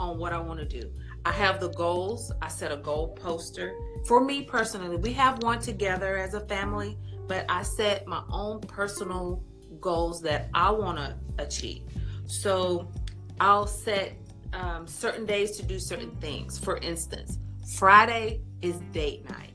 on 0.00 0.18
what 0.18 0.32
I 0.32 0.38
want 0.38 0.58
to 0.60 0.66
do. 0.66 0.90
I 1.24 1.32
have 1.32 1.60
the 1.60 1.70
goals. 1.70 2.32
I 2.40 2.48
set 2.48 2.72
a 2.72 2.78
goal 2.78 3.08
poster. 3.08 3.74
For 4.06 4.24
me 4.24 4.42
personally, 4.42 4.96
we 4.96 5.12
have 5.12 5.42
one 5.42 5.60
together 5.60 6.16
as 6.16 6.34
a 6.34 6.40
family, 6.46 6.98
but 7.30 7.46
I 7.48 7.62
set 7.62 8.08
my 8.08 8.24
own 8.32 8.58
personal 8.58 9.44
goals 9.80 10.20
that 10.22 10.48
I 10.52 10.72
want 10.72 10.98
to 10.98 11.16
achieve. 11.38 11.82
So 12.26 12.90
I'll 13.38 13.68
set 13.68 14.14
um, 14.52 14.88
certain 14.88 15.26
days 15.26 15.52
to 15.58 15.62
do 15.62 15.78
certain 15.78 16.10
things. 16.16 16.58
For 16.58 16.78
instance, 16.78 17.38
Friday 17.76 18.40
is 18.62 18.80
date 18.90 19.30
night 19.30 19.52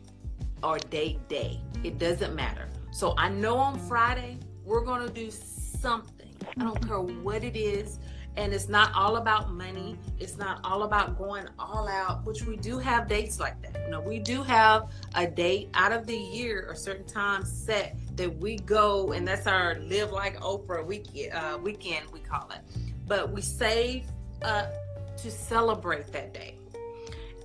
or 0.63 0.77
date 0.77 1.27
day. 1.27 1.59
It 1.83 1.97
doesn't 1.97 2.33
matter. 2.33 2.69
So 2.91 3.13
I 3.17 3.27
know 3.27 3.57
on 3.57 3.77
Friday 3.77 4.39
we're 4.63 4.85
going 4.85 5.05
to 5.05 5.13
do 5.13 5.29
something. 5.29 6.33
I 6.57 6.63
don't 6.63 6.87
care 6.87 7.01
what 7.01 7.43
it 7.43 7.57
is. 7.57 7.99
And 8.37 8.53
it's 8.53 8.67
not 8.67 8.93
all 8.93 9.15
about 9.17 9.53
money. 9.53 9.97
It's 10.19 10.37
not 10.37 10.59
all 10.63 10.83
about 10.83 11.17
going 11.17 11.47
all 11.57 11.87
out, 11.87 12.25
which 12.25 12.43
we 12.43 12.57
do 12.57 12.79
have 12.79 13.07
dates 13.07 13.39
like 13.39 13.61
that. 13.61 13.81
You 13.85 13.91
know, 13.91 14.01
we 14.01 14.19
do 14.19 14.43
have 14.43 14.91
a 15.15 15.25
date 15.25 15.69
out 15.73 15.91
of 15.91 16.05
the 16.05 16.17
year, 16.17 16.65
or 16.67 16.75
certain 16.75 17.05
time 17.05 17.45
set 17.45 17.97
that 18.17 18.37
we 18.37 18.57
go, 18.57 19.13
and 19.13 19.27
that's 19.27 19.47
our 19.47 19.79
live 19.79 20.11
like 20.11 20.39
Oprah 20.41 20.85
weekend. 20.85 21.33
Uh, 21.33 21.57
weekend 21.61 22.05
we 22.11 22.19
call 22.19 22.49
it 22.51 22.59
but 23.07 23.31
we 23.31 23.41
save 23.41 24.05
up 24.41 24.73
to 25.17 25.31
celebrate 25.31 26.11
that 26.11 26.33
day. 26.33 26.57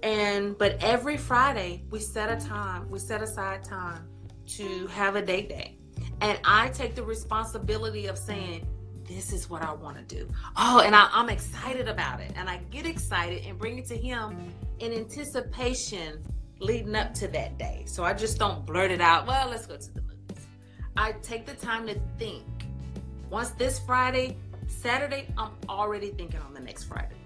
And 0.03 0.57
but 0.57 0.76
every 0.82 1.16
Friday 1.16 1.84
we 1.91 1.99
set 1.99 2.30
a 2.30 2.47
time, 2.47 2.91
we 2.91 2.99
set 2.99 3.22
aside 3.22 3.64
time 3.64 4.09
to 4.47 4.86
have 4.88 5.16
a 5.16 5.22
date 5.22 5.49
day. 5.49 5.76
And 6.22 6.38
I 6.45 6.68
take 6.68 6.95
the 6.95 7.03
responsibility 7.03 8.07
of 8.07 8.18
saying, 8.18 8.66
this 9.11 9.33
is 9.33 9.51
what 9.51 9.63
I 9.63 9.73
want 9.73 9.97
to 9.97 10.17
do. 10.17 10.29
Oh, 10.57 10.83
and 10.85 10.95
I, 10.95 11.09
am 11.13 11.29
excited 11.29 11.89
about 11.89 12.21
it. 12.21 12.33
And 12.37 12.49
I 12.49 12.59
get 12.71 12.87
excited 12.87 13.45
and 13.45 13.59
bring 13.59 13.79
it 13.79 13.87
to 13.87 13.97
him. 13.97 14.55
in 14.79 14.93
anticipation 14.93 16.23
leading 16.61 16.95
up 16.95 17.13
to 17.15 17.29
that 17.29 17.59
day. 17.59 17.83
So 17.87 18.05
I 18.05 18.15
just 18.15 18.39
don't 18.39 18.65
blurt 18.65 18.91
it 18.91 19.01
out, 19.01 19.27
well, 19.27 19.49
let's 19.51 19.67
go 19.67 19.77
to 19.77 19.95
the 19.95 20.03
movies. 20.03 20.47
I 20.97 21.13
take 21.23 21.45
the 21.45 21.55
time 21.55 21.87
to 21.89 21.99
think. 22.19 22.45
Once 23.31 23.51
this 23.51 23.79
Friday, 23.81 24.37
Saturday, 24.69 25.27
I'm 25.37 25.53
already 25.69 26.11
thinking 26.11 26.41
on 26.41 26.55
the 26.55 26.61
next 26.61 26.85
Friday. 26.85 27.17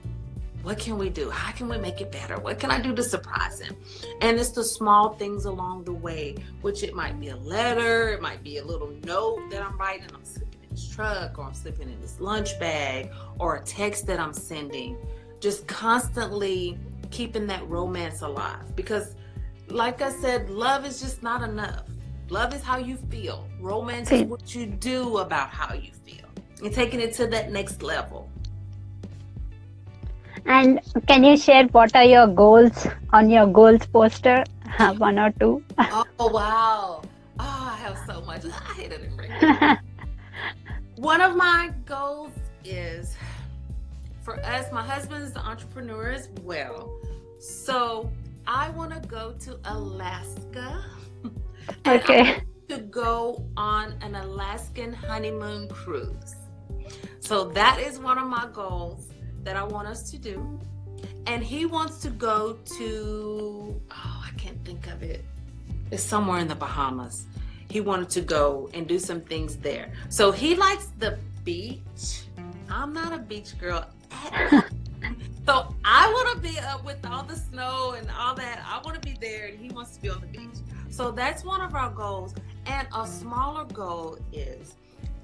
What 0.62 0.78
can 0.78 0.96
we 0.96 1.10
do? 1.10 1.28
How 1.28 1.52
can 1.52 1.68
we 1.68 1.76
make 1.76 2.00
it 2.00 2.10
better? 2.10 2.38
What 2.38 2.58
can 2.58 2.70
I 2.70 2.80
do 2.80 2.94
to 2.94 3.02
surprise 3.02 3.60
him? 3.60 3.76
And 4.22 4.38
it's 4.38 4.50
the 4.50 4.64
small 4.64 5.14
things 5.14 5.44
along 5.44 5.84
the 5.84 5.92
way, 5.92 6.36
which 6.62 6.82
it 6.82 6.94
might 6.94 7.20
be 7.20 7.28
a 7.28 7.36
letter, 7.36 8.08
it 8.08 8.22
might 8.22 8.42
be 8.42 8.56
a 8.56 8.64
little 8.64 8.90
note 9.04 9.50
that 9.50 9.62
I'm 9.62 9.76
writing, 9.76 10.08
I'm 10.14 10.24
his 10.74 10.88
truck, 10.88 11.38
or 11.38 11.44
I'm 11.44 11.54
slipping 11.54 11.88
in 11.88 12.00
his 12.00 12.20
lunch 12.20 12.58
bag, 12.58 13.10
or 13.38 13.56
a 13.56 13.64
text 13.64 14.06
that 14.08 14.18
I'm 14.18 14.32
sending. 14.32 14.96
Just 15.40 15.66
constantly 15.66 16.78
keeping 17.10 17.46
that 17.46 17.66
romance 17.68 18.22
alive. 18.22 18.74
Because, 18.74 19.14
like 19.68 20.02
I 20.02 20.10
said, 20.10 20.50
love 20.50 20.84
is 20.84 21.00
just 21.00 21.22
not 21.22 21.42
enough. 21.42 21.84
Love 22.28 22.54
is 22.54 22.62
how 22.62 22.78
you 22.78 22.96
feel. 22.96 23.46
Romance 23.60 24.10
is 24.10 24.22
what 24.24 24.54
you 24.54 24.66
do 24.66 25.18
about 25.18 25.50
how 25.50 25.74
you 25.74 25.92
feel. 26.04 26.26
And 26.62 26.72
taking 26.72 27.00
it 27.00 27.12
to 27.14 27.26
that 27.28 27.52
next 27.52 27.82
level. 27.82 28.28
And 30.46 30.80
can 31.06 31.24
you 31.24 31.36
share 31.36 31.64
what 31.68 31.94
are 31.94 32.04
your 32.04 32.26
goals 32.26 32.86
on 33.12 33.30
your 33.30 33.46
goals 33.46 33.86
poster? 33.86 34.44
One 34.98 35.18
or 35.18 35.30
two? 35.38 35.62
oh 35.78 36.04
wow! 36.18 37.02
Oh, 37.38 37.70
I 37.72 37.76
have 37.76 37.98
so 38.06 38.20
much. 38.22 38.44
I 38.70 38.72
hate 38.74 38.92
it. 38.92 39.78
One 41.04 41.20
of 41.20 41.36
my 41.36 41.70
goals 41.84 42.32
is 42.64 43.14
for 44.22 44.42
us. 44.42 44.72
My 44.72 44.82
husband 44.82 45.22
is 45.22 45.32
an 45.32 45.42
entrepreneur 45.42 46.12
as 46.12 46.30
well, 46.40 46.98
so 47.38 48.10
I 48.46 48.70
want 48.70 48.94
to 48.94 49.06
go 49.06 49.34
to 49.40 49.58
Alaska. 49.66 50.82
Okay. 51.86 52.42
To 52.68 52.78
go 52.78 53.44
on 53.56 53.94
an 54.00 54.14
Alaskan 54.14 54.94
honeymoon 54.94 55.68
cruise. 55.68 56.36
So 57.20 57.50
that 57.50 57.80
is 57.80 57.98
one 57.98 58.16
of 58.18 58.26
my 58.26 58.48
goals 58.52 59.08
that 59.42 59.56
I 59.56 59.62
want 59.62 59.88
us 59.88 60.10
to 60.10 60.18
do. 60.18 60.58
And 61.26 61.44
he 61.44 61.64
wants 61.64 61.98
to 62.02 62.10
go 62.10 62.58
to, 62.78 63.80
oh, 63.90 64.24
I 64.26 64.30
can't 64.38 64.62
think 64.64 64.86
of 64.88 65.02
it. 65.02 65.24
It's 65.90 66.02
somewhere 66.02 66.38
in 66.38 66.48
the 66.48 66.54
Bahamas. 66.54 67.26
He 67.74 67.80
wanted 67.80 68.08
to 68.10 68.20
go 68.20 68.70
and 68.72 68.86
do 68.86 69.00
some 69.00 69.20
things 69.20 69.56
there. 69.56 69.90
So 70.08 70.30
he 70.30 70.54
likes 70.54 70.92
the 71.00 71.18
beach. 71.42 72.22
I'm 72.70 72.92
not 72.92 73.12
a 73.12 73.18
beach 73.18 73.58
girl 73.58 73.84
so 75.44 75.74
I 75.84 76.06
want 76.12 76.36
to 76.36 76.38
be 76.38 76.56
up 76.60 76.84
with 76.84 77.04
all 77.04 77.24
the 77.24 77.34
snow 77.34 77.96
and 77.98 78.08
all 78.16 78.36
that. 78.36 78.64
I 78.64 78.80
want 78.84 79.02
to 79.02 79.08
be 79.08 79.16
there, 79.20 79.46
and 79.46 79.58
he 79.58 79.70
wants 79.70 79.96
to 79.96 80.02
be 80.02 80.08
on 80.08 80.20
the 80.20 80.28
beach. 80.28 80.56
So 80.88 81.10
that's 81.10 81.42
one 81.44 81.60
of 81.60 81.74
our 81.74 81.90
goals. 81.90 82.36
And 82.66 82.86
a 82.94 83.04
smaller 83.08 83.64
goal 83.64 84.18
is 84.32 84.76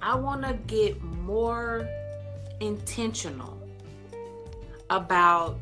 I 0.03 0.16
want 0.16 0.42
to 0.42 0.55
get 0.66 1.01
more 1.01 1.88
intentional 2.59 3.57
about 4.90 5.61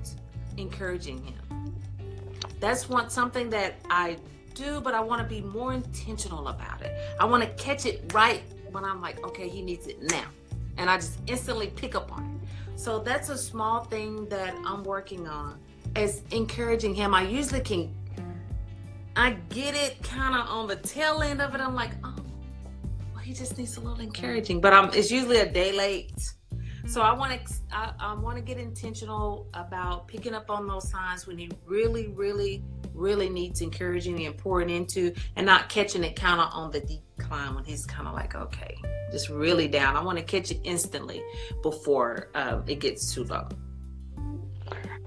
encouraging 0.57 1.22
him. 1.22 1.74
That's 2.61 2.89
one 2.89 3.11
something 3.11 3.51
that 3.51 3.74
I 3.91 4.16
do, 4.59 4.81
but 4.81 4.95
I 4.95 5.01
want 5.01 5.23
to 5.23 5.29
be 5.29 5.41
more 5.41 5.73
intentional 5.73 6.49
about 6.49 6.83
it. 6.83 6.93
I 7.21 7.25
want 7.25 7.43
to 7.43 7.63
catch 7.63 7.87
it 7.87 8.11
right 8.13 8.43
when 8.71 8.85
I'm 8.85 9.01
like, 9.01 9.25
okay, 9.27 9.49
he 9.49 9.63
needs 9.63 9.87
it 9.87 10.03
now. 10.03 10.27
And 10.77 10.91
I 10.91 10.97
just 10.97 11.19
instantly 11.27 11.69
pick 11.69 11.95
up 11.95 12.13
on 12.13 12.25
it. 12.25 12.79
So 12.79 12.99
that's 12.99 13.29
a 13.29 13.39
small 13.39 13.85
thing 13.85 14.29
that 14.29 14.55
I'm 14.65 14.85
working 14.85 15.27
on 15.27 15.59
is 15.97 16.23
encouraging 16.31 16.95
him. 16.95 17.15
I 17.15 17.23
usually 17.23 17.61
can 17.61 17.95
I 19.17 19.33
get 19.49 19.75
it 19.75 20.01
kind 20.03 20.37
of 20.37 20.47
on 20.49 20.69
the 20.69 20.77
tail 20.77 21.23
end 21.23 21.41
of 21.41 21.55
it. 21.55 21.61
I'm 21.61 21.75
like, 21.75 21.91
oh, 22.05 22.15
well, 23.13 23.23
he 23.23 23.33
just 23.33 23.59
needs 23.59 23.77
a 23.77 23.81
little 23.81 24.01
encouraging. 24.01 24.61
But 24.61 24.73
I'm 24.73 24.91
it's 24.93 25.11
usually 25.11 25.39
a 25.39 25.51
day 25.51 25.73
late 25.73 26.13
so 26.89 27.03
I 27.03 27.13
want 27.13 27.47
to 27.47 27.55
I, 27.71 27.93
I 28.01 28.15
want 28.15 28.37
to 28.37 28.43
get 28.43 28.57
intentional 28.57 29.47
about 29.53 30.09
picking 30.09 30.33
up 30.33 30.51
on 30.51 30.67
those 30.67 30.89
signs 30.89 31.27
when 31.27 31.37
he 31.37 31.51
really, 31.67 32.09
really, 32.09 32.65
really 32.99 33.29
needs 33.29 33.61
encouraging 33.61 34.27
and 34.27 34.37
pouring 34.37 34.71
into, 34.71 35.15
and 35.37 35.47
not 35.47 35.69
catching 35.69 36.05
it 36.05 36.17
kind 36.17 36.41
of 36.41 36.49
on 36.53 36.71
the 36.71 36.81
decline 36.81 37.55
when 37.55 37.65
he's 37.65 37.87
kind 37.87 38.09
of 38.09 38.15
like, 38.15 38.35
okay, 38.35 38.77
just 39.13 39.29
really 39.29 39.69
down. 39.69 39.97
I 39.97 40.03
want 40.03 40.19
to 40.19 40.25
catch 40.25 40.51
it 40.51 40.61
instantly 40.65 41.23
before 41.63 42.29
um, 42.35 42.65
it 42.67 42.81
gets 42.81 43.15
too 43.15 43.25
low. 43.25 43.49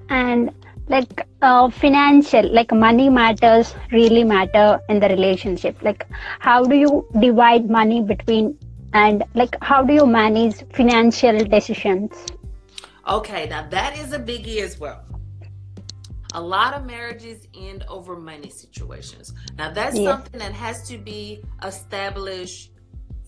And 0.09 0.51
like 0.87 1.25
uh, 1.41 1.69
financial 1.69 2.51
like 2.53 2.71
money 2.73 3.09
matters 3.09 3.73
really 3.91 4.23
matter 4.23 4.79
in 4.89 4.99
the 4.99 5.07
relationship 5.07 5.81
like 5.81 6.05
how 6.39 6.63
do 6.63 6.75
you 6.75 7.07
divide 7.19 7.69
money 7.69 8.01
between 8.01 8.57
and 8.93 9.23
like 9.33 9.55
how 9.61 9.81
do 9.83 9.93
you 9.93 10.05
manage 10.05 10.63
financial 10.73 11.37
decisions 11.45 12.25
okay 13.07 13.47
now 13.47 13.65
that 13.69 13.97
is 13.97 14.11
a 14.11 14.19
biggie 14.19 14.61
as 14.61 14.79
well 14.79 15.01
a 16.33 16.41
lot 16.41 16.73
of 16.73 16.85
marriages 16.85 17.47
end 17.57 17.83
over 17.87 18.15
money 18.15 18.49
situations 18.49 19.33
now 19.57 19.71
that's 19.71 19.97
yeah. 19.97 20.11
something 20.11 20.39
that 20.39 20.53
has 20.53 20.87
to 20.87 20.97
be 20.97 21.43
established 21.63 22.71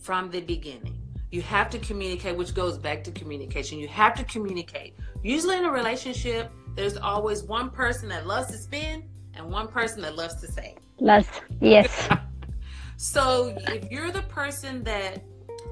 from 0.01 0.29
the 0.29 0.41
beginning 0.41 0.99
you 1.31 1.41
have 1.41 1.69
to 1.69 1.79
communicate 1.79 2.35
which 2.37 2.53
goes 2.53 2.77
back 2.77 3.03
to 3.03 3.11
communication 3.11 3.79
you 3.79 3.87
have 3.87 4.13
to 4.13 4.23
communicate 4.25 4.95
usually 5.23 5.57
in 5.57 5.65
a 5.65 5.71
relationship 5.71 6.51
there's 6.75 6.97
always 6.97 7.43
one 7.43 7.69
person 7.69 8.09
that 8.09 8.25
loves 8.25 8.47
to 8.47 8.57
spend 8.57 9.03
and 9.35 9.49
one 9.49 9.67
person 9.67 10.01
that 10.01 10.15
loves 10.15 10.35
to 10.35 10.51
save 10.51 10.77
loves 10.99 11.27
yes 11.61 12.09
so 12.97 13.55
if 13.67 13.91
you're 13.91 14.11
the 14.11 14.21
person 14.23 14.83
that 14.83 15.23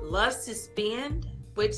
loves 0.01 0.45
to 0.45 0.53
spend, 0.53 1.27
which 1.55 1.75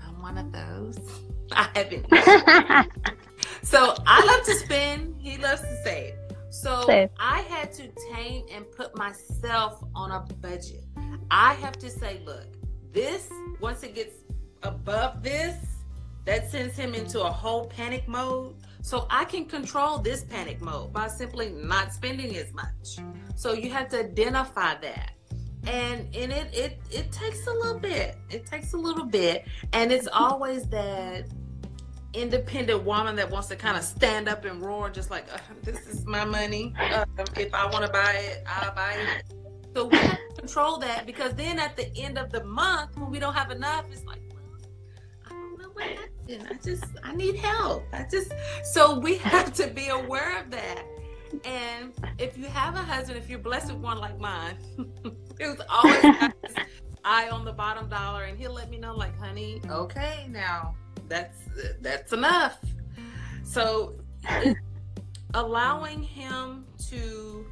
I'm 0.00 0.20
one 0.20 0.38
of 0.38 0.52
those. 0.52 0.98
I 1.52 1.68
haven't. 1.74 2.06
so 3.64 3.94
I 4.06 4.24
love 4.24 4.44
to 4.46 4.54
spend. 4.54 5.16
He 5.20 5.36
loves 5.38 5.62
to 5.62 5.82
save. 5.82 6.14
So 6.50 6.84
save. 6.86 7.10
I 7.18 7.40
had 7.42 7.72
to 7.74 7.88
tame 8.12 8.46
and 8.52 8.70
put 8.72 8.96
myself 8.96 9.82
on 9.94 10.10
a 10.10 10.20
budget. 10.34 10.84
I 11.30 11.54
have 11.54 11.78
to 11.78 11.90
say, 11.90 12.20
look, 12.24 12.46
this 12.92 13.28
once 13.60 13.82
it 13.82 13.94
gets 13.94 14.14
above 14.62 15.22
this, 15.22 15.56
that 16.24 16.50
sends 16.50 16.76
him 16.76 16.94
into 16.94 17.22
a 17.22 17.30
whole 17.30 17.66
panic 17.66 18.06
mode. 18.08 18.54
So 18.82 19.06
I 19.10 19.24
can 19.24 19.46
control 19.46 19.98
this 19.98 20.24
panic 20.24 20.60
mode 20.60 20.92
by 20.92 21.08
simply 21.08 21.50
not 21.50 21.92
spending 21.92 22.36
as 22.36 22.52
much. 22.52 22.98
So 23.36 23.52
you 23.52 23.70
have 23.70 23.88
to 23.90 24.00
identify 24.00 24.74
that 24.80 25.12
and 25.66 26.14
and 26.14 26.30
it 26.30 26.52
it 26.52 26.78
it 26.90 27.10
takes 27.10 27.46
a 27.46 27.50
little 27.50 27.78
bit 27.78 28.16
it 28.28 28.44
takes 28.44 28.74
a 28.74 28.76
little 28.76 29.06
bit 29.06 29.46
and 29.72 29.90
it's 29.90 30.08
always 30.12 30.66
that 30.66 31.24
independent 32.14 32.84
woman 32.84 33.16
that 33.16 33.30
wants 33.30 33.48
to 33.48 33.56
kind 33.56 33.76
of 33.76 33.82
stand 33.82 34.28
up 34.28 34.44
and 34.44 34.62
roar 34.62 34.88
just 34.88 35.10
like 35.10 35.26
uh, 35.32 35.38
this 35.62 35.86
is 35.86 36.06
my 36.06 36.24
money. 36.24 36.72
Uh, 36.78 37.04
if 37.36 37.52
i 37.52 37.66
want 37.66 37.84
to 37.84 37.90
buy 37.90 38.12
it 38.12 38.42
i'll 38.46 38.74
buy 38.74 38.92
it. 38.92 39.24
So 39.74 39.86
we 39.86 39.96
have 39.96 40.18
to 40.28 40.34
control 40.40 40.78
that 40.78 41.06
because 41.06 41.34
then 41.34 41.58
at 41.58 41.76
the 41.76 41.94
end 41.96 42.18
of 42.18 42.30
the 42.30 42.44
month 42.44 42.96
when 42.96 43.10
we 43.10 43.18
don't 43.18 43.34
have 43.34 43.50
enough 43.50 43.86
it's 43.90 44.04
like 44.04 44.20
well, 44.30 44.60
i 45.26 45.30
don't 45.30 45.58
know 45.60 45.68
what 45.72 45.84
happened. 45.84 46.48
I 46.48 46.54
just 46.64 46.84
i 47.02 47.14
need 47.14 47.36
help. 47.36 47.84
I 47.92 48.06
just 48.10 48.32
so 48.72 48.98
we 48.98 49.16
have 49.18 49.52
to 49.54 49.66
be 49.66 49.88
aware 49.88 50.40
of 50.40 50.50
that. 50.50 50.84
And 51.44 51.92
if 52.18 52.38
you 52.38 52.46
have 52.46 52.76
a 52.76 52.82
husband, 52.82 53.18
if 53.18 53.28
you're 53.28 53.40
blessed 53.40 53.72
with 53.72 53.82
one 53.82 53.98
like 53.98 54.20
mine, 54.20 54.56
who's 55.40 55.60
always 55.68 56.00
got 56.00 56.32
his 56.46 56.54
eye 57.04 57.28
on 57.28 57.44
the 57.44 57.52
bottom 57.52 57.88
dollar, 57.88 58.22
and 58.22 58.38
he'll 58.38 58.52
let 58.52 58.70
me 58.70 58.78
know, 58.78 58.94
like, 58.94 59.18
honey, 59.18 59.60
okay, 59.68 60.28
now 60.30 60.76
that's 61.08 61.38
that's 61.80 62.12
enough. 62.12 62.58
So 63.42 63.94
allowing 65.34 66.02
him 66.02 66.66
to 66.90 67.46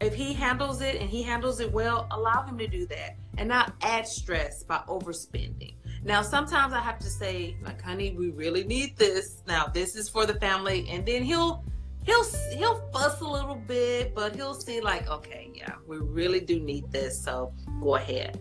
if 0.00 0.14
he 0.14 0.32
handles 0.32 0.80
it 0.80 0.96
and 1.00 1.10
he 1.10 1.22
handles 1.22 1.60
it 1.60 1.72
well, 1.72 2.06
allow 2.12 2.44
him 2.46 2.58
to 2.58 2.66
do 2.68 2.86
that 2.86 3.16
and 3.36 3.48
not 3.48 3.72
add 3.82 4.06
stress 4.06 4.62
by 4.62 4.80
overspending. 4.88 5.74
Now, 6.04 6.22
sometimes 6.22 6.72
I 6.72 6.78
have 6.80 6.98
to 7.00 7.08
say, 7.08 7.56
like, 7.64 7.82
honey, 7.82 8.14
we 8.16 8.30
really 8.30 8.62
need 8.64 8.96
this. 8.96 9.42
Now, 9.48 9.66
this 9.66 9.96
is 9.96 10.08
for 10.08 10.26
the 10.26 10.34
family. 10.34 10.88
And 10.88 11.04
then 11.04 11.24
he'll 11.24 11.64
he'll 12.04 12.24
he'll 12.56 12.80
fuss 12.92 13.20
a 13.20 13.28
little 13.28 13.56
bit, 13.56 14.14
but 14.14 14.36
he'll 14.36 14.54
see 14.54 14.80
like, 14.80 15.08
okay, 15.08 15.50
yeah, 15.54 15.74
we 15.86 15.98
really 15.98 16.40
do 16.40 16.60
need 16.60 16.90
this, 16.90 17.20
so 17.20 17.52
go 17.82 17.96
ahead. 17.96 18.40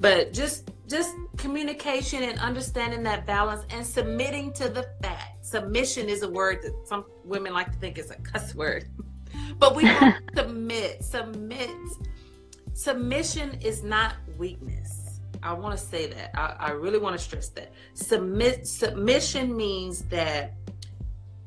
But 0.00 0.32
just 0.32 0.70
just 0.88 1.14
communication 1.36 2.22
and 2.22 2.38
understanding 2.38 3.02
that 3.02 3.26
balance 3.26 3.64
and 3.70 3.86
submitting 3.86 4.52
to 4.54 4.68
the 4.68 4.88
fact. 5.02 5.44
Submission 5.44 6.08
is 6.08 6.22
a 6.22 6.30
word 6.30 6.62
that 6.62 6.72
some 6.86 7.04
women 7.24 7.52
like 7.52 7.70
to 7.72 7.78
think 7.78 7.98
is 7.98 8.10
a 8.10 8.16
cuss 8.16 8.54
word. 8.54 8.88
But 9.58 9.76
we 9.76 9.84
have 9.84 10.14
to 10.34 10.42
submit. 10.42 11.04
Submit. 11.04 11.70
Submission 12.72 13.58
is 13.60 13.82
not 13.82 14.14
weakness. 14.38 15.20
I 15.42 15.52
want 15.52 15.78
to 15.78 15.84
say 15.84 16.06
that. 16.06 16.30
I, 16.34 16.68
I 16.68 16.70
really 16.70 16.98
want 16.98 17.16
to 17.16 17.22
stress 17.22 17.48
that. 17.50 17.72
Submit 17.92 18.66
submission 18.66 19.54
means 19.54 20.02
that 20.04 20.54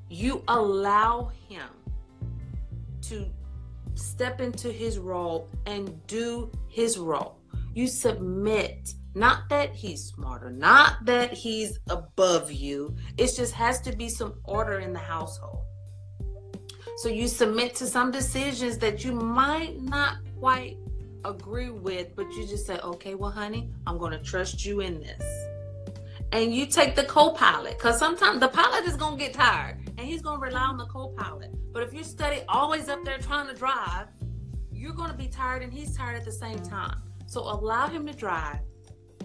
you 0.09 0.43
allow 0.47 1.31
him 1.47 1.67
to 3.03 3.25
step 3.95 4.41
into 4.41 4.71
his 4.71 4.99
role 4.99 5.49
and 5.65 6.05
do 6.07 6.51
his 6.67 6.97
role. 6.97 7.40
You 7.73 7.87
submit. 7.87 8.93
Not 9.13 9.49
that 9.49 9.75
he's 9.75 10.05
smarter, 10.05 10.49
not 10.49 11.05
that 11.05 11.33
he's 11.33 11.79
above 11.89 12.49
you. 12.49 12.95
It 13.17 13.33
just 13.35 13.53
has 13.53 13.81
to 13.81 13.95
be 13.95 14.07
some 14.07 14.35
order 14.45 14.79
in 14.79 14.93
the 14.93 14.99
household. 14.99 15.65
So 16.97 17.09
you 17.09 17.27
submit 17.27 17.75
to 17.75 17.87
some 17.87 18.11
decisions 18.11 18.77
that 18.77 19.03
you 19.03 19.11
might 19.11 19.81
not 19.81 20.17
quite 20.39 20.77
agree 21.25 21.71
with, 21.71 22.15
but 22.15 22.31
you 22.31 22.47
just 22.47 22.65
say, 22.65 22.77
okay, 22.79 23.15
well, 23.15 23.31
honey, 23.31 23.69
I'm 23.85 23.97
going 23.97 24.11
to 24.11 24.19
trust 24.19 24.65
you 24.65 24.81
in 24.81 25.01
this. 25.01 25.23
And 26.31 26.55
you 26.55 26.65
take 26.65 26.95
the 26.95 27.03
co 27.03 27.31
pilot 27.31 27.77
because 27.77 27.99
sometimes 27.99 28.39
the 28.39 28.47
pilot 28.47 28.85
is 28.85 28.95
going 28.95 29.17
to 29.17 29.23
get 29.25 29.33
tired 29.33 29.77
and 29.97 30.07
he's 30.07 30.21
going 30.21 30.39
to 30.39 30.45
rely 30.45 30.61
on 30.61 30.77
the 30.77 30.85
co 30.85 31.09
pilot. 31.09 31.51
But 31.73 31.83
if 31.83 31.93
you 31.93 32.03
study 32.03 32.41
always 32.47 32.87
up 32.87 33.03
there 33.03 33.17
trying 33.17 33.47
to 33.47 33.53
drive, 33.53 34.07
you're 34.71 34.93
going 34.93 35.11
to 35.11 35.17
be 35.17 35.27
tired 35.27 35.63
and 35.63 35.73
he's 35.73 35.95
tired 35.95 36.15
at 36.15 36.23
the 36.23 36.31
same 36.31 36.59
time. 36.59 37.01
So 37.31 37.39
allow 37.43 37.87
him 37.87 38.05
to 38.07 38.13
drive. 38.13 38.59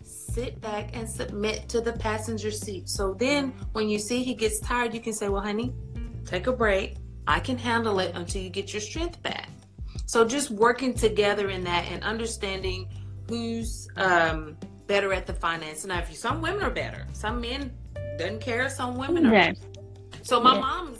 Sit 0.05 0.61
back 0.61 0.97
and 0.97 1.11
submit 1.11 1.69
to 1.71 1.81
the 1.81 1.93
passenger 1.93 2.53
seat. 2.53 2.89
So 2.89 3.15
then 3.15 3.53
when 3.73 3.89
you 3.89 3.99
see 3.99 4.23
he 4.23 4.33
gets 4.33 4.61
tired, 4.61 4.95
you 4.95 5.01
can 5.01 5.13
say, 5.13 5.29
Well, 5.29 5.43
honey, 5.43 5.75
take 6.25 6.47
a 6.47 6.53
break. 6.53 6.99
I 7.27 7.41
can 7.41 7.59
handle 7.59 7.99
it 7.99 8.15
until 8.15 8.43
you 8.43 8.49
get 8.49 8.73
your 8.73 8.81
strength 8.81 9.21
back. 9.25 9.49
So 10.07 10.25
just 10.25 10.53
working 10.53 10.95
together 10.95 11.51
in 11.51 11.65
that 11.65 11.87
and 11.91 12.05
understanding 12.05 12.89
who's 13.29 13.89
um, 13.97 14.57
better 14.87 15.13
at 15.13 15.27
the 15.27 15.35
finance. 15.35 15.85
Now, 15.85 15.99
if 15.99 16.09
you, 16.09 16.15
some 16.15 16.41
women 16.41 16.63
are 16.63 16.71
better, 16.71 17.09
some 17.13 17.41
men 17.41 17.73
doesn't 18.21 18.41
care. 18.41 18.69
Some 18.69 18.97
women 18.97 19.27
are. 19.27 19.33
Right. 19.33 19.59
So 20.23 20.41
my 20.41 20.55
yeah. 20.55 20.61
mom's, 20.61 20.99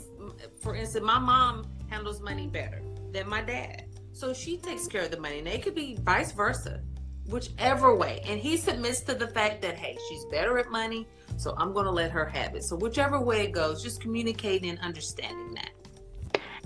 for 0.61 0.75
instance, 0.75 1.05
my 1.05 1.19
mom 1.19 1.71
handles 1.89 2.19
money 2.19 2.47
better 2.47 2.81
than 3.13 3.29
my 3.29 3.43
dad. 3.43 3.85
So 4.11 4.33
she 4.33 4.57
takes 4.57 4.87
care 4.87 5.03
of 5.03 5.11
the 5.11 5.19
money. 5.21 5.39
And 5.39 5.47
it 5.47 5.61
could 5.63 5.75
be 5.75 5.95
vice 6.01 6.33
versa, 6.33 6.81
whichever 7.27 7.95
way. 7.95 8.21
And 8.25 8.39
he 8.39 8.57
submits 8.57 9.01
to 9.01 9.13
the 9.13 9.27
fact 9.27 9.61
that, 9.61 9.75
hey, 9.75 9.97
she's 10.07 10.25
better 10.25 10.57
at 10.57 10.71
money. 10.71 11.07
So 11.37 11.53
I'm 11.57 11.73
going 11.73 11.85
to 11.85 11.91
let 11.91 12.11
her 12.11 12.25
have 12.25 12.55
it. 12.55 12.63
So 12.63 12.75
whichever 12.75 13.19
way 13.19 13.45
it 13.45 13.51
goes, 13.51 13.83
just 13.83 14.01
communicating 14.01 14.69
and 14.69 14.79
understanding 14.79 15.53
that. 15.55 15.71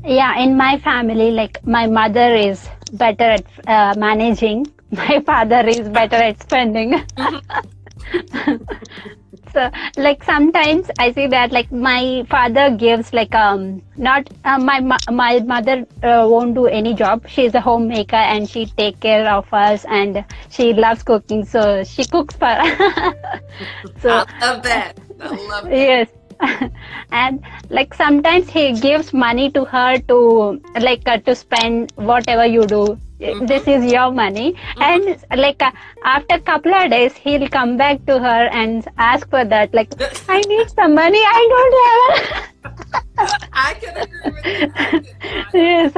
Yeah, 0.03 0.39
in 0.39 0.57
my 0.57 0.80
family, 0.80 1.32
like 1.32 1.66
my 1.66 1.88
mother 1.88 2.36
is 2.36 2.68
better 2.93 3.24
at 3.24 3.45
uh, 3.68 3.93
managing, 3.99 4.66
my 4.91 5.22
father 5.26 5.68
is 5.68 5.88
better 5.89 6.16
at 6.16 6.41
spending. 6.41 7.03
so 9.53 9.69
like 9.97 10.23
sometimes 10.23 10.89
i 10.99 11.11
see 11.11 11.27
that 11.27 11.51
like 11.51 11.71
my 11.71 12.23
father 12.29 12.69
gives 12.75 13.13
like 13.13 13.33
um 13.35 13.81
not 13.97 14.27
uh, 14.45 14.57
my 14.57 14.79
my 15.11 15.39
mother 15.39 15.85
uh, 16.03 16.25
won't 16.27 16.55
do 16.55 16.65
any 16.65 16.93
job. 16.93 17.25
She's 17.27 17.53
a 17.53 17.61
homemaker 17.61 18.15
and 18.15 18.49
she 18.49 18.65
take 18.65 18.99
care 18.99 19.29
of 19.29 19.53
us 19.53 19.85
and 19.89 20.23
she 20.49 20.73
loves 20.73 21.03
cooking 21.03 21.45
so 21.45 21.83
she 21.83 22.05
cooks 22.05 22.35
for 22.35 22.55
so 24.01 24.09
i 24.09 24.25
love 24.41 24.63
that. 24.63 24.99
I 25.19 25.27
love 25.29 25.65
that. 25.65 25.71
yes. 25.71 26.07
And 27.11 27.43
like 27.69 27.93
sometimes 27.93 28.49
he 28.49 28.73
gives 28.73 29.13
money 29.13 29.51
to 29.51 29.65
her 29.65 29.97
to 30.09 30.61
like 30.79 31.07
uh, 31.07 31.17
to 31.19 31.35
spend 31.35 31.91
whatever 31.95 32.45
you 32.45 32.65
do 32.65 32.97
mm-hmm. 33.22 33.45
this 33.45 33.67
is 33.67 33.91
your 33.91 34.11
money. 34.11 34.53
Mm-hmm. 34.53 34.82
and 34.82 35.39
like 35.39 35.61
uh, 35.61 35.72
after 36.03 36.39
couple 36.39 36.74
of 36.74 36.89
days 36.89 37.13
he'll 37.13 37.47
come 37.47 37.78
back 37.78 38.05
to 38.05 38.19
her 38.19 38.49
and 38.61 38.88
ask 38.97 39.30
for 39.30 39.45
that 39.45 39.74
like 39.74 39.93
i 40.30 40.39
need 40.41 40.69
some 40.72 40.95
money. 40.95 41.19
I 41.19 41.47
don't 41.53 41.74
have 41.86 43.39
i 43.53 43.74
can 43.74 43.97
agree 43.97 44.32
with 44.32 44.74
that 44.74 45.05
yes. 45.53 45.91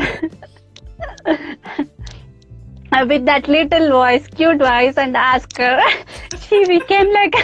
Uh, 2.91 3.05
with 3.09 3.25
that 3.25 3.47
little 3.47 3.89
voice 3.89 4.27
cute 4.27 4.59
voice 4.59 4.97
and 4.97 5.17
ask 5.17 5.57
her. 5.57 5.81
She 6.47 6.65
became 6.65 7.11
like 7.11 7.35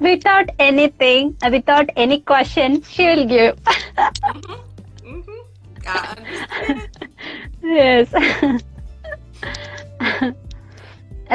without 0.00 0.48
anything 0.58 1.36
without 1.50 1.90
any 1.96 2.20
question 2.20 2.82
she 2.82 3.06
will 3.06 3.26
give. 3.26 3.56
Mm-hmm. 3.64 4.71
I 5.86 6.14
understand. 6.16 6.88
yes. 7.62 8.12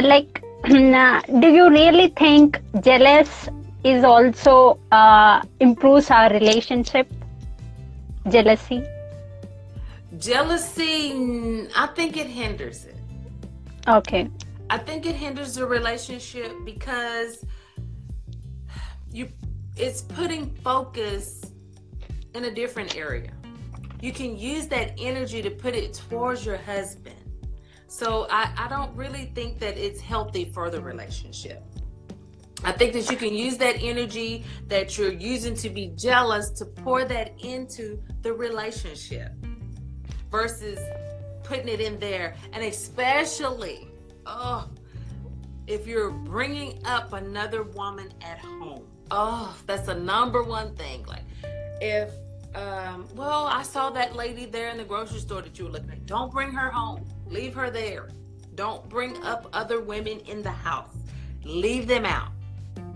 like, 0.02 0.44
do 0.64 1.48
you 1.48 1.70
really 1.70 2.10
think 2.10 2.62
jealous 2.82 3.50
is 3.84 4.04
also 4.04 4.80
uh, 4.92 5.42
improves 5.60 6.12
our 6.12 6.30
relationship? 6.32 7.08
Jealousy. 8.30 8.84
Jealousy, 10.18 11.68
I 11.76 11.88
think 11.88 12.18
it 12.18 12.28
hinders 12.28 12.86
it. 12.86 12.96
Okay. 13.88 14.30
I 14.70 14.78
think 14.78 15.06
it 15.06 15.16
hinders 15.16 15.56
the 15.56 15.66
relationship 15.66 16.52
because 16.66 17.46
you 19.12 19.30
it's 19.78 20.02
putting 20.02 20.54
focus 20.56 21.42
in 22.34 22.46
a 22.46 22.52
different 22.52 22.98
area 22.98 23.32
you 24.02 24.12
can 24.12 24.38
use 24.38 24.68
that 24.68 24.94
energy 24.98 25.42
to 25.42 25.50
put 25.50 25.76
it 25.76 25.94
towards 25.94 26.46
your 26.46 26.58
husband. 26.58 27.16
So 27.88 28.28
I, 28.30 28.52
I 28.58 28.68
don't 28.68 28.96
really 28.96 29.32
think 29.34 29.60
that 29.60 29.78
it's 29.78 30.00
healthy 30.00 30.46
for 30.46 30.70
the 30.70 30.82
relationship. 30.82 31.64
I 32.64 32.72
think 32.72 32.94
that 32.94 33.10
you 33.10 33.18
can 33.18 33.34
use 33.34 33.58
that 33.58 33.78
energy 33.82 34.44
that 34.68 34.98
you're 34.98 35.14
using 35.14 35.56
to 35.56 35.70
be 35.70 35.94
jealous 35.96 36.50
to 36.52 36.66
pour 36.66 37.06
that 37.06 37.34
into 37.40 38.02
the 38.24 38.34
relationship 38.34 39.32
versus 40.32 40.80
putting 41.44 41.68
it 41.68 41.80
in 41.80 42.00
there. 42.00 42.36
And 42.54 42.64
especially, 42.64 43.88
oh, 44.26 44.70
if 45.68 45.86
you're 45.86 46.12
bringing 46.12 46.82
up 46.86 47.14
another 47.14 47.64
woman 47.64 48.12
at 48.22 48.40
home, 48.40 48.86
oh, 49.12 49.56
that's 49.66 49.86
the 49.86 49.96
number 49.96 50.44
one 50.44 50.76
thing. 50.76 51.06
Like, 51.06 51.24
if 51.80 52.12
um, 52.56 53.08
well, 53.16 53.46
I 53.46 53.64
saw 53.64 53.90
that 53.92 54.16
lady 54.16 54.46
there 54.46 54.70
in 54.70 54.78
the 54.78 54.84
grocery 54.84 55.20
store 55.20 55.42
that 55.42 55.58
you 55.58 55.66
were 55.66 55.72
looking 55.72 55.92
at. 55.92 56.06
Don't 56.06 56.32
bring 56.32 56.52
her 56.52 56.70
home. 56.70 57.06
Leave 57.28 57.54
her 57.54 57.70
there. 57.70 58.10
Don't 58.56 58.88
bring 58.90 59.22
up 59.24 59.48
other 59.54 59.82
women 59.82 60.20
in 60.22 60.42
the 60.42 60.52
house. 60.52 60.96
Leave 61.44 61.88
them 61.88 62.06
out. 62.06 62.32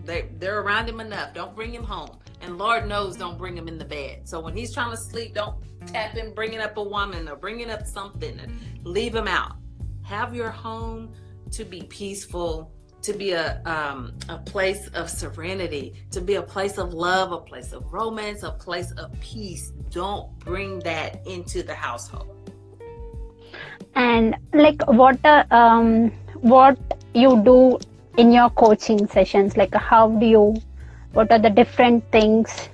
They, 0.03 0.29
they're 0.39 0.61
around 0.61 0.89
him 0.89 0.99
enough. 0.99 1.33
Don't 1.33 1.55
bring 1.55 1.73
him 1.73 1.83
home. 1.83 2.17
And 2.41 2.57
Lord 2.57 2.87
knows, 2.87 3.17
don't 3.17 3.37
bring 3.37 3.55
him 3.55 3.67
in 3.67 3.77
the 3.77 3.85
bed. 3.85 4.27
So 4.27 4.39
when 4.39 4.55
he's 4.55 4.73
trying 4.73 4.91
to 4.91 4.97
sleep, 4.97 5.35
don't 5.35 5.55
tap 5.85 6.13
him 6.13 6.33
bringing 6.33 6.59
up 6.59 6.77
a 6.77 6.83
woman 6.83 7.29
or 7.29 7.35
bringing 7.35 7.69
up 7.69 7.85
something. 7.85 8.39
Leave 8.83 9.13
him 9.13 9.27
out. 9.27 9.57
Have 10.03 10.33
your 10.33 10.49
home 10.49 11.13
to 11.51 11.63
be 11.63 11.83
peaceful 11.83 12.71
to 13.03 13.13
be 13.13 13.31
a 13.31 13.61
um, 13.65 14.13
a 14.29 14.37
place 14.37 14.87
of 14.89 15.09
serenity, 15.09 15.93
to 16.11 16.21
be 16.21 16.35
a 16.35 16.41
place 16.41 16.77
of 16.77 16.93
love, 16.93 17.31
a 17.31 17.39
place 17.39 17.73
of 17.73 17.91
romance, 17.91 18.43
a 18.43 18.51
place 18.51 18.91
of 18.91 19.11
peace. 19.21 19.71
Don't 19.89 20.37
bring 20.39 20.79
that 20.79 21.25
into 21.25 21.63
the 21.63 21.73
household. 21.73 22.37
And 23.95 24.35
like 24.53 24.81
what 24.87 25.23
uh, 25.25 25.43
um 25.51 26.11
what 26.41 26.77
you 27.13 27.41
do 27.43 27.79
in 28.17 28.31
your 28.31 28.49
coaching 28.49 29.07
sessions, 29.07 29.57
like 29.57 29.73
how 29.73 30.09
do 30.09 30.25
you, 30.25 30.55
what 31.13 31.31
are 31.31 31.39
the 31.39 31.49
different 31.49 32.03
things 32.11 32.69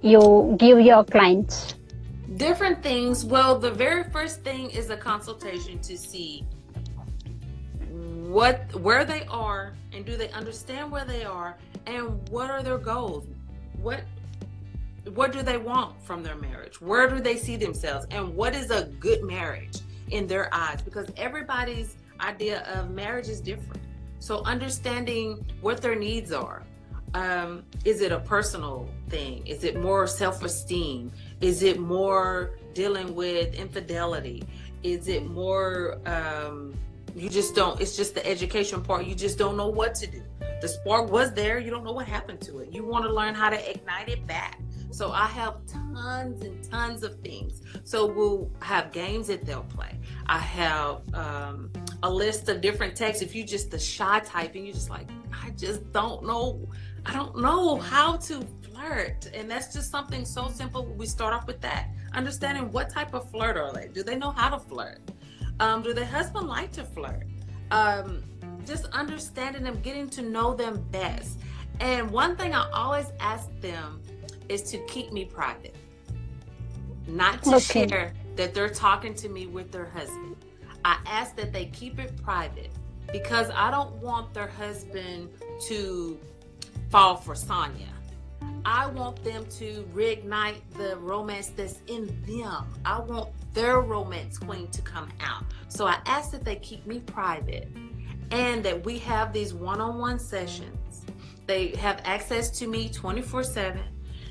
you 0.00 0.56
give 0.58 0.80
your 0.80 1.04
clients? 1.04 1.74
Different 2.36 2.82
things. 2.82 3.24
Well, 3.24 3.58
the 3.58 3.70
very 3.70 4.04
first 4.04 4.42
thing 4.42 4.70
is 4.70 4.90
a 4.90 4.96
consultation 4.96 5.78
to 5.80 5.96
see 5.98 6.44
what 8.32 8.74
where 8.76 9.04
they 9.04 9.26
are 9.26 9.74
and 9.92 10.06
do 10.06 10.16
they 10.16 10.30
understand 10.30 10.90
where 10.90 11.04
they 11.04 11.22
are 11.22 11.58
and 11.86 12.26
what 12.30 12.50
are 12.50 12.62
their 12.62 12.78
goals? 12.78 13.26
What 13.80 14.04
what 15.14 15.32
do 15.32 15.42
they 15.42 15.58
want 15.58 16.00
from 16.02 16.22
their 16.22 16.36
marriage? 16.36 16.80
Where 16.80 17.08
do 17.10 17.20
they 17.20 17.36
see 17.36 17.56
themselves? 17.56 18.06
And 18.10 18.34
what 18.34 18.54
is 18.54 18.70
a 18.70 18.84
good 19.00 19.22
marriage 19.24 19.80
in 20.10 20.26
their 20.26 20.48
eyes? 20.54 20.80
Because 20.80 21.08
everybody's 21.16 21.96
idea 22.20 22.62
of 22.72 22.90
marriage 22.90 23.28
is 23.28 23.40
different. 23.40 23.82
So 24.20 24.42
understanding 24.44 25.44
what 25.60 25.82
their 25.82 25.96
needs 25.96 26.32
are 26.32 26.62
um, 27.14 27.64
is 27.84 28.00
it 28.00 28.12
a 28.12 28.20
personal 28.20 28.88
thing? 29.10 29.46
Is 29.46 29.64
it 29.64 29.76
more 29.76 30.06
self-esteem? 30.06 31.12
Is 31.42 31.62
it 31.62 31.78
more 31.78 32.58
dealing 32.72 33.14
with 33.14 33.52
infidelity? 33.54 34.42
Is 34.82 35.08
it 35.08 35.26
more 35.26 35.98
um, 36.06 36.74
you 37.14 37.28
just 37.28 37.54
don't, 37.54 37.80
it's 37.80 37.96
just 37.96 38.14
the 38.14 38.26
education 38.26 38.82
part. 38.82 39.06
You 39.06 39.14
just 39.14 39.38
don't 39.38 39.56
know 39.56 39.68
what 39.68 39.94
to 39.96 40.06
do. 40.06 40.22
The 40.60 40.68
spark 40.68 41.10
was 41.10 41.32
there, 41.32 41.58
you 41.58 41.70
don't 41.70 41.84
know 41.84 41.92
what 41.92 42.06
happened 42.06 42.40
to 42.42 42.60
it. 42.60 42.72
You 42.72 42.84
want 42.84 43.04
to 43.04 43.12
learn 43.12 43.34
how 43.34 43.50
to 43.50 43.70
ignite 43.70 44.08
it 44.08 44.26
back. 44.26 44.60
So 44.90 45.10
I 45.10 45.26
have 45.26 45.56
tons 45.66 46.42
and 46.42 46.62
tons 46.70 47.02
of 47.02 47.18
things. 47.20 47.62
So 47.84 48.06
we'll 48.06 48.50
have 48.60 48.92
games 48.92 49.26
that 49.28 49.44
they'll 49.44 49.64
play. 49.64 49.98
I 50.26 50.38
have 50.38 51.00
um, 51.14 51.70
a 52.02 52.10
list 52.10 52.48
of 52.48 52.60
different 52.60 52.94
texts. 52.94 53.22
If 53.22 53.34
you 53.34 53.42
just 53.42 53.70
the 53.70 53.78
shy 53.78 54.20
type 54.20 54.54
and 54.54 54.66
you're 54.66 54.74
just 54.74 54.90
like, 54.90 55.08
I 55.32 55.50
just 55.50 55.90
don't 55.92 56.24
know, 56.24 56.68
I 57.06 57.12
don't 57.12 57.38
know 57.38 57.78
how 57.78 58.16
to 58.18 58.46
flirt. 58.62 59.30
And 59.34 59.50
that's 59.50 59.72
just 59.72 59.90
something 59.90 60.24
so 60.24 60.48
simple. 60.48 60.84
We 60.84 61.06
start 61.06 61.32
off 61.32 61.46
with 61.46 61.60
that. 61.62 61.88
Understanding 62.12 62.70
what 62.70 62.90
type 62.90 63.14
of 63.14 63.30
flirt 63.30 63.56
are 63.56 63.72
they? 63.72 63.88
Do 63.88 64.02
they 64.02 64.16
know 64.16 64.30
how 64.30 64.50
to 64.50 64.58
flirt? 64.58 65.00
Um, 65.62 65.80
do 65.80 65.94
their 65.94 66.04
husband 66.04 66.48
like 66.48 66.72
to 66.72 66.82
flirt? 66.82 67.22
Um, 67.70 68.24
just 68.66 68.86
understanding 68.86 69.62
them, 69.62 69.80
getting 69.80 70.10
to 70.10 70.20
know 70.20 70.54
them 70.54 70.84
best. 70.90 71.38
And 71.78 72.10
one 72.10 72.36
thing 72.36 72.52
I 72.52 72.68
always 72.72 73.06
ask 73.20 73.48
them 73.60 74.02
is 74.48 74.62
to 74.72 74.78
keep 74.86 75.12
me 75.12 75.24
private, 75.24 75.76
not 77.06 77.44
to 77.44 77.56
okay. 77.56 77.86
share 77.86 78.12
that 78.34 78.54
they're 78.54 78.70
talking 78.70 79.14
to 79.14 79.28
me 79.28 79.46
with 79.46 79.70
their 79.70 79.86
husband. 79.86 80.34
I 80.84 80.98
ask 81.06 81.36
that 81.36 81.52
they 81.52 81.66
keep 81.66 82.00
it 82.00 82.20
private 82.20 82.72
because 83.12 83.48
I 83.54 83.70
don't 83.70 83.94
want 84.02 84.34
their 84.34 84.48
husband 84.48 85.30
to 85.68 86.18
fall 86.90 87.14
for 87.14 87.36
Sonya. 87.36 87.86
I 88.64 88.86
want 88.86 89.22
them 89.24 89.44
to 89.58 89.84
reignite 89.94 90.60
the 90.76 90.96
romance 90.96 91.48
that's 91.48 91.80
in 91.86 92.06
them. 92.26 92.66
I 92.84 93.00
want 93.00 93.30
their 93.54 93.80
romance 93.80 94.38
queen 94.38 94.68
to 94.68 94.82
come 94.82 95.10
out. 95.20 95.44
So 95.68 95.86
I 95.86 95.98
ask 96.06 96.30
that 96.32 96.44
they 96.44 96.56
keep 96.56 96.86
me 96.86 97.00
private 97.00 97.68
and 98.30 98.64
that 98.64 98.84
we 98.84 98.98
have 99.00 99.32
these 99.32 99.52
one 99.52 99.80
on 99.80 99.98
one 99.98 100.18
sessions. 100.18 101.04
They 101.46 101.68
have 101.76 102.00
access 102.04 102.50
to 102.58 102.66
me 102.66 102.88
24 102.88 103.42
7, 103.42 103.80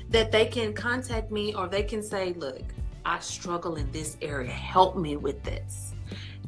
that 0.08 0.32
they 0.32 0.46
can 0.46 0.72
contact 0.72 1.30
me 1.30 1.54
or 1.54 1.68
they 1.68 1.82
can 1.82 2.02
say, 2.02 2.32
Look, 2.32 2.62
I 3.04 3.18
struggle 3.20 3.76
in 3.76 3.90
this 3.92 4.16
area. 4.22 4.50
Help 4.50 4.96
me 4.96 5.16
with 5.16 5.42
this. 5.42 5.91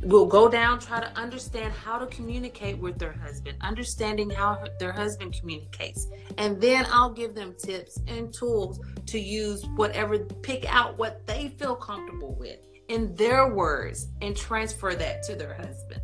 We'll 0.04 0.26
go 0.26 0.48
down, 0.48 0.78
try 0.80 1.00
to 1.00 1.10
understand 1.16 1.72
how 1.72 1.98
to 1.98 2.06
communicate 2.06 2.78
with 2.78 2.98
their 2.98 3.12
husband, 3.12 3.56
understanding 3.60 4.30
how 4.30 4.64
their 4.78 4.92
husband 4.92 5.36
communicates. 5.38 6.06
And 6.38 6.60
then 6.60 6.86
I'll 6.90 7.12
give 7.12 7.34
them 7.34 7.54
tips 7.58 7.98
and 8.06 8.32
tools 8.32 8.80
to 9.06 9.18
use 9.18 9.64
whatever, 9.76 10.18
pick 10.18 10.64
out 10.72 10.98
what 10.98 11.26
they 11.26 11.48
feel 11.58 11.74
comfortable 11.74 12.34
with 12.38 12.58
in 12.88 13.14
their 13.14 13.52
words 13.52 14.08
and 14.20 14.36
transfer 14.36 14.94
that 14.94 15.22
to 15.24 15.34
their 15.34 15.54
husband. 15.54 16.00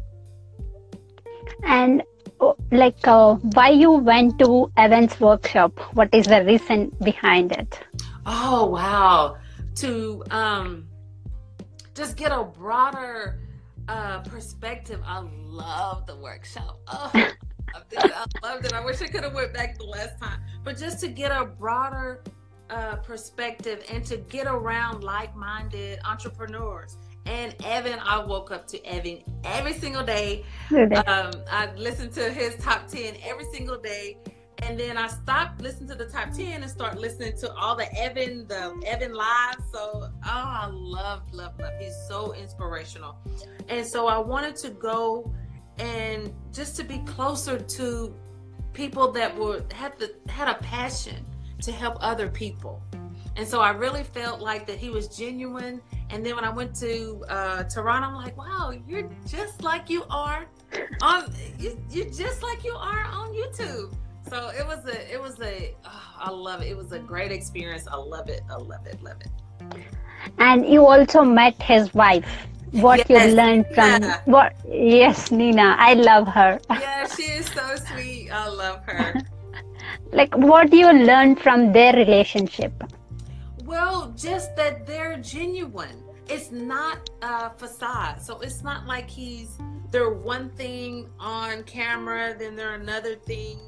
And 1.62 2.02
oh, 2.40 2.56
like 2.72 3.06
uh, 3.06 3.34
why 3.34 3.70
you 3.70 3.92
went 3.92 4.38
to 4.38 4.72
Evan's 4.76 5.20
workshop? 5.20 5.78
What 5.94 6.14
is 6.14 6.26
the 6.26 6.44
reason 6.44 6.90
behind 7.02 7.52
it? 7.52 7.78
Oh 8.24 8.66
wow 8.66 9.36
to 9.76 10.22
um, 10.30 10.88
just 11.94 12.16
get 12.16 12.32
a 12.32 12.44
broader 12.44 13.38
uh, 13.90 14.20
perspective. 14.20 15.00
I 15.04 15.18
love 15.18 16.06
the 16.06 16.16
workshop. 16.16 16.78
Oh, 16.86 17.10
I, 17.14 18.24
loved 18.42 18.64
it. 18.64 18.72
I 18.72 18.84
wish 18.84 19.02
I 19.02 19.06
could 19.06 19.24
have 19.24 19.34
went 19.34 19.52
back 19.52 19.78
the 19.78 19.84
last 19.84 20.18
time, 20.20 20.40
but 20.62 20.78
just 20.78 21.00
to 21.00 21.08
get 21.08 21.32
a 21.32 21.44
broader 21.44 22.22
uh, 22.70 22.96
perspective 22.96 23.84
and 23.90 24.04
to 24.06 24.16
get 24.16 24.46
around 24.46 25.02
like-minded 25.02 25.98
entrepreneurs. 26.04 26.96
And 27.26 27.54
Evan, 27.64 27.98
I 27.98 28.24
woke 28.24 28.52
up 28.52 28.66
to 28.68 28.84
Evan 28.86 29.22
every 29.44 29.74
single 29.74 30.04
day. 30.04 30.44
Um, 30.72 31.32
I 31.50 31.70
listened 31.76 32.12
to 32.12 32.30
his 32.32 32.56
top 32.56 32.88
10 32.88 33.16
every 33.24 33.44
single 33.52 33.78
day 33.78 34.18
and 34.62 34.78
then 34.78 34.96
I 34.96 35.08
stopped 35.08 35.60
listening 35.60 35.88
to 35.88 35.94
the 35.94 36.06
top 36.06 36.32
10 36.32 36.62
and 36.62 36.70
start 36.70 36.98
listening 36.98 37.36
to 37.38 37.52
all 37.54 37.76
the 37.76 37.92
Evan, 37.98 38.46
the 38.46 38.80
Evan 38.86 39.14
lives. 39.14 39.64
So, 39.72 39.80
oh, 40.04 40.10
I 40.24 40.68
love, 40.70 41.22
love, 41.32 41.58
love. 41.58 41.72
He's 41.80 41.96
so 42.08 42.34
inspirational. 42.34 43.16
And 43.68 43.86
so 43.86 44.06
I 44.06 44.18
wanted 44.18 44.56
to 44.56 44.70
go 44.70 45.32
and 45.78 46.32
just 46.52 46.76
to 46.76 46.84
be 46.84 46.98
closer 47.00 47.58
to 47.58 48.14
people 48.72 49.10
that 49.12 49.36
were 49.36 49.64
had 49.72 49.98
the 49.98 50.14
had 50.28 50.48
a 50.48 50.54
passion 50.62 51.24
to 51.62 51.72
help 51.72 51.96
other 52.00 52.28
people. 52.28 52.82
And 53.36 53.46
so 53.48 53.60
I 53.60 53.70
really 53.70 54.02
felt 54.02 54.40
like 54.40 54.66
that 54.66 54.76
he 54.76 54.90
was 54.90 55.08
genuine. 55.08 55.80
And 56.10 56.26
then 56.26 56.34
when 56.34 56.44
I 56.44 56.50
went 56.50 56.74
to 56.76 57.24
uh, 57.28 57.62
Toronto, 57.64 58.08
I'm 58.08 58.14
like, 58.14 58.36
wow, 58.36 58.72
you're 58.86 59.08
just 59.26 59.62
like 59.62 59.88
you 59.88 60.04
are 60.10 60.46
on 61.00 61.32
you, 61.58 61.80
you're 61.90 62.10
just 62.10 62.42
like 62.42 62.64
you 62.64 62.74
are 62.74 63.04
on 63.04 63.32
YouTube. 63.32 63.94
So 64.30 64.50
it 64.50 64.64
was 64.64 64.84
a, 64.86 65.12
it 65.12 65.20
was 65.20 65.40
a, 65.40 65.74
oh, 65.84 66.14
I 66.16 66.30
love 66.30 66.62
it. 66.62 66.68
It 66.68 66.76
was 66.76 66.92
a 66.92 67.00
great 67.00 67.32
experience. 67.32 67.88
I 67.88 67.96
love 67.96 68.28
it. 68.28 68.42
I 68.48 68.54
love 68.54 68.86
it. 68.86 69.02
Love 69.02 69.16
it. 69.20 69.82
And 70.38 70.64
you 70.64 70.86
also 70.86 71.24
met 71.24 71.60
his 71.60 71.92
wife. 71.94 72.46
What 72.70 73.10
yes, 73.10 73.30
you 73.30 73.34
learned 73.34 73.66
from 73.74 74.02
Nina. 74.02 74.22
what? 74.26 74.54
Yes, 74.68 75.32
Nina. 75.32 75.74
I 75.80 75.94
love 75.94 76.28
her. 76.28 76.60
Yeah, 76.70 77.08
she 77.08 77.24
is 77.24 77.46
so 77.46 77.74
sweet. 77.74 78.30
I 78.30 78.46
love 78.46 78.84
her. 78.84 79.14
like, 80.12 80.32
what 80.36 80.70
do 80.70 80.76
you 80.76 80.92
learn 80.92 81.34
from 81.34 81.72
their 81.72 81.92
relationship? 81.94 82.72
Well, 83.64 84.14
just 84.16 84.54
that 84.54 84.86
they're 84.86 85.18
genuine. 85.18 86.04
It's 86.28 86.52
not 86.52 87.10
a 87.22 87.50
facade. 87.50 88.22
So 88.22 88.38
it's 88.38 88.62
not 88.62 88.86
like 88.86 89.10
he's 89.10 89.58
they're 89.90 90.10
one 90.10 90.50
thing 90.50 91.08
on 91.18 91.64
camera, 91.64 92.36
then 92.38 92.54
they're 92.54 92.74
another 92.74 93.16
thing 93.16 93.58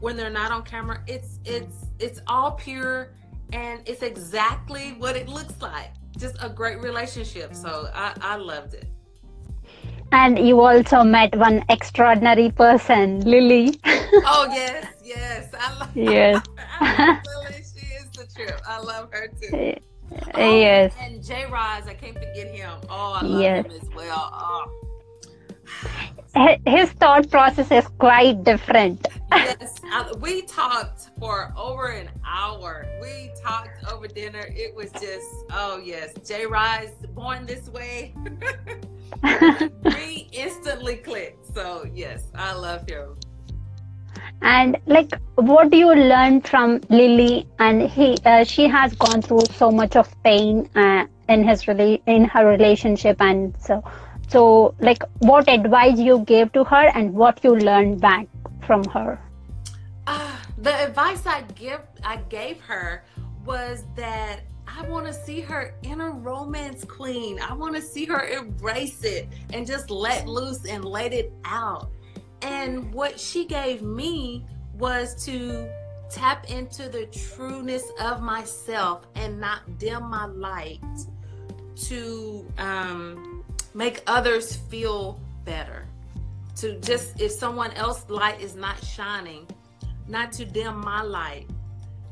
when 0.00 0.16
they're 0.16 0.30
not 0.30 0.50
on 0.50 0.62
camera 0.62 1.02
it's 1.06 1.38
it's 1.44 1.86
it's 1.98 2.20
all 2.26 2.52
pure 2.52 3.12
and 3.52 3.80
it's 3.86 4.02
exactly 4.02 4.94
what 4.98 5.16
it 5.16 5.28
looks 5.28 5.60
like 5.60 5.90
just 6.16 6.36
a 6.40 6.48
great 6.48 6.80
relationship 6.80 7.54
so 7.54 7.88
i 7.94 8.12
i 8.20 8.36
loved 8.36 8.74
it 8.74 8.86
and 10.12 10.38
you 10.38 10.60
also 10.60 11.04
met 11.04 11.34
one 11.36 11.64
extraordinary 11.68 12.50
person 12.50 13.20
lily 13.20 13.78
oh 13.84 14.48
yes 14.50 14.86
yes 15.04 15.48
i 15.58 15.78
love 15.78 15.90
yes 15.96 16.42
I 16.80 17.06
love 17.06 17.22
lily 17.44 17.62
she 17.62 17.86
is 17.94 18.10
the 18.10 18.26
trip 18.34 18.60
i 18.66 18.80
love 18.80 19.08
her 19.12 19.28
too 19.40 19.56
eh, 19.56 19.74
Oh, 20.34 20.58
yes. 20.58 20.92
And 21.00 21.22
Jay 21.22 21.46
Rise, 21.46 21.86
I 21.86 21.94
can't 21.94 22.14
forget 22.18 22.52
him. 22.52 22.80
Oh, 22.88 23.12
I 23.12 23.22
love 23.22 23.40
yes. 23.40 23.66
him 23.66 23.72
as 23.80 23.88
well. 23.94 24.30
Oh 24.32 24.80
his 26.66 26.90
thought 26.92 27.30
process 27.30 27.70
is 27.70 27.86
quite 27.98 28.44
different. 28.44 29.06
Yes, 29.32 29.80
we 30.20 30.42
talked 30.42 31.10
for 31.18 31.52
over 31.56 31.88
an 31.88 32.08
hour. 32.26 32.86
We 33.00 33.30
talked 33.42 33.84
over 33.90 34.06
dinner. 34.06 34.46
It 34.48 34.74
was 34.74 34.90
just, 34.92 35.28
oh 35.52 35.80
yes, 35.84 36.12
Jay 36.26 36.46
Rise, 36.46 36.94
born 37.14 37.46
this 37.46 37.68
way. 37.68 38.14
we 39.84 40.28
instantly 40.32 40.96
clicked. 40.96 41.54
So 41.54 41.86
yes, 41.92 42.24
I 42.34 42.54
love 42.54 42.88
him. 42.88 43.16
And 44.42 44.78
like, 44.86 45.12
what 45.34 45.70
do 45.70 45.76
you 45.76 45.94
learn 45.94 46.40
from 46.40 46.80
Lily? 46.88 47.46
And 47.58 47.82
he, 47.82 48.16
uh, 48.24 48.44
she 48.44 48.68
has 48.68 48.94
gone 48.94 49.22
through 49.22 49.46
so 49.56 49.70
much 49.70 49.96
of 49.96 50.08
pain 50.22 50.68
uh, 50.74 51.06
in 51.28 51.46
his 51.46 51.64
rela- 51.64 52.00
in 52.06 52.24
her 52.24 52.46
relationship, 52.46 53.20
and 53.20 53.54
so 53.60 53.84
so, 54.30 54.76
like, 54.78 55.02
what 55.18 55.48
advice 55.48 55.98
you 55.98 56.20
gave 56.20 56.52
to 56.52 56.62
her 56.62 56.88
and 56.94 57.14
what 57.14 57.42
you 57.42 57.56
learned 57.56 58.00
back 58.00 58.28
from 58.70 58.84
her? 58.84 59.20
Uh, 60.06 60.36
the 60.58 60.72
advice 60.84 61.26
I 61.26 61.42
give 61.56 61.80
I 62.04 62.18
gave 62.28 62.60
her 62.60 63.02
was 63.44 63.82
that 63.96 64.42
I 64.68 64.82
want 64.82 65.06
to 65.06 65.12
see 65.12 65.40
her 65.40 65.74
inner 65.82 66.12
romance 66.12 66.84
queen. 66.84 67.40
I 67.40 67.52
want 67.52 67.74
to 67.74 67.82
see 67.82 68.04
her 68.04 68.28
embrace 68.28 69.02
it 69.02 69.26
and 69.52 69.66
just 69.66 69.90
let 69.90 70.28
loose 70.28 70.66
and 70.66 70.84
let 70.84 71.12
it 71.12 71.32
out. 71.44 71.90
And 72.42 72.94
what 72.94 73.18
she 73.18 73.44
gave 73.44 73.82
me 73.82 74.46
was 74.78 75.16
to 75.24 75.68
tap 76.08 76.48
into 76.48 76.88
the 76.88 77.06
trueness 77.06 77.90
of 78.00 78.22
myself 78.22 79.04
and 79.16 79.40
not 79.40 79.78
dim 79.80 80.04
my 80.04 80.26
light 80.26 80.78
to 81.88 82.46
um 82.58 83.42
make 83.74 84.04
others 84.06 84.54
feel 84.54 85.20
better. 85.44 85.89
To 86.56 86.78
just, 86.80 87.20
if 87.20 87.32
someone 87.32 87.72
else's 87.72 88.10
light 88.10 88.40
is 88.40 88.54
not 88.54 88.82
shining, 88.84 89.46
not 90.08 90.32
to 90.32 90.44
dim 90.44 90.80
my 90.80 91.02
light, 91.02 91.46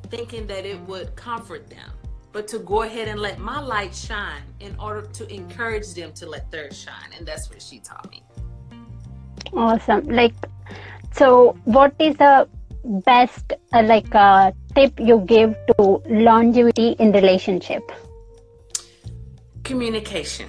thinking 0.08 0.46
that 0.46 0.64
it 0.64 0.80
would 0.82 1.14
comfort 1.16 1.68
them, 1.68 1.90
but 2.32 2.48
to 2.48 2.58
go 2.60 2.82
ahead 2.82 3.08
and 3.08 3.20
let 3.20 3.38
my 3.38 3.60
light 3.60 3.94
shine 3.94 4.42
in 4.60 4.74
order 4.78 5.02
to 5.02 5.32
encourage 5.32 5.92
them 5.94 6.12
to 6.14 6.26
let 6.26 6.50
theirs 6.50 6.78
shine. 6.78 7.10
And 7.16 7.26
that's 7.26 7.50
what 7.50 7.60
she 7.60 7.78
taught 7.78 8.10
me. 8.10 8.22
Awesome. 9.52 10.04
Like, 10.06 10.34
so 11.12 11.56
what 11.64 11.94
is 11.98 12.16
the 12.16 12.48
best 12.84 13.52
uh, 13.72 13.82
like 13.82 14.14
uh, 14.14 14.52
tip 14.74 14.98
you 14.98 15.20
give 15.26 15.54
to 15.76 16.02
longevity 16.08 16.90
in 16.98 17.12
relationship? 17.12 17.82
Communication 19.64 20.48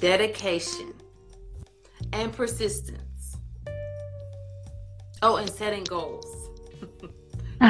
dedication, 0.00 0.89
and 2.12 2.32
persistence. 2.32 3.36
Oh, 5.22 5.36
and 5.36 5.50
setting 5.50 5.84
goals. 5.84 6.26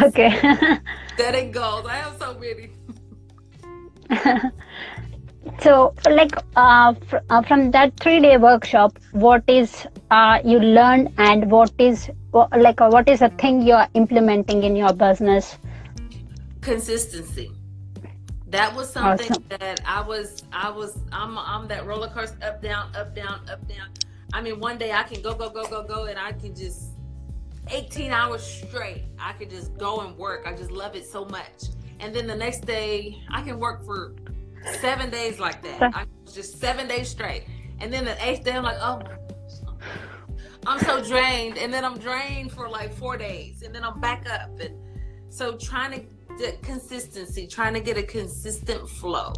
Okay. 0.04 0.30
setting 1.16 1.50
goals. 1.50 1.84
I 1.84 1.94
have 1.94 2.16
so 2.16 2.38
many. 2.38 2.70
so, 5.60 5.92
like, 6.08 6.30
uh, 6.54 6.94
fr- 7.08 7.16
uh, 7.28 7.42
from 7.42 7.72
that 7.72 7.98
three 7.98 8.20
day 8.20 8.36
workshop, 8.36 8.96
what 9.10 9.42
is 9.48 9.88
uh, 10.12 10.38
you 10.44 10.60
learned 10.60 11.12
and 11.18 11.50
what 11.50 11.72
is 11.78 12.08
like 12.32 12.80
uh, 12.80 12.88
what 12.88 13.08
is 13.08 13.22
a 13.22 13.28
thing 13.30 13.62
you're 13.62 13.86
implementing 13.94 14.62
in 14.62 14.76
your 14.76 14.92
business 14.92 15.58
consistency 16.60 17.50
that 18.48 18.74
was 18.74 18.90
something 18.92 19.30
awesome. 19.30 19.44
that 19.48 19.80
i 19.84 20.00
was 20.00 20.44
i 20.52 20.70
was 20.70 20.98
i'm 21.12 21.38
i'm 21.38 21.66
that 21.66 21.86
roller 21.86 22.08
coaster 22.08 22.36
up 22.44 22.62
down 22.62 22.94
up 22.94 23.14
down 23.14 23.40
up 23.50 23.66
down 23.68 23.88
i 24.32 24.40
mean 24.40 24.60
one 24.60 24.78
day 24.78 24.92
i 24.92 25.02
can 25.02 25.20
go 25.22 25.34
go 25.34 25.50
go 25.50 25.66
go 25.68 25.82
go 25.82 26.04
and 26.04 26.18
i 26.18 26.32
can 26.32 26.54
just 26.54 26.92
18 27.68 28.10
hours 28.10 28.42
straight 28.42 29.04
i 29.18 29.32
could 29.32 29.50
just 29.50 29.76
go 29.78 30.00
and 30.00 30.16
work. 30.16 30.46
I 30.46 30.54
just 30.54 30.72
love 30.72 30.96
it 30.96 31.06
so 31.06 31.24
much. 31.26 31.68
And 32.00 32.14
then 32.14 32.26
the 32.26 32.34
next 32.34 32.60
day 32.60 33.18
i 33.30 33.42
can 33.42 33.58
work 33.58 33.84
for 33.84 34.14
seven 34.80 35.10
days 35.10 35.38
like 35.38 35.62
that. 35.62 35.94
I, 35.94 36.04
just 36.32 36.58
seven 36.58 36.88
days 36.88 37.08
straight. 37.08 37.44
And 37.80 37.92
then 37.92 38.04
the 38.04 38.16
eighth 38.26 38.44
day 38.44 38.52
i'm 38.52 38.64
like 38.64 38.78
oh 38.80 39.02
I'm 40.66 40.78
so 40.80 41.02
drained, 41.02 41.56
and 41.56 41.72
then 41.72 41.84
I'm 41.84 41.98
drained 41.98 42.52
for 42.52 42.68
like 42.68 42.92
four 42.92 43.16
days, 43.16 43.62
and 43.62 43.74
then 43.74 43.82
I'm 43.82 43.98
back 43.98 44.28
up, 44.28 44.60
and 44.60 44.76
so 45.30 45.56
trying 45.56 45.92
to 45.92 46.36
get 46.36 46.62
consistency, 46.62 47.46
trying 47.46 47.74
to 47.74 47.80
get 47.80 47.96
a 47.96 48.02
consistent 48.02 48.88
flow. 48.88 49.32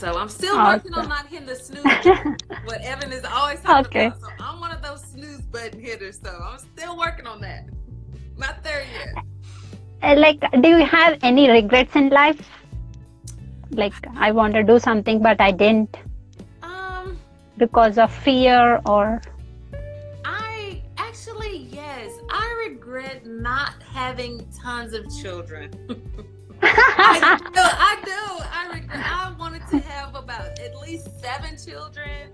So 0.00 0.16
I'm 0.16 0.30
still 0.30 0.56
awesome. 0.56 0.92
working 0.92 0.94
on 0.94 1.08
not 1.10 1.26
hitting 1.26 1.46
the 1.46 1.54
snooze. 1.54 1.84
what 2.64 2.80
Evan 2.80 3.12
is 3.12 3.22
always 3.22 3.60
talking 3.60 3.86
okay. 3.86 4.06
about. 4.06 4.20
So 4.22 4.28
I'm 4.40 4.58
one 4.58 4.72
of 4.72 4.80
those 4.80 5.02
snooze 5.02 5.42
button 5.42 5.78
hitters. 5.78 6.18
So 6.24 6.30
I'm 6.42 6.58
still 6.58 6.96
working 6.96 7.26
on 7.26 7.42
that. 7.42 7.68
Not 8.38 8.62
there 8.62 8.86
yet. 8.94 9.22
Uh, 10.02 10.18
like, 10.18 10.40
do 10.62 10.70
you 10.70 10.86
have 10.86 11.18
any 11.20 11.50
regrets 11.50 11.96
in 11.96 12.08
life? 12.08 12.40
Like, 13.72 13.92
I 14.16 14.32
want 14.32 14.54
to 14.54 14.62
do 14.62 14.78
something, 14.78 15.20
but 15.20 15.38
I 15.38 15.50
didn't. 15.50 15.94
Um, 16.62 17.18
because 17.58 17.98
of 17.98 18.10
fear 18.10 18.80
or 18.86 19.20
I 20.24 20.82
actually, 20.96 21.68
yes, 21.70 22.10
I 22.30 22.66
regret 22.66 23.26
not 23.26 23.74
having 23.82 24.48
tons 24.50 24.94
of 24.94 25.04
children. 25.20 25.70
I, 26.62 27.38
do, 27.54 27.60
I 27.60 27.98
do. 28.04 28.44
I 28.52 28.70
regret. 28.74 28.98
I 29.04 29.34
wanted 29.38 29.62
to 29.68 29.78
have 29.78 30.14
about 30.14 30.58
at 30.58 30.80
least 30.80 31.08
seven 31.20 31.56
children, 31.56 32.30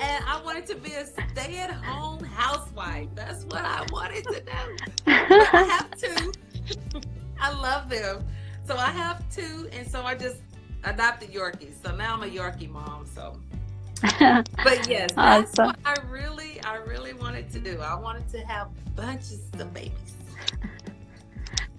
and 0.00 0.24
I 0.26 0.40
wanted 0.44 0.66
to 0.66 0.76
be 0.76 0.92
a 0.92 1.06
stay-at-home 1.06 2.24
housewife. 2.24 3.08
That's 3.14 3.44
what 3.44 3.64
I 3.64 3.84
wanted 3.92 4.24
to 4.24 4.40
do. 4.40 4.94
But 5.04 5.54
I 5.54 5.62
have 5.64 5.90
two. 5.98 6.32
I 7.40 7.52
love 7.60 7.88
them, 7.88 8.24
so 8.66 8.76
I 8.76 8.90
have 8.90 9.22
two, 9.34 9.68
and 9.72 9.88
so 9.90 10.02
I 10.02 10.14
just 10.14 10.36
adopted 10.84 11.32
Yorkies. 11.32 11.74
So 11.82 11.94
now 11.94 12.14
I'm 12.14 12.22
a 12.22 12.26
Yorkie 12.26 12.70
mom. 12.70 13.06
So 13.14 13.38
but 14.62 14.88
yes, 14.88 15.12
that's 15.16 15.58
awesome. 15.58 15.66
what 15.66 15.76
I 15.84 15.96
really, 16.08 16.60
I 16.62 16.76
really 16.76 17.14
wanted 17.14 17.50
to 17.52 17.58
do. 17.58 17.80
I 17.80 17.94
wanted 17.94 18.28
to 18.30 18.40
have 18.40 18.68
bunches 18.94 19.40
of 19.58 19.72
babies. 19.72 19.92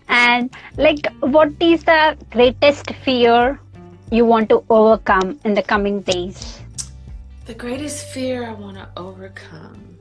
And 0.08 0.50
like, 0.78 1.08
what 1.20 1.52
is 1.60 1.84
the 1.84 2.18
greatest 2.32 2.92
fear 3.04 3.60
you 4.12 4.26
want 4.26 4.50
to 4.50 4.64
overcome 4.70 5.40
in 5.44 5.54
the 5.54 5.64
coming 5.64 6.02
days? 6.02 6.62
The 7.46 7.54
greatest 7.54 8.08
fear 8.08 8.48
I 8.48 8.54
want 8.54 8.78
to 8.78 8.90
overcome. 8.98 10.00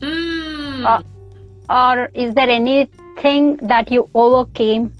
Mm. 0.00 0.84
Uh, 0.84 1.02
or 1.70 2.10
is 2.14 2.34
there 2.34 2.48
anything 2.48 3.56
that 3.58 3.90
you 3.90 4.08
overcame? 4.14 4.92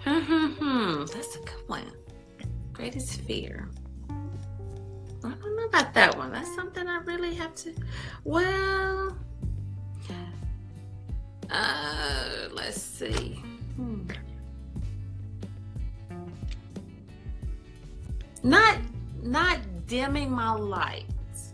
Hmm, 0.00 0.20
hmm, 0.20 0.46
hmm. 0.46 1.04
That's 1.06 1.36
a 1.36 1.40
good 1.40 1.64
one. 1.66 1.90
Greatest 2.72 3.20
fear. 3.22 3.68
I 5.22 5.28
don't 5.28 5.56
know 5.56 5.64
about 5.64 5.92
that 5.94 6.16
one. 6.16 6.32
That's 6.32 6.54
something 6.54 6.88
I 6.88 6.98
really 7.04 7.34
have 7.34 7.54
to. 7.56 7.74
Well, 8.24 9.16
uh, 11.50 12.48
let's 12.52 12.80
see. 12.80 13.42
Hmm. 13.76 14.02
Not 18.42 18.78
not 19.22 19.58
dimming 19.86 20.30
my 20.30 20.52
lights. 20.52 21.52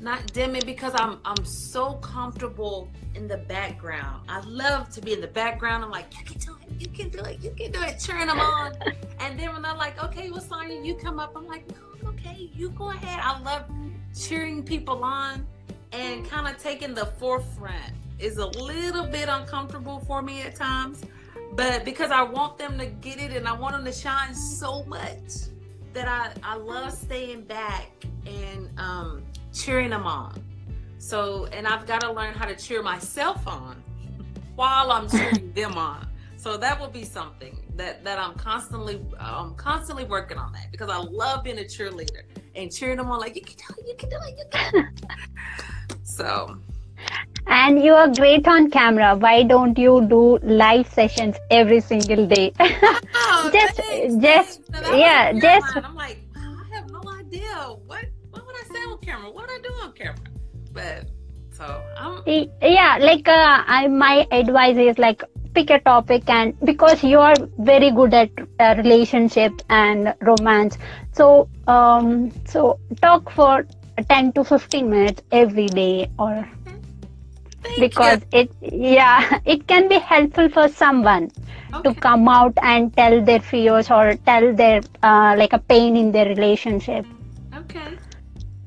Not 0.00 0.32
dimming 0.32 0.62
because 0.64 0.92
I'm 0.94 1.18
I'm 1.24 1.44
so 1.44 1.94
comfortable 1.94 2.88
in 3.14 3.28
the 3.28 3.38
background. 3.38 4.24
I 4.28 4.40
love 4.40 4.88
to 4.90 5.00
be 5.00 5.12
in 5.12 5.20
the 5.20 5.26
background. 5.26 5.84
I'm 5.84 5.90
like, 5.90 6.06
you 6.16 6.24
can 6.24 6.38
do 6.38 6.56
it, 6.62 6.80
you 6.80 6.88
can 6.88 7.08
do 7.10 7.18
it, 7.20 7.42
you 7.42 7.50
can 7.50 7.72
do 7.72 7.82
it. 7.82 7.98
Cheering 7.98 8.28
them 8.28 8.38
on. 8.40 8.72
and 9.20 9.38
then 9.38 9.52
when 9.52 9.62
they're 9.62 9.74
like, 9.74 10.02
okay, 10.04 10.30
what's 10.30 10.50
on 10.50 10.70
you? 10.70 10.82
You 10.82 10.94
come 10.94 11.18
up. 11.18 11.32
I'm 11.36 11.46
like, 11.46 11.64
no, 11.68 12.10
okay, 12.10 12.50
you 12.54 12.70
go 12.70 12.90
ahead. 12.90 13.20
I 13.22 13.40
love 13.40 13.64
cheering 14.14 14.62
people 14.62 15.04
on 15.04 15.46
and 15.92 16.28
kind 16.28 16.46
of 16.46 16.62
taking 16.62 16.94
the 16.94 17.06
forefront 17.18 17.92
is 18.18 18.38
a 18.38 18.46
little 18.46 19.06
bit 19.06 19.28
uncomfortable 19.28 20.00
for 20.06 20.22
me 20.22 20.42
at 20.42 20.54
times. 20.54 21.02
But 21.52 21.84
because 21.84 22.10
I 22.10 22.22
want 22.22 22.58
them 22.58 22.78
to 22.78 22.86
get 22.86 23.18
it 23.18 23.32
and 23.36 23.48
I 23.48 23.52
want 23.52 23.74
them 23.74 23.84
to 23.84 23.92
shine 23.92 24.34
so 24.34 24.84
much 24.84 25.32
that 25.92 26.06
I, 26.06 26.32
I 26.42 26.56
love 26.56 26.92
staying 26.92 27.42
back 27.42 27.90
and 28.26 28.70
um, 28.78 29.22
cheering 29.52 29.90
them 29.90 30.06
on. 30.06 30.42
So, 30.98 31.46
and 31.46 31.66
I've 31.66 31.86
got 31.86 32.02
to 32.02 32.12
learn 32.12 32.34
how 32.34 32.46
to 32.46 32.54
cheer 32.54 32.82
myself 32.82 33.46
on 33.46 33.82
while 34.54 34.92
I'm 34.92 35.08
cheering 35.08 35.52
them 35.54 35.76
on. 35.76 36.06
So 36.36 36.56
that 36.56 36.78
will 36.78 36.88
be 36.88 37.04
something 37.04 37.58
that 37.76 38.02
that 38.02 38.18
I'm 38.18 38.34
constantly 38.34 38.98
I'm 39.18 39.54
constantly 39.56 40.04
working 40.04 40.38
on 40.38 40.52
that 40.52 40.70
because 40.72 40.88
I 40.88 40.96
love 40.96 41.44
being 41.44 41.58
a 41.58 41.64
cheerleader 41.64 42.22
and 42.54 42.72
cheering 42.72 42.96
them 42.96 43.10
on 43.10 43.20
like 43.20 43.36
you 43.36 43.42
can 43.42 43.56
do 43.56 43.74
it, 43.78 43.88
you 43.88 43.94
can 43.96 44.08
do 44.08 44.16
it, 44.26 44.38
you 44.38 44.44
can. 44.50 44.94
so. 46.02 46.58
And 47.46 47.82
you 47.82 47.94
are 47.94 48.08
great 48.08 48.46
on 48.46 48.70
camera. 48.70 49.16
Why 49.16 49.42
don't 49.42 49.76
you 49.78 50.06
do 50.08 50.38
live 50.42 50.86
sessions 50.88 51.36
every 51.50 51.80
single 51.80 52.26
day? 52.26 52.52
Oh, 53.32 53.50
just, 53.52 53.76
thanks, 53.76 54.14
just, 54.16 54.64
thanks. 54.66 54.88
yeah, 54.96 55.32
just. 55.32 55.76
I'm 55.76 55.94
like, 55.94 56.18
I 56.36 56.74
have 56.74 56.90
no 56.90 57.00
idea 57.18 57.54
what 57.86 58.04
what 58.30 58.46
would 58.46 58.56
I 58.56 58.64
say 58.72 58.80
on 58.80 58.98
camera? 58.98 59.30
What 59.30 59.48
would 59.48 59.50
I 59.50 59.62
do 59.62 59.72
on 59.82 59.92
camera? 59.92 60.16
But 60.72 61.08
so 61.52 61.82
I'm. 61.96 62.22
Yeah, 62.26 62.98
like 63.00 63.26
uh, 63.26 63.64
I 63.66 63.88
my 63.88 64.26
advice 64.30 64.76
is 64.76 64.98
like 64.98 65.22
pick 65.54 65.70
a 65.70 65.80
topic 65.80 66.28
and 66.28 66.54
because 66.64 67.02
you 67.02 67.18
are 67.18 67.34
very 67.58 67.90
good 67.90 68.14
at 68.14 68.30
uh, 68.58 68.74
relationship 68.78 69.52
and 69.68 70.14
romance. 70.20 70.78
So 71.12 71.48
um 71.66 72.30
so 72.46 72.78
talk 73.00 73.30
for 73.30 73.66
10 74.08 74.32
to 74.32 74.44
15 74.44 74.90
minutes 74.90 75.22
every 75.30 75.66
day 75.66 76.10
or 76.18 76.48
Thank 77.62 77.78
because 77.78 78.20
you. 78.32 78.40
it 78.40 78.52
yeah 78.62 79.38
it 79.44 79.66
can 79.66 79.88
be 79.88 79.98
helpful 79.98 80.48
for 80.48 80.68
someone 80.68 81.30
okay. 81.74 81.88
to 81.88 82.00
come 82.00 82.28
out 82.28 82.54
and 82.62 82.94
tell 82.96 83.22
their 83.22 83.40
fears 83.40 83.90
or 83.90 84.14
tell 84.26 84.54
their 84.54 84.80
uh, 85.02 85.34
like 85.36 85.52
a 85.52 85.58
pain 85.58 85.96
in 85.96 86.12
their 86.12 86.26
relationship. 86.26 87.04
Okay. 87.54 87.98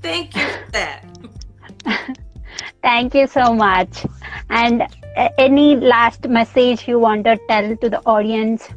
Thank 0.02 0.36
you 0.36 0.48
for 0.48 0.72
that. 0.72 1.06
Thank 2.82 3.16
you 3.16 3.28
so 3.28 3.54
much. 3.54 4.06
And 4.50 4.84
any 5.16 5.76
last 5.76 6.28
message 6.28 6.88
you 6.88 7.00
want 7.00 7.26
to 7.26 7.40
tell 7.48 7.76
to 7.78 7.90
the 7.90 8.02
audience? 8.06 8.70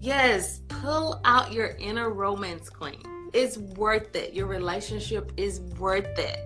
Yes 0.00 0.58
pull 0.80 1.20
out 1.24 1.52
your 1.52 1.74
inner 1.78 2.10
romance 2.10 2.70
queen. 2.70 3.02
It's 3.32 3.58
worth 3.58 4.14
it. 4.14 4.32
Your 4.32 4.46
relationship 4.46 5.32
is 5.36 5.60
worth 5.78 6.18
it. 6.18 6.38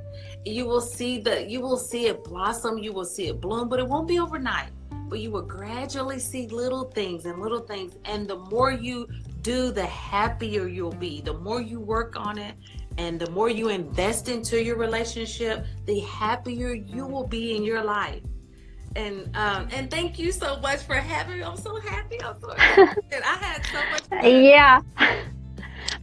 You 0.45 0.67
will 0.67 0.81
see 0.81 1.19
the 1.19 1.49
you 1.49 1.61
will 1.61 1.77
see 1.77 2.07
it 2.07 2.25
blossom 2.25 2.79
you 2.79 2.93
will 2.93 3.05
see 3.05 3.29
it 3.29 3.41
bloom 3.41 3.69
but 3.69 3.79
it 3.79 3.87
won't 3.87 4.09
be 4.09 4.19
overnight. 4.19 4.71
But 5.09 5.21
you 5.21 5.31
will 5.31 5.43
gradually 5.43 6.19
see 6.19 6.49
little 6.49 6.85
things 6.85 7.27
and 7.27 7.41
little 7.41 7.61
things 7.61 7.97
and 8.07 8.27
the 8.27 8.37
more 8.37 8.73
you 8.73 9.07
do 9.43 9.71
the 9.71 9.85
happier 9.85 10.67
you'll 10.67 10.93
be. 10.93 11.21
The 11.21 11.35
more 11.35 11.61
you 11.61 11.79
work 11.79 12.17
on 12.17 12.39
it 12.39 12.55
and 12.97 13.21
the 13.21 13.31
more 13.31 13.49
you 13.49 13.69
invest 13.69 14.29
into 14.29 14.63
your 14.63 14.77
relationship 14.77 15.67
the 15.87 16.01
happier 16.01 16.73
you 16.73 17.07
will 17.07 17.27
be 17.27 17.57
in 17.57 17.63
your 17.63 17.83
life 17.83 18.23
and 18.97 19.35
um 19.37 19.69
and 19.73 19.91
thank 19.91 20.19
you 20.19 20.33
so 20.33 20.59
much 20.61 20.81
for 20.83 20.95
having 20.95 21.39
me. 21.39 21.43
I'm 21.45 21.57
so 21.57 21.77
happy. 21.81 22.21
I'm 22.23 22.39
so 22.41 22.51
excited. 22.53 23.23
I 23.25 23.37
had 23.45 23.67
so 23.67 23.87
much 23.87 24.03
fun. 24.03 24.25
yeah. 24.25 24.81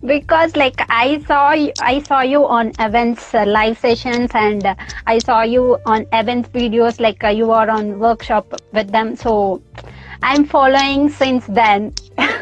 Because 0.06 0.56
like 0.56 0.82
i 0.90 1.20
saw 1.28 1.50
i 1.82 2.02
saw 2.04 2.22
you 2.22 2.46
on 2.48 2.72
Evan's 2.80 3.34
uh, 3.34 3.46
live 3.46 3.78
sessions 3.78 4.32
and 4.34 4.66
uh, 4.66 4.76
i 5.08 5.18
saw 5.20 5.42
you 5.42 5.78
on 5.86 6.06
Evan's 6.14 6.48
videos 6.50 7.00
like 7.02 7.24
uh, 7.24 7.30
you 7.30 7.52
are 7.52 7.70
on 7.70 8.00
workshop 8.00 8.54
with 8.72 8.92
them. 8.92 9.16
So 9.16 9.62
i'm 10.24 10.46
following 10.46 11.10
since 11.10 11.46
then. 11.48 11.94
Okay. 12.18 12.36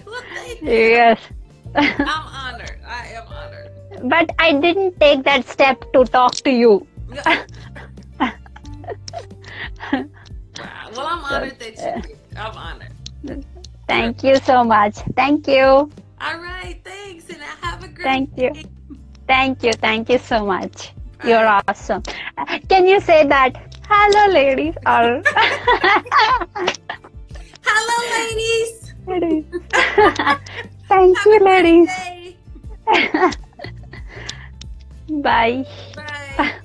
Well, 0.06 0.22
thank 0.34 0.62
you. 0.62 0.70
yes. 0.70 1.20
I'm 1.74 2.26
honored. 2.44 2.78
I 2.86 3.06
am 3.18 3.26
honored. 3.28 3.70
But 4.08 4.30
i 4.38 4.52
didn't 4.52 5.00
take 5.00 5.24
that 5.24 5.46
step 5.48 5.90
to 5.92 6.04
talk 6.04 6.34
to 6.48 6.50
you 6.50 6.86
wow. 9.92 10.04
Well, 10.92 11.06
I'm 11.06 11.24
honored 11.24 11.58
that 11.58 11.76
you. 11.76 12.16
I'm 12.36 12.56
honored. 12.56 13.44
Thank 13.86 14.22
you 14.22 14.36
so 14.36 14.64
much. 14.64 14.96
Thank 15.16 15.46
you. 15.48 15.90
All 16.20 16.38
right. 16.38 16.80
Thanks. 16.84 17.28
And 17.30 17.42
have 17.42 17.82
a 17.82 17.88
great 17.88 18.04
Thank 18.04 18.30
you. 18.36 18.50
Day. 18.50 18.64
Thank 19.26 19.62
you. 19.62 19.72
Thank 19.72 20.08
you 20.08 20.18
so 20.18 20.44
much. 20.44 20.92
All 21.22 21.30
You're 21.30 21.44
right. 21.44 21.62
awesome. 21.68 22.02
Can 22.68 22.86
you 22.86 23.00
say 23.00 23.26
that? 23.26 23.56
Hello, 23.88 24.32
ladies. 24.32 24.74
all. 24.86 25.22
Hello, 27.64 27.96
ladies. 28.16 28.94
ladies. 29.06 29.44
Thank 30.88 31.16
have 31.16 31.26
you, 31.26 31.38
ladies. 31.40 31.90
Bye. 35.22 35.64
Bye. 35.94 36.60